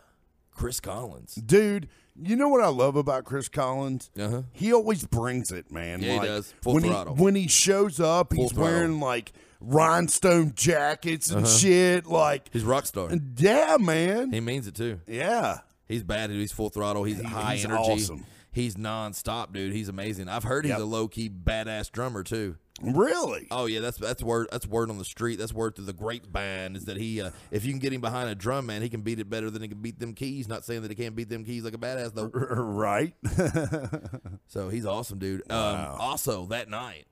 Chris 0.51 0.79
Collins. 0.79 1.35
Dude, 1.35 1.87
you 2.21 2.35
know 2.35 2.49
what 2.49 2.61
I 2.61 2.67
love 2.67 2.95
about 2.95 3.25
Chris 3.25 3.47
Collins? 3.47 4.09
Uh-huh. 4.19 4.41
He 4.51 4.73
always 4.73 5.05
brings 5.05 5.51
it, 5.51 5.71
man. 5.71 6.01
Yeah, 6.01 6.19
he 6.21 6.27
does. 6.27 6.53
Full 6.61 6.73
when 6.75 6.83
throttle. 6.83 7.15
He, 7.15 7.23
when 7.23 7.35
he 7.35 7.47
shows 7.47 7.99
up, 7.99 8.33
he's 8.33 8.51
throttle. 8.51 8.63
wearing 8.73 8.99
like 8.99 9.33
rhinestone 9.61 10.53
jackets 10.55 11.29
Uh-huh. 11.31 11.39
and 11.39 11.47
shit. 11.47 12.05
Like, 12.05 12.49
He's 12.51 12.63
rock 12.63 12.85
star. 12.85 13.09
yeah, 13.37 13.77
man. 13.79 14.31
He 14.33 14.39
means 14.39 14.67
it 14.67 14.75
too. 14.75 14.99
yeah. 15.07 15.59
He's 15.87 16.03
bad, 16.03 16.27
dude. 16.29 16.39
He's 16.39 16.51
full 16.51 16.69
throttle. 16.69 17.03
He's 17.03 17.17
He- 17.17 17.23
high 17.23 17.55
he's 17.55 17.65
energy. 17.65 17.81
awesome. 17.81 18.25
He's 18.51 18.75
nonstop, 18.75 19.53
dude. 19.53 19.71
He's 19.73 19.87
amazing. 19.89 20.29
I've 20.29 20.43
heard 20.43 20.65
he's 20.65 20.71
Yep. 20.71 20.79
a 20.79 20.83
low 20.85 21.07
key 21.07 21.29
badass 21.29 21.91
drummer 21.91 22.23
too. 22.23 22.57
Really? 22.81 23.47
Oh 23.49 23.65
yeah, 23.65 23.79
that's 23.79 23.97
that's 23.97 24.21
word 24.21 24.49
that's 24.51 24.67
word 24.67 24.89
on 24.91 24.97
the 24.99 25.05
street. 25.05 25.37
That's 25.39 25.53
word 25.53 25.75
through 25.75 25.85
the 25.85 25.93
grapevine 25.93 26.75
is 26.75 26.85
that 26.85 26.97
he 26.97 27.21
uh, 27.21 27.31
if 27.51 27.65
you 27.65 27.71
can 27.71 27.79
get 27.79 27.91
him 27.93 28.01
behind 28.01 28.29
a 28.29 28.35
drum, 28.35 28.67
man, 28.67 28.81
he 28.83 28.89
can 28.89 29.01
beat 29.01 29.19
it 29.19 29.29
better 29.29 29.49
than 29.49 29.61
he 29.63 29.67
can 29.67 29.81
beat 29.81 29.99
them 29.99 30.13
keys. 30.13 30.47
Not 30.47 30.63
saying 30.63 30.83
that 30.83 30.91
he 30.91 30.95
can't 30.95 31.15
beat 31.15 31.27
them 31.29 31.43
keys 31.43 31.63
like 31.63 31.73
a 31.73 31.77
badass 31.79 32.13
though. 32.13 32.27
right. 32.27 33.13
So 34.47 34.69
he's 34.69 34.85
awesome, 34.85 35.19
dude. 35.19 35.49
Um, 35.51 35.95
also 35.99 36.45
that 36.47 36.69
night, 36.69 37.05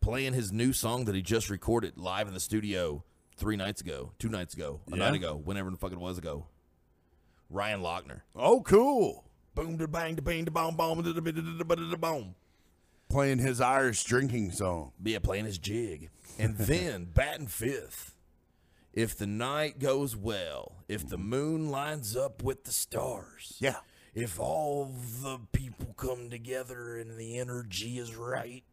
playing 0.00 0.32
his 0.34 0.52
new 0.52 0.72
song 0.72 1.04
that 1.06 1.14
he 1.14 1.22
just 1.22 1.50
recorded 1.50 1.96
live 1.96 2.26
in 2.28 2.34
the 2.34 2.40
studio 2.40 3.04
three 3.36 3.56
nights 3.56 3.80
ago, 3.80 4.12
two 4.18 4.28
nights 4.28 4.54
ago, 4.54 4.80
a 4.88 4.96
Yeah. 4.96 5.04
night 5.04 5.14
ago, 5.14 5.40
whenever 5.42 5.70
the 5.70 5.76
fuck 5.76 5.92
it 5.92 5.98
was 5.98 6.18
ago. 6.18 6.46
Ryan 7.50 7.80
Lochner. 7.80 8.20
oh, 8.34 8.60
cool. 8.62 9.24
Boom 9.54 9.76
da 9.76 9.86
bang 9.86 10.16
da 10.16 10.22
bang 10.22 10.44
da 10.44 10.50
boom 10.50 10.74
boom 10.76 11.02
da 11.02 11.12
da 11.12 11.20
da 11.20 11.30
da 11.30 11.40
da 11.64 11.74
da 11.74 11.90
da 11.90 11.96
boom. 11.96 12.34
Playing 13.08 13.38
his 13.38 13.60
Irish 13.60 14.02
drinking 14.04 14.50
song. 14.50 14.92
Yeah, 15.04 15.20
playing 15.20 15.44
his 15.44 15.58
jig. 15.58 16.10
And 16.38 16.56
then 16.58 17.04
batting 17.04 17.46
fifth. 17.46 18.16
If 18.92 19.16
the 19.16 19.26
night 19.26 19.78
goes 19.78 20.16
well, 20.16 20.76
if 20.88 21.08
the 21.08 21.18
moon 21.18 21.70
lines 21.70 22.16
up 22.16 22.42
with 22.42 22.64
the 22.64 22.72
stars, 22.72 23.56
Yeah. 23.60 23.76
if 24.14 24.38
all 24.40 24.86
the 25.22 25.38
people 25.52 25.94
come 25.96 26.30
together 26.30 26.96
and 26.96 27.16
the 27.18 27.38
energy 27.38 27.98
is 27.98 28.14
right, 28.16 28.64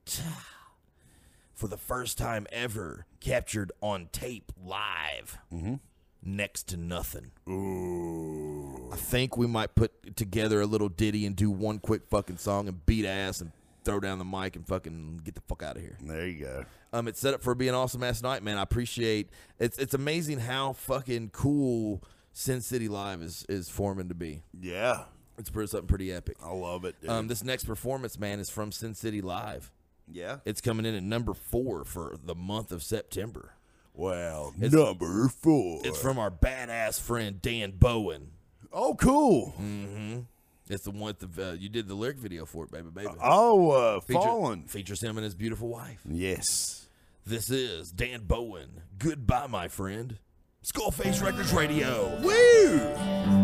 for 1.53 1.67
the 1.67 1.77
first 1.77 2.17
time 2.17 2.47
ever, 2.51 3.05
captured 3.19 3.71
on 3.81 4.09
tape 4.11 4.51
live, 4.63 5.37
mm-hmm. 5.53 5.75
Next 6.23 6.63
to 6.69 6.77
nothing. 6.77 7.31
Ooh. 7.49 8.89
I 8.91 8.95
think 8.95 9.37
we 9.37 9.47
might 9.47 9.75
put 9.75 10.15
together 10.15 10.61
a 10.61 10.65
little 10.65 10.89
ditty 10.89 11.25
and 11.25 11.35
do 11.35 11.49
one 11.49 11.79
quick 11.79 12.03
fucking 12.09 12.37
song 12.37 12.67
and 12.67 12.85
beat 12.85 13.05
ass 13.05 13.41
and 13.41 13.51
throw 13.83 13.99
down 13.99 14.19
the 14.19 14.25
mic 14.25 14.55
and 14.55 14.67
fucking 14.67 15.21
get 15.23 15.35
the 15.35 15.41
fuck 15.41 15.63
out 15.63 15.77
of 15.77 15.81
here. 15.81 15.97
There 16.01 16.27
you 16.27 16.45
go. 16.45 16.65
Um, 16.93 17.07
it's 17.07 17.19
set 17.19 17.33
up 17.33 17.41
for 17.41 17.55
being 17.55 17.73
awesome 17.73 18.03
ass 18.03 18.21
night, 18.21 18.43
man. 18.43 18.57
I 18.57 18.63
appreciate 18.63 19.29
it's 19.59 19.77
it's 19.77 19.93
amazing 19.93 20.39
how 20.39 20.73
fucking 20.73 21.29
cool 21.29 22.03
Sin 22.33 22.61
City 22.61 22.87
Live 22.87 23.21
is 23.21 23.45
is 23.49 23.69
forming 23.69 24.09
to 24.09 24.15
be. 24.15 24.43
Yeah. 24.59 25.03
It's 25.37 25.49
pretty, 25.49 25.67
something 25.67 25.87
pretty 25.87 26.11
epic. 26.11 26.37
I 26.43 26.51
love 26.51 26.85
it, 26.85 26.99
dude. 27.01 27.09
Um, 27.09 27.27
this 27.27 27.43
next 27.43 27.63
performance, 27.63 28.19
man, 28.19 28.39
is 28.39 28.49
from 28.49 28.71
Sin 28.71 28.93
City 28.93 29.21
Live. 29.21 29.71
Yeah. 30.07 30.37
It's 30.45 30.61
coming 30.61 30.85
in 30.85 30.93
at 30.93 31.03
number 31.03 31.33
four 31.33 31.85
for 31.85 32.15
the 32.21 32.35
month 32.35 32.71
of 32.71 32.83
September. 32.83 33.53
Well, 33.93 34.53
number 34.57 35.27
four. 35.27 35.81
It's 35.83 36.01
from 36.01 36.17
our 36.17 36.31
badass 36.31 36.99
friend 36.99 37.41
Dan 37.41 37.71
Bowen. 37.71 38.31
oh, 38.73 38.95
cool. 38.95 39.53
It's 40.69 40.83
the 40.85 40.91
one 40.91 41.15
that 41.19 41.37
uh, 41.49 41.51
you 41.53 41.67
did 41.67 41.87
the 41.89 41.95
lyric 41.95 42.17
video 42.17 42.45
for 42.45 42.63
it, 42.63 42.71
baby, 42.71 42.89
baby. 42.93 43.09
Oh, 43.21 43.71
uh, 43.71 43.99
Feature- 43.99 44.19
fallen. 44.19 44.63
features 44.63 45.01
him 45.03 45.17
and 45.17 45.25
his 45.25 45.35
beautiful 45.35 45.67
wife. 45.67 45.99
Yes. 46.09 46.87
This 47.25 47.49
is 47.49 47.91
Dan 47.91 48.21
Bowen. 48.23 48.81
Goodbye, 48.97 49.47
my 49.47 49.67
friend. 49.67 50.17
Skullface 50.65 51.21
Records 51.21 51.51
Radio. 51.53 52.17
Woo! 52.21 53.40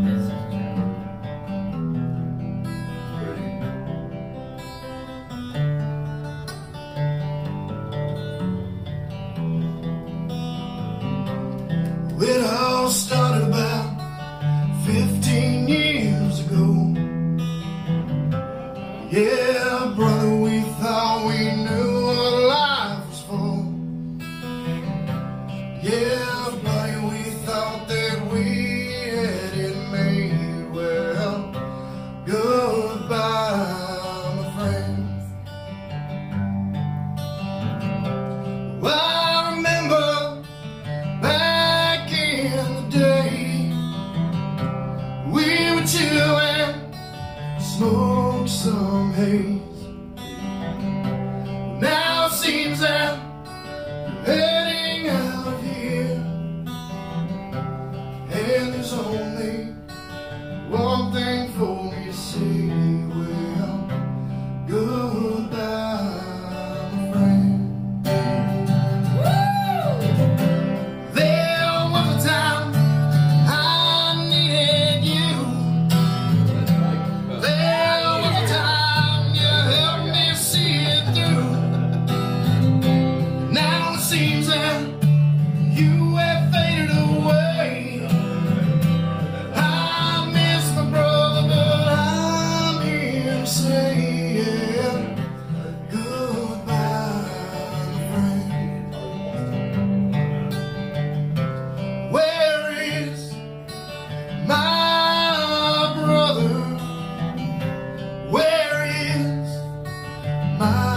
My 110.57 110.96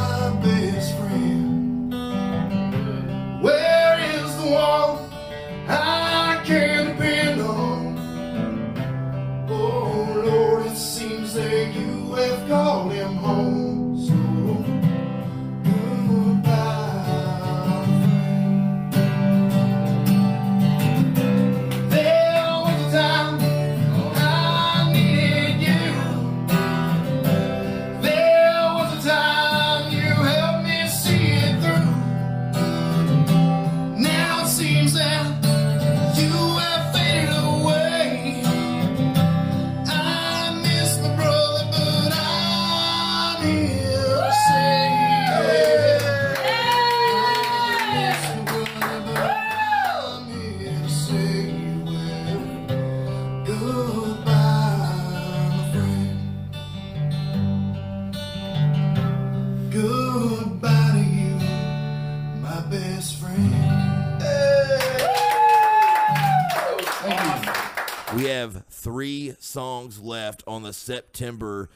the 70.71 70.75
September 70.75 71.69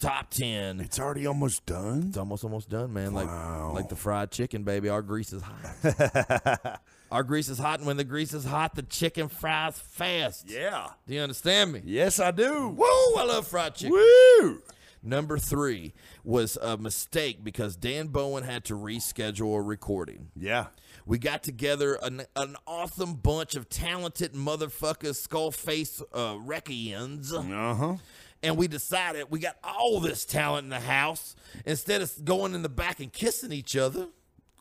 top 0.00 0.30
10. 0.30 0.80
It's 0.80 0.98
already 0.98 1.26
almost 1.26 1.66
done. 1.66 2.06
It's 2.08 2.16
almost 2.16 2.42
almost 2.42 2.70
done, 2.70 2.90
man. 2.90 3.12
Like 3.12 3.28
like 3.74 3.90
the 3.90 3.96
fried 3.96 4.30
chicken, 4.30 4.62
baby. 4.62 4.88
Our 4.88 5.02
grease 5.02 5.32
is 5.34 5.42
hot. 5.42 6.80
Our 7.12 7.22
grease 7.22 7.48
is 7.50 7.58
hot, 7.58 7.80
and 7.80 7.86
when 7.86 7.98
the 7.98 8.04
grease 8.04 8.32
is 8.32 8.44
hot, 8.44 8.76
the 8.76 8.82
chicken 8.82 9.28
fries 9.28 9.78
fast. 9.78 10.48
Yeah. 10.48 10.88
Do 11.06 11.14
you 11.14 11.20
understand 11.20 11.72
me? 11.72 11.82
Yes, 11.84 12.18
I 12.20 12.30
do. 12.30 12.68
Woo! 12.68 12.86
I 13.18 13.24
love 13.26 13.46
fried 13.46 13.74
chicken. 13.74 13.92
Woo! 13.92 14.62
Number 15.02 15.38
three 15.38 15.92
was 16.24 16.56
a 16.60 16.76
mistake 16.76 17.42
because 17.42 17.74
Dan 17.74 18.08
Bowen 18.08 18.44
had 18.44 18.64
to 18.66 18.74
reschedule 18.74 19.56
a 19.56 19.62
recording. 19.62 20.28
Yeah. 20.36 20.66
We 21.06 21.18
got 21.18 21.42
together 21.42 21.98
an, 22.02 22.22
an 22.36 22.56
awesome 22.66 23.14
bunch 23.14 23.54
of 23.56 23.68
talented 23.68 24.34
motherfuckers, 24.34 25.16
skull 25.16 25.50
face 25.50 26.02
uh. 26.12 26.36
Uh 26.36 27.74
huh. 27.74 27.96
And 28.42 28.56
we 28.56 28.68
decided 28.68 29.26
we 29.30 29.38
got 29.40 29.56
all 29.62 30.00
this 30.00 30.24
talent 30.24 30.64
in 30.64 30.70
the 30.70 30.80
house 30.80 31.34
instead 31.66 32.00
of 32.02 32.24
going 32.24 32.54
in 32.54 32.62
the 32.62 32.68
back 32.68 33.00
and 33.00 33.12
kissing 33.12 33.52
each 33.52 33.76
other 33.76 34.08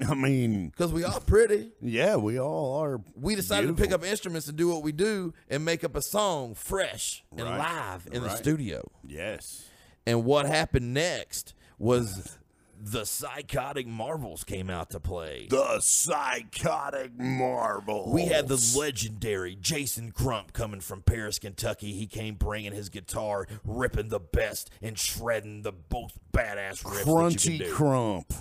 I 0.07 0.13
mean, 0.15 0.69
because 0.69 0.93
we 0.93 1.03
are 1.03 1.19
pretty. 1.19 1.71
yeah, 1.81 2.15
we 2.15 2.39
all 2.39 2.75
are. 2.81 3.01
We 3.15 3.35
decided 3.35 3.67
to 3.67 3.73
pick 3.73 3.91
up 3.91 4.01
instruments 4.05 4.47
and 4.47 4.57
do 4.57 4.69
what 4.69 4.81
we 4.81 4.93
do 4.93 5.33
and 5.49 5.65
make 5.65 5.83
up 5.83 5.93
a 5.93 6.01
song 6.01 6.55
fresh 6.55 7.21
and 7.35 7.41
Right. 7.41 7.57
live 7.57 8.07
in 8.09 8.23
the 8.23 8.29
studio. 8.29 8.89
Yes. 9.05 9.65
And 10.07 10.23
what 10.23 10.45
happened 10.45 10.93
next 10.93 11.53
was 11.77 12.38
the 12.79 13.05
psychotic 13.05 13.85
marvels 13.85 14.43
came 14.43 14.69
out 14.69 14.89
to 14.91 14.99
play. 14.99 15.47
The 15.49 15.79
psychotic 15.81 17.17
marble. 17.17 18.11
We 18.11 18.25
had 18.25 18.47
the 18.47 18.75
legendary 18.77 19.55
Jason 19.55 20.11
Crump 20.11 20.53
coming 20.53 20.79
from 20.79 21.01
Paris, 21.01 21.39
Kentucky. 21.39 21.93
He 21.93 22.07
came 22.07 22.35
bringing 22.35 22.73
his 22.73 22.89
guitar, 22.89 23.47
ripping 23.65 24.09
the 24.09 24.19
best 24.19 24.69
and 24.81 24.97
shredding 24.97 25.63
the 25.63 25.73
most 25.91 26.17
badass 26.31 26.83
riffs 26.83 27.03
crunchy 27.03 27.69
crump. 27.71 28.33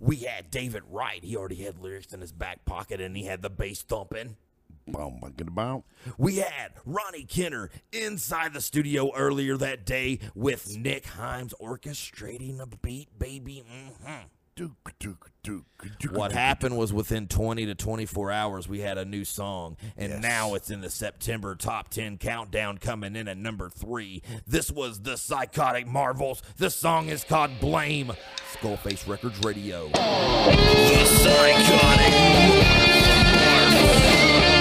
We 0.00 0.16
had 0.16 0.50
David 0.50 0.82
Wright. 0.88 1.24
He 1.24 1.36
already 1.36 1.56
had 1.56 1.78
lyrics 1.78 2.12
in 2.12 2.20
his 2.20 2.32
back 2.32 2.64
pocket 2.64 3.00
and 3.00 3.16
he 3.16 3.24
had 3.24 3.42
the 3.42 3.50
bass 3.50 3.82
thumping. 3.82 4.36
My 4.92 5.30
good 5.36 5.48
about. 5.48 5.84
We 6.16 6.36
had 6.36 6.72
Ronnie 6.86 7.24
Kenner 7.24 7.70
inside 7.92 8.52
the 8.54 8.60
studio 8.60 9.10
earlier 9.14 9.56
that 9.58 9.84
day 9.84 10.18
with 10.34 10.76
Nick 10.76 11.04
Himes 11.04 11.52
orchestrating 11.60 12.60
a 12.60 12.66
beat, 12.66 13.08
baby. 13.18 13.64
hmm 14.04 14.14
What 16.10 16.32
happened 16.32 16.76
was 16.76 16.92
within 16.92 17.28
20 17.28 17.66
to 17.66 17.74
24 17.76 18.32
hours, 18.32 18.68
we 18.68 18.80
had 18.80 18.98
a 18.98 19.04
new 19.04 19.24
song, 19.24 19.76
and 19.96 20.10
Yes. 20.10 20.22
now 20.22 20.54
it's 20.54 20.68
in 20.70 20.80
the 20.80 20.90
September 20.90 21.54
top 21.54 21.90
10 21.90 22.18
countdown, 22.18 22.78
coming 22.78 23.14
in 23.14 23.28
at 23.28 23.36
number 23.36 23.70
three. 23.70 24.22
This 24.46 24.70
was 24.70 25.02
the 25.02 25.16
Psychotic 25.16 25.86
Marvels. 25.86 26.42
The 26.56 26.70
song 26.70 27.08
is 27.08 27.22
called 27.22 27.60
Blame. 27.60 28.12
Skullface 28.54 29.06
Records 29.08 29.38
Radio. 29.44 29.88
The 29.90 31.04
psychotic 31.04 32.14
You 33.70 34.57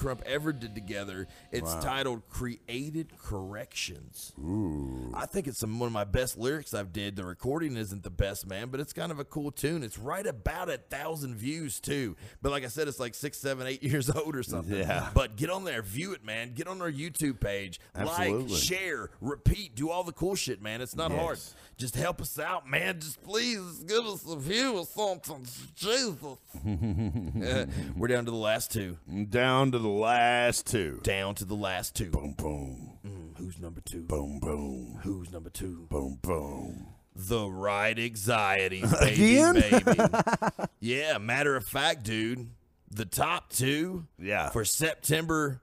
Crump 0.00 0.22
ever 0.24 0.52
did 0.54 0.74
together. 0.74 1.28
It's 1.52 1.74
titled 1.74 2.26
"Created 2.30 3.18
Corrections." 3.18 4.32
Ooh. 4.40 5.12
I 5.14 5.26
think 5.26 5.46
it's 5.46 5.58
some 5.58 5.78
one 5.78 5.88
of 5.88 5.92
my 5.92 6.04
best 6.04 6.38
lyrics 6.38 6.72
I've 6.72 6.90
did. 6.90 7.16
The 7.16 7.24
recording 7.24 7.76
isn't 7.76 8.02
the 8.02 8.10
best, 8.10 8.46
man, 8.46 8.68
but 8.70 8.80
it's 8.80 8.94
kind 8.94 9.12
of 9.12 9.18
a 9.18 9.24
cool 9.24 9.50
tune. 9.50 9.82
It's 9.82 9.98
right 9.98 10.26
about 10.26 10.70
a 10.70 10.78
thousand 10.78 11.34
views 11.36 11.80
too. 11.80 12.16
But 12.40 12.50
like 12.50 12.64
I 12.64 12.68
said, 12.68 12.88
it's 12.88 12.98
like 12.98 13.14
six, 13.14 13.36
seven, 13.36 13.66
eight 13.66 13.82
years 13.90 14.08
old 14.08 14.34
or 14.34 14.42
something. 14.42 14.74
Yeah. 14.74 15.10
But 15.12 15.36
get 15.36 15.50
on 15.50 15.64
there, 15.64 15.82
view 15.82 16.14
it, 16.14 16.24
man. 16.24 16.54
Get 16.54 16.66
on 16.66 16.80
our 16.80 16.90
YouTube 16.90 17.38
page, 17.38 17.78
Absolutely. 17.94 18.54
like, 18.54 18.62
share, 18.62 19.10
repeat, 19.20 19.74
do 19.74 19.90
all 19.90 20.02
the 20.02 20.12
cool 20.12 20.34
shit, 20.34 20.62
man. 20.62 20.80
It's 20.80 20.96
not 20.96 21.12
hard. 21.12 21.38
Just 21.80 21.96
help 21.96 22.20
us 22.20 22.38
out, 22.38 22.68
man. 22.68 23.00
Just 23.00 23.22
please 23.22 23.82
give 23.88 24.04
us 24.04 24.22
a 24.30 24.36
view 24.36 24.76
or 24.78 24.84
something. 24.86 25.46
Jesus. 25.74 26.20
Uh, 26.62 27.64
we're 27.96 28.06
down 28.08 28.26
to 28.26 28.30
the 28.30 28.36
last 28.36 28.70
two. 28.70 28.98
Down 29.30 29.72
to 29.72 29.78
the 29.78 29.88
last 29.88 30.66
two. 30.66 31.00
Down 31.02 31.34
to 31.36 31.44
the 31.46 31.54
last 31.54 31.96
two. 31.96 32.10
Boom, 32.10 32.34
boom, 32.36 32.98
Mm, 33.06 33.36
Who's 33.38 33.58
number 33.58 33.80
two? 33.80 34.02
boom, 34.02 34.38
boom, 34.40 34.98
Who's 35.02 35.32
number 35.32 35.48
two? 35.48 35.86
boom, 35.88 36.18
boom. 36.20 36.86
The 37.16 37.48
right 37.48 37.98
anxieties, 37.98 38.92
baby, 39.00 39.38
Again? 39.38 39.54
baby. 39.54 40.00
yeah, 40.80 41.16
matter 41.18 41.56
of 41.56 41.64
fact, 41.66 42.02
dude, 42.04 42.50
the 42.90 43.06
top 43.06 43.48
two 43.50 44.06
Yeah. 44.18 44.50
for 44.50 44.64
September 44.66 45.62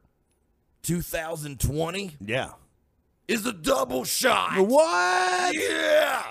2020 0.81 2.15
Yeah. 2.19 2.51
Is 3.27 3.45
a 3.45 3.53
double 3.53 4.03
shot. 4.03 4.57
What? 4.59 5.55
Yeah. 5.55 6.23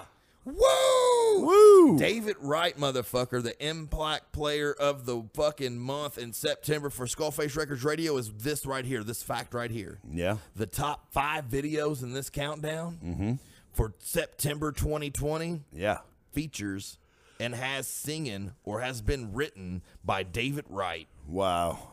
Woo! 0.44 1.44
Woo! 1.44 1.98
David 1.98 2.36
Wright, 2.40 2.76
motherfucker, 2.78 3.42
the 3.42 3.60
Impact 3.66 4.30
player 4.32 4.72
of 4.72 5.04
the 5.04 5.24
fucking 5.34 5.76
month 5.76 6.18
in 6.18 6.32
September 6.32 6.88
for 6.88 7.06
Skullface 7.06 7.56
Records 7.56 7.82
Radio 7.84 8.16
is 8.16 8.32
this 8.32 8.64
right 8.64 8.84
here, 8.84 9.02
this 9.02 9.24
fact 9.24 9.54
right 9.54 9.70
here. 9.70 9.98
Yeah. 10.08 10.36
The 10.54 10.66
top 10.66 11.12
five 11.12 11.46
videos 11.46 12.02
in 12.04 12.12
this 12.12 12.30
countdown 12.30 12.98
mm-hmm. 13.04 13.32
for 13.72 13.94
September 13.98 14.70
2020 14.70 15.62
Yeah. 15.72 15.98
features 16.32 16.98
and 17.40 17.52
has 17.54 17.88
singing 17.88 18.52
or 18.64 18.80
has 18.80 19.02
been 19.02 19.32
written 19.34 19.82
by 20.04 20.22
David 20.22 20.66
Wright. 20.68 21.08
Wow. 21.26 21.88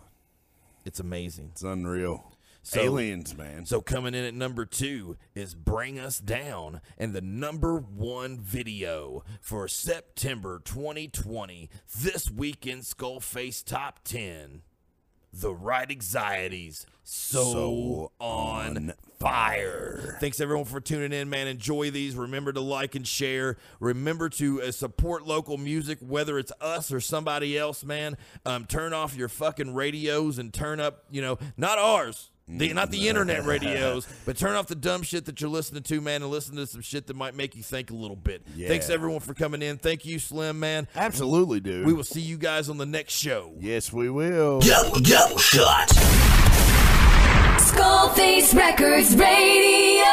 It's 0.85 0.99
amazing. 0.99 1.49
It's 1.53 1.63
unreal. 1.63 2.32
So- 2.63 2.81
Aliens, 2.81 3.35
man. 3.35 3.65
So 3.65 3.81
coming 3.81 4.15
in 4.15 4.23
at 4.23 4.33
number 4.33 4.65
two 4.65 5.17
is 5.35 5.53
Bring 5.53 5.99
Us 5.99 6.17
Down, 6.19 6.81
and 6.97 7.13
the 7.13 7.21
number 7.21 7.77
one 7.77 8.39
video 8.39 9.23
for 9.41 9.67
September 9.67 10.61
2020, 10.63 11.69
this 11.99 12.31
weekend 12.31 12.83
Skullface 12.83 13.63
Top 13.63 13.99
10. 14.05 14.61
The 15.35 15.53
Right 15.53 15.89
Anxieties, 15.89 16.85
so, 17.03 17.43
So 17.43 18.11
on, 18.19 18.77
on 18.77 18.93
fire. 19.19 20.17
Thanks 20.19 20.39
everyone 20.39 20.65
for 20.65 20.79
tuning 20.79 21.11
in, 21.11 21.27
man. 21.29 21.47
Enjoy 21.47 21.89
these. 21.89 22.15
Remember 22.15 22.53
to 22.53 22.61
like 22.61 22.93
and 22.95 23.05
share. 23.05 23.57
Remember 23.79 24.29
to 24.29 24.61
uh, 24.61 24.71
support 24.71 25.25
local 25.25 25.57
music, 25.57 25.97
whether 26.01 26.37
it's 26.37 26.51
us 26.61 26.91
or 26.93 26.99
somebody 27.01 27.57
else, 27.57 27.83
man. 27.83 28.15
Um, 28.45 28.65
turn 28.65 28.93
off 28.93 29.15
your 29.15 29.27
fucking 29.27 29.73
radios 29.73 30.37
and 30.37 30.53
turn 30.53 30.79
up, 30.79 31.05
you 31.09 31.21
know, 31.21 31.39
not 31.57 31.77
ours. 31.79 32.29
The, 32.47 32.73
not 32.73 32.91
the 32.91 32.97
mm-hmm. 32.99 33.07
internet 33.07 33.45
radios, 33.45 34.07
but 34.25 34.37
turn 34.37 34.55
off 34.55 34.67
the 34.67 34.75
dumb 34.75 35.01
shit 35.01 35.25
that 35.25 35.39
you're 35.39 35.49
listening 35.49 35.83
to, 35.83 36.01
man, 36.01 36.21
and 36.21 36.31
listen 36.31 36.55
to 36.57 36.67
some 36.67 36.81
shit 36.81 37.07
that 37.07 37.15
might 37.15 37.35
make 37.35 37.55
you 37.55 37.63
think 37.63 37.89
a 37.89 37.95
little 37.95 38.17
bit. 38.17 38.43
Yeah. 38.55 38.67
Thanks 38.67 38.89
everyone 38.89 39.21
for 39.21 39.33
coming 39.33 39.61
in. 39.61 39.77
Thank 39.77 40.05
you, 40.05 40.19
Slim, 40.19 40.59
man. 40.59 40.87
Absolutely, 40.95 41.61
dude. 41.61 41.85
We 41.85 41.93
will 41.93 42.03
see 42.03 42.21
you 42.21 42.37
guys 42.37 42.69
on 42.69 42.77
the 42.77 42.85
next 42.85 43.13
show. 43.13 43.53
Yes, 43.59 43.93
we 43.93 44.09
will. 44.09 44.59
Double 44.59 45.37
shot. 45.37 45.89
Skullface 47.59 48.53
Records 48.53 49.15
Radio. 49.15 50.03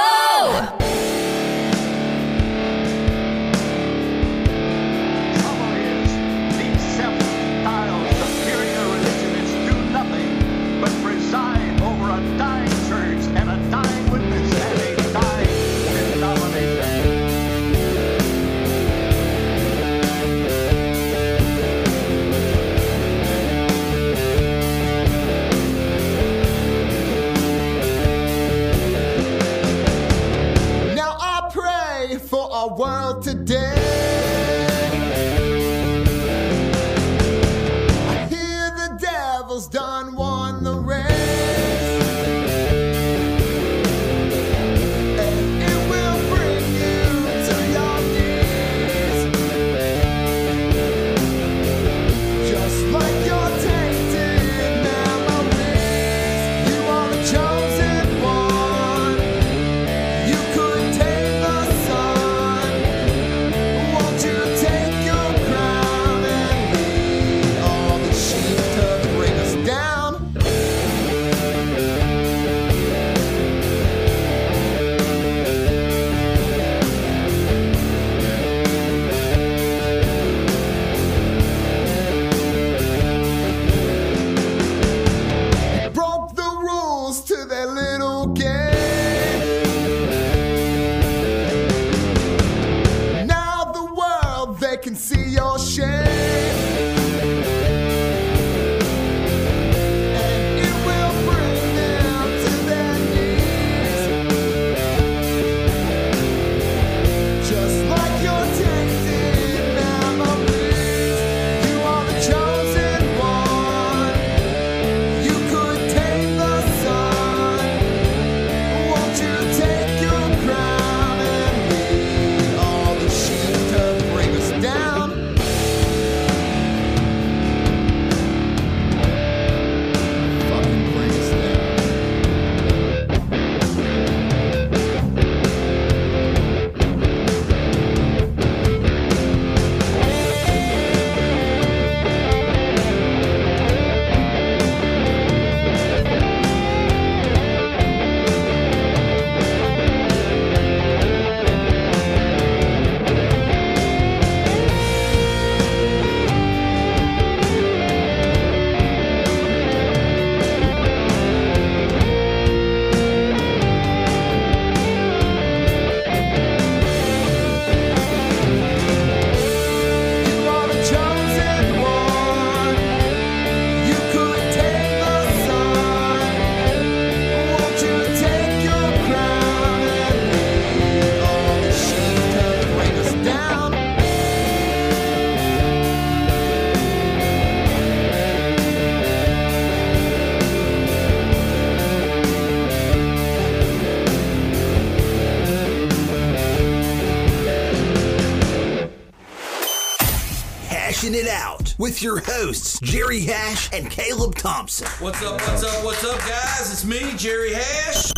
with 201.80 202.02
your 202.02 202.20
hosts, 202.20 202.78
Jerry 202.80 203.22
Hash 203.22 203.72
and 203.72 203.90
Caleb 203.90 204.34
Thompson. 204.34 204.86
What's 204.98 205.22
up, 205.22 205.40
what's 205.40 205.64
up, 205.64 205.82
what's 205.82 206.04
up, 206.04 206.18
guys? 206.18 206.70
It's 206.70 206.84
me, 206.84 207.14
Jerry 207.16 207.54
Hash. 207.54 208.12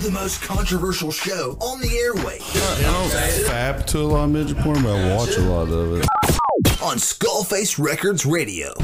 The 0.00 0.10
most 0.10 0.42
controversial 0.42 1.10
show 1.10 1.56
on 1.62 1.80
the 1.80 1.96
airway. 1.96 2.40
You 2.52 2.60
to 3.86 4.00
a 4.00 4.02
lot 4.02 4.24
of 4.24 4.30
midget 4.32 4.58
porn, 4.58 4.82
but 4.82 4.94
I 4.94 5.16
watch 5.16 5.34
a 5.34 5.40
lot 5.40 5.68
of 5.68 5.96
it. 5.96 6.06
On 6.82 6.98
Skullface 6.98 7.82
Records 7.82 8.26
Radio. 8.26 8.74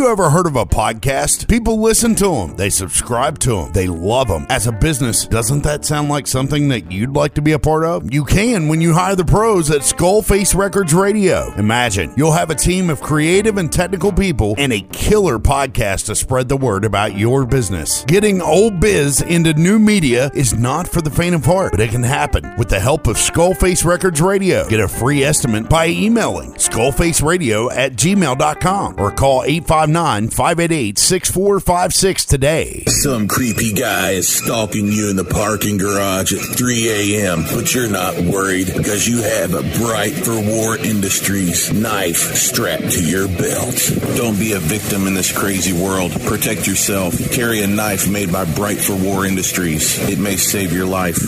You 0.00 0.08
ever 0.08 0.30
heard 0.30 0.46
of 0.46 0.56
a 0.56 0.64
podcast? 0.64 1.46
People 1.46 1.78
listen 1.78 2.14
to 2.14 2.24
them, 2.24 2.56
they 2.56 2.70
subscribe 2.70 3.38
to 3.40 3.50
them, 3.50 3.72
they 3.72 3.86
love 3.86 4.28
them. 4.28 4.46
As 4.48 4.66
a 4.66 4.72
business, 4.72 5.26
doesn't 5.26 5.62
that 5.64 5.84
sound 5.84 6.08
like 6.08 6.26
something 6.26 6.68
that 6.68 6.90
you'd 6.90 7.12
like 7.12 7.34
to 7.34 7.42
be 7.42 7.52
a 7.52 7.58
part 7.58 7.84
of? 7.84 8.10
You 8.10 8.24
can 8.24 8.68
when 8.68 8.80
you 8.80 8.94
hire 8.94 9.14
the 9.14 9.26
pros 9.26 9.70
at 9.70 9.82
Skullface 9.82 10.56
Records 10.56 10.94
Radio. 10.94 11.52
Imagine 11.56 12.14
you'll 12.16 12.32
have 12.32 12.48
a 12.48 12.54
team 12.54 12.88
of 12.88 13.02
creative 13.02 13.58
and 13.58 13.70
technical 13.70 14.10
people 14.10 14.54
and 14.56 14.72
a 14.72 14.80
killer 14.80 15.38
podcast 15.38 16.06
to 16.06 16.14
spread 16.14 16.48
the 16.48 16.56
word 16.56 16.86
about 16.86 17.18
your 17.18 17.44
business. 17.44 18.02
Getting 18.06 18.40
old 18.40 18.80
biz 18.80 19.20
into 19.20 19.52
new 19.52 19.78
media 19.78 20.30
is 20.34 20.54
not 20.54 20.88
for 20.88 21.02
the 21.02 21.10
faint 21.10 21.34
of 21.34 21.44
heart, 21.44 21.72
but 21.72 21.80
it 21.80 21.90
can 21.90 22.02
happen 22.02 22.56
with 22.56 22.70
the 22.70 22.80
help 22.80 23.06
of 23.06 23.16
Skullface 23.16 23.84
Records 23.84 24.22
Radio. 24.22 24.66
Get 24.66 24.80
a 24.80 24.88
free 24.88 25.24
estimate 25.24 25.68
by 25.68 25.88
emailing 25.88 26.54
skullfaceradio 26.54 27.70
at 27.76 27.92
gmail.com 27.96 28.94
or 28.98 29.10
call 29.10 29.44
859 29.44 29.89
588 29.92 30.98
6456 30.98 32.24
today. 32.24 32.84
Some 32.86 33.28
creepy 33.28 33.72
guy 33.72 34.10
is 34.10 34.28
stalking 34.28 34.86
you 34.86 35.10
in 35.10 35.16
the 35.16 35.24
parking 35.24 35.78
garage 35.78 36.32
at 36.32 36.40
3 36.56 36.88
a.m., 37.16 37.44
but 37.54 37.74
you're 37.74 37.90
not 37.90 38.16
worried 38.18 38.68
because 38.68 39.08
you 39.08 39.22
have 39.22 39.54
a 39.54 39.62
Bright 39.78 40.12
for 40.12 40.40
War 40.40 40.76
Industries 40.76 41.72
knife 41.72 42.34
strapped 42.36 42.92
to 42.92 43.04
your 43.04 43.28
belt. 43.28 43.92
Don't 44.16 44.38
be 44.38 44.52
a 44.52 44.60
victim 44.60 45.06
in 45.06 45.14
this 45.14 45.36
crazy 45.36 45.72
world. 45.72 46.12
Protect 46.22 46.66
yourself. 46.66 47.16
Carry 47.32 47.62
a 47.62 47.66
knife 47.66 48.08
made 48.08 48.32
by 48.32 48.44
Bright 48.44 48.78
for 48.78 48.94
War 48.96 49.26
Industries. 49.26 49.98
It 50.08 50.18
may 50.18 50.36
save 50.36 50.72
your 50.72 50.86
life. 50.86 51.18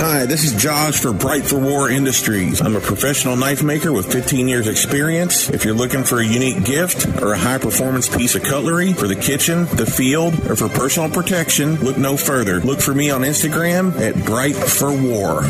Hi, 0.00 0.26
this 0.26 0.44
is 0.44 0.54
Josh 0.54 1.00
for 1.00 1.12
Bright 1.12 1.44
for 1.44 1.58
War 1.58 1.90
Industries. 1.90 2.60
I'm 2.60 2.76
a 2.76 2.80
professional 2.80 3.34
knife 3.34 3.64
maker 3.64 3.92
with 3.92 4.12
15 4.12 4.46
years 4.46 4.68
experience. 4.68 5.50
If 5.50 5.64
you're 5.64 5.74
looking 5.74 6.04
for 6.04 6.20
a 6.20 6.24
unique 6.24 6.64
gift 6.64 7.20
or 7.20 7.32
a 7.32 7.36
high 7.36 7.58
performance 7.58 8.08
piece 8.08 8.36
of 8.36 8.44
cutlery 8.44 8.92
for 8.92 9.08
the 9.08 9.16
kitchen, 9.16 9.64
the 9.64 9.86
field, 9.86 10.48
or 10.48 10.54
for 10.54 10.68
personal 10.68 11.10
protection, 11.10 11.80
look 11.80 11.98
no 11.98 12.16
further. 12.16 12.60
Look 12.60 12.80
for 12.80 12.94
me 12.94 13.10
on 13.10 13.22
Instagram 13.22 13.98
at 13.98 14.24
Bright 14.24 14.54
for 14.54 14.92
War. 14.92 15.42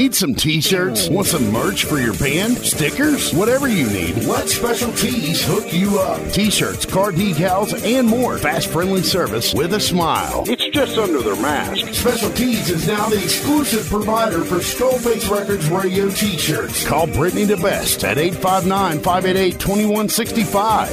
Need 0.00 0.14
some 0.14 0.34
t-shirts? 0.34 1.10
Want 1.10 1.26
some 1.26 1.52
merch 1.52 1.84
for 1.84 1.98
your 1.98 2.14
band? 2.14 2.56
Stickers? 2.56 3.34
Whatever 3.34 3.68
you 3.68 3.86
need, 3.90 4.24
let 4.24 4.48
Special 4.48 4.90
Tees 4.92 5.44
hook 5.44 5.74
you 5.74 5.98
up. 5.98 6.26
T-shirts, 6.32 6.86
car 6.86 7.12
decals, 7.12 7.78
and 7.84 8.08
more. 8.08 8.38
Fast, 8.38 8.68
friendly 8.68 9.02
service 9.02 9.52
with 9.52 9.74
a 9.74 9.78
smile. 9.80 10.44
It's 10.46 10.59
just 10.86 10.96
under 10.96 11.20
their 11.20 11.36
mask. 11.36 11.92
Special 11.92 12.30
Tees 12.30 12.70
is 12.70 12.88
now 12.88 13.06
the 13.10 13.22
exclusive 13.22 13.86
provider 13.90 14.42
for 14.42 14.60
Skullface 14.60 15.30
Records 15.30 15.68
radio 15.68 16.08
t-shirts. 16.08 16.86
Call 16.86 17.06
Brittany 17.06 17.44
the 17.44 17.58
Best 17.58 18.02
at 18.02 18.16
859-588-2165. 18.16 20.86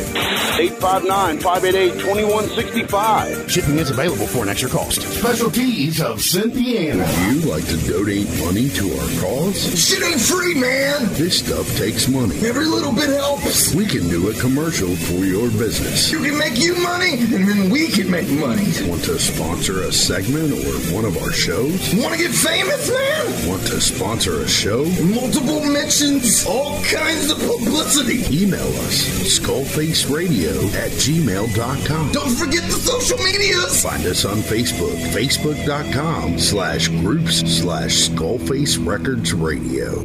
859-588-2165. 0.58 3.50
Shipping 3.50 3.78
is 3.78 3.90
available 3.90 4.28
for 4.28 4.44
an 4.44 4.50
extra 4.50 4.70
cost. 4.70 5.04
Special 5.04 5.50
Tees 5.50 6.02
of 6.02 6.18
Cynthiana. 6.18 7.08
You 7.32 7.40
like 7.50 7.66
to 7.68 7.78
donate 7.88 8.28
money 8.44 8.68
to 8.68 8.92
our 8.92 9.08
cause? 9.22 9.80
Shit 9.80 10.04
ain't 10.04 10.20
free, 10.20 10.56
man. 10.56 11.08
This 11.14 11.40
stuff 11.40 11.66
takes 11.78 12.10
money. 12.10 12.36
Every 12.46 12.66
little 12.66 12.92
bit 12.92 13.08
helps. 13.08 13.74
We 13.74 13.86
can 13.86 14.10
do 14.10 14.32
a 14.32 14.34
commercial 14.34 14.94
for 14.94 15.24
your 15.24 15.50
business. 15.52 16.12
You 16.12 16.22
can 16.22 16.38
make 16.38 16.60
you 16.60 16.76
money, 16.76 17.22
and 17.22 17.48
then 17.48 17.70
we 17.70 17.88
can 17.88 18.12
make 18.12 18.28
money. 18.28 18.66
Want 18.90 19.06
to 19.06 19.18
sponsor 19.18 19.77
a 19.84 19.92
segment 19.92 20.52
or 20.52 20.94
one 20.96 21.06
of 21.06 21.18
our 21.18 21.32
shows? 21.32 21.94
Want 21.96 22.14
to 22.14 22.18
get 22.20 22.32
famous, 22.32 22.90
man? 22.90 23.50
Want 23.50 23.66
to 23.68 23.80
sponsor 23.82 24.42
a 24.42 24.48
show? 24.48 24.86
Multiple 25.04 25.64
mentions, 25.66 26.46
all 26.46 26.82
kinds 26.84 27.32
of 27.32 27.38
publicity. 27.40 28.24
Email 28.36 28.68
us 28.86 29.08
skullfaceradio 29.40 30.74
at 30.74 30.92
gmail.com. 30.92 32.12
Don't 32.12 32.36
forget 32.36 32.64
the 32.64 32.72
social 32.72 33.18
medias. 33.20 33.84
Find 33.84 34.06
us 34.06 34.26
on 34.26 34.38
Facebook, 34.38 34.98
facebook.com 35.12 36.40
slash 36.40 36.88
groups 36.90 37.40
slash 37.60 38.10
skullface 38.10 38.84
records 38.86 39.34
radio. 39.34 40.04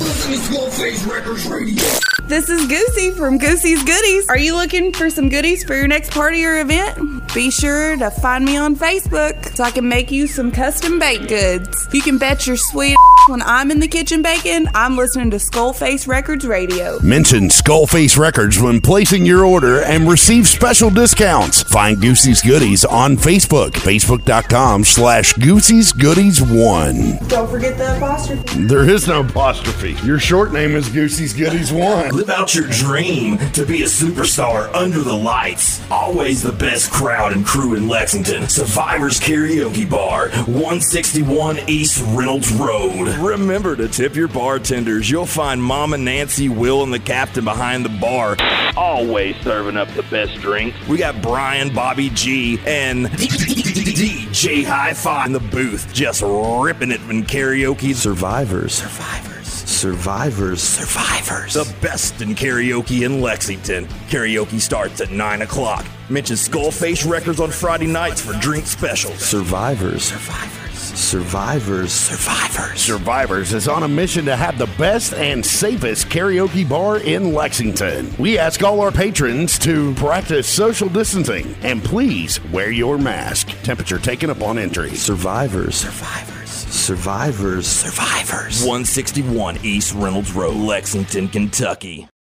Listen 0.00 0.32
to 0.32 0.38
Skullface 0.38 1.10
Records 1.12 1.46
Radio. 1.46 1.82
This 2.28 2.48
is 2.50 2.66
Goosey 2.66 3.10
from 3.12 3.38
Goosey's 3.38 3.82
Goodies. 3.82 4.28
Are 4.28 4.38
you 4.38 4.54
looking 4.54 4.92
for 4.92 5.08
some 5.10 5.28
goodies 5.28 5.64
for 5.64 5.74
your 5.74 5.88
next 5.88 6.10
party 6.10 6.44
or 6.44 6.58
event? 6.58 7.17
Be 7.34 7.50
sure 7.50 7.96
to 7.96 8.10
find 8.10 8.44
me 8.44 8.56
on 8.56 8.74
Facebook 8.74 9.54
so 9.54 9.64
I 9.64 9.70
can 9.70 9.88
make 9.88 10.10
you 10.10 10.26
some 10.26 10.50
custom 10.50 10.98
baked 10.98 11.28
goods. 11.28 11.88
You 11.92 12.00
can 12.00 12.18
bet 12.18 12.46
your 12.46 12.56
sweet 12.56 12.96
when 13.28 13.42
I'm 13.42 13.70
in 13.70 13.78
the 13.78 13.88
kitchen 13.88 14.22
baking, 14.22 14.68
I'm 14.74 14.96
listening 14.96 15.30
to 15.32 15.36
Skullface 15.36 16.08
Records 16.08 16.46
Radio. 16.46 16.98
Mention 17.02 17.48
Skullface 17.48 18.16
Records 18.16 18.58
when 18.58 18.80
placing 18.80 19.26
your 19.26 19.44
order 19.44 19.82
and 19.82 20.08
receive 20.08 20.48
special 20.48 20.88
discounts. 20.88 21.62
Find 21.64 22.00
Goosey's 22.00 22.40
Goodies 22.40 22.86
on 22.86 23.16
Facebook, 23.16 23.72
facebook.com 23.72 24.82
slash 24.82 25.34
Goosey's 25.34 25.92
Goodies 25.92 26.40
1. 26.40 27.18
Don't 27.28 27.50
forget 27.50 27.76
the 27.76 27.98
apostrophe. 27.98 28.64
There 28.64 28.88
is 28.88 29.06
no 29.06 29.20
apostrophe. 29.20 29.92
Your 30.06 30.18
short 30.18 30.54
name 30.54 30.74
is 30.74 30.88
Goosey's 30.88 31.34
Goodies 31.34 31.70
1. 31.70 32.12
Live 32.12 32.30
out 32.30 32.54
your 32.54 32.68
dream 32.68 33.36
to 33.52 33.66
be 33.66 33.82
a 33.82 33.86
superstar 33.86 34.72
under 34.72 35.00
the 35.00 35.12
lights. 35.14 35.82
Always 35.90 36.42
the 36.42 36.52
best 36.52 36.90
crowd 36.90 37.27
Rod 37.28 37.36
and 37.36 37.44
crew 37.46 37.74
in 37.74 37.88
Lexington. 37.88 38.48
Survivors 38.48 39.20
Karaoke 39.20 39.88
Bar, 39.88 40.30
161 40.46 41.58
East 41.68 42.02
Reynolds 42.08 42.50
Road. 42.52 43.06
Remember 43.18 43.76
to 43.76 43.86
tip 43.86 44.16
your 44.16 44.28
bartenders. 44.28 45.10
You'll 45.10 45.26
find 45.26 45.62
Mama 45.62 45.98
Nancy, 45.98 46.48
Will, 46.48 46.82
and 46.82 46.92
the 46.92 46.98
captain 46.98 47.44
behind 47.44 47.84
the 47.84 47.90
bar. 47.90 48.36
Always 48.76 49.36
serving 49.42 49.76
up 49.76 49.88
the 49.88 50.04
best 50.04 50.36
drinks. 50.36 50.78
We 50.88 50.96
got 50.96 51.20
Brian, 51.20 51.74
Bobby 51.74 52.08
G, 52.10 52.58
and 52.66 53.06
DJ 53.08 54.64
Hi-Fi 54.64 55.26
in 55.26 55.32
the 55.32 55.40
booth, 55.40 55.92
just 55.92 56.22
ripping 56.24 56.92
it 56.92 57.00
in 57.10 57.24
karaoke. 57.24 57.94
Survivors. 57.94 58.72
Survivors. 58.72 59.48
Survivors. 59.48 60.62
Survivors. 60.62 61.52
The 61.54 61.74
best 61.82 62.22
in 62.22 62.30
karaoke 62.34 63.04
in 63.04 63.20
Lexington. 63.20 63.84
Karaoke 64.08 64.60
starts 64.60 65.02
at 65.02 65.10
9 65.10 65.42
o'clock. 65.42 65.84
Mention 66.10 66.36
Skullface 66.36 67.08
Records 67.08 67.38
on 67.38 67.50
Friday 67.50 67.86
nights 67.86 68.22
for 68.22 68.32
drink 68.40 68.66
specials. 68.66 69.18
Survivors. 69.18 70.04
Survivors. 70.04 70.78
Survivors. 70.78 71.92
Survivors. 71.92 72.80
Survivors 72.80 73.52
is 73.52 73.68
on 73.68 73.82
a 73.82 73.88
mission 73.88 74.24
to 74.24 74.34
have 74.34 74.56
the 74.56 74.70
best 74.78 75.12
and 75.12 75.44
safest 75.44 76.08
karaoke 76.08 76.66
bar 76.66 76.98
in 76.98 77.34
Lexington. 77.34 78.10
We 78.18 78.38
ask 78.38 78.62
all 78.62 78.80
our 78.80 78.90
patrons 78.90 79.58
to 79.60 79.94
practice 79.96 80.48
social 80.48 80.88
distancing 80.88 81.54
and 81.62 81.84
please 81.84 82.42
wear 82.46 82.70
your 82.70 82.96
mask. 82.96 83.48
Temperature 83.62 83.98
taken 83.98 84.30
upon 84.30 84.56
entry. 84.56 84.94
Survivors. 84.94 85.76
Survivors. 85.76 86.48
Survivors. 86.48 87.66
Survivors. 87.66 88.60
161 88.62 89.58
East 89.62 89.94
Reynolds 89.94 90.32
Road, 90.32 90.56
Lexington, 90.56 91.28
Kentucky. 91.28 92.08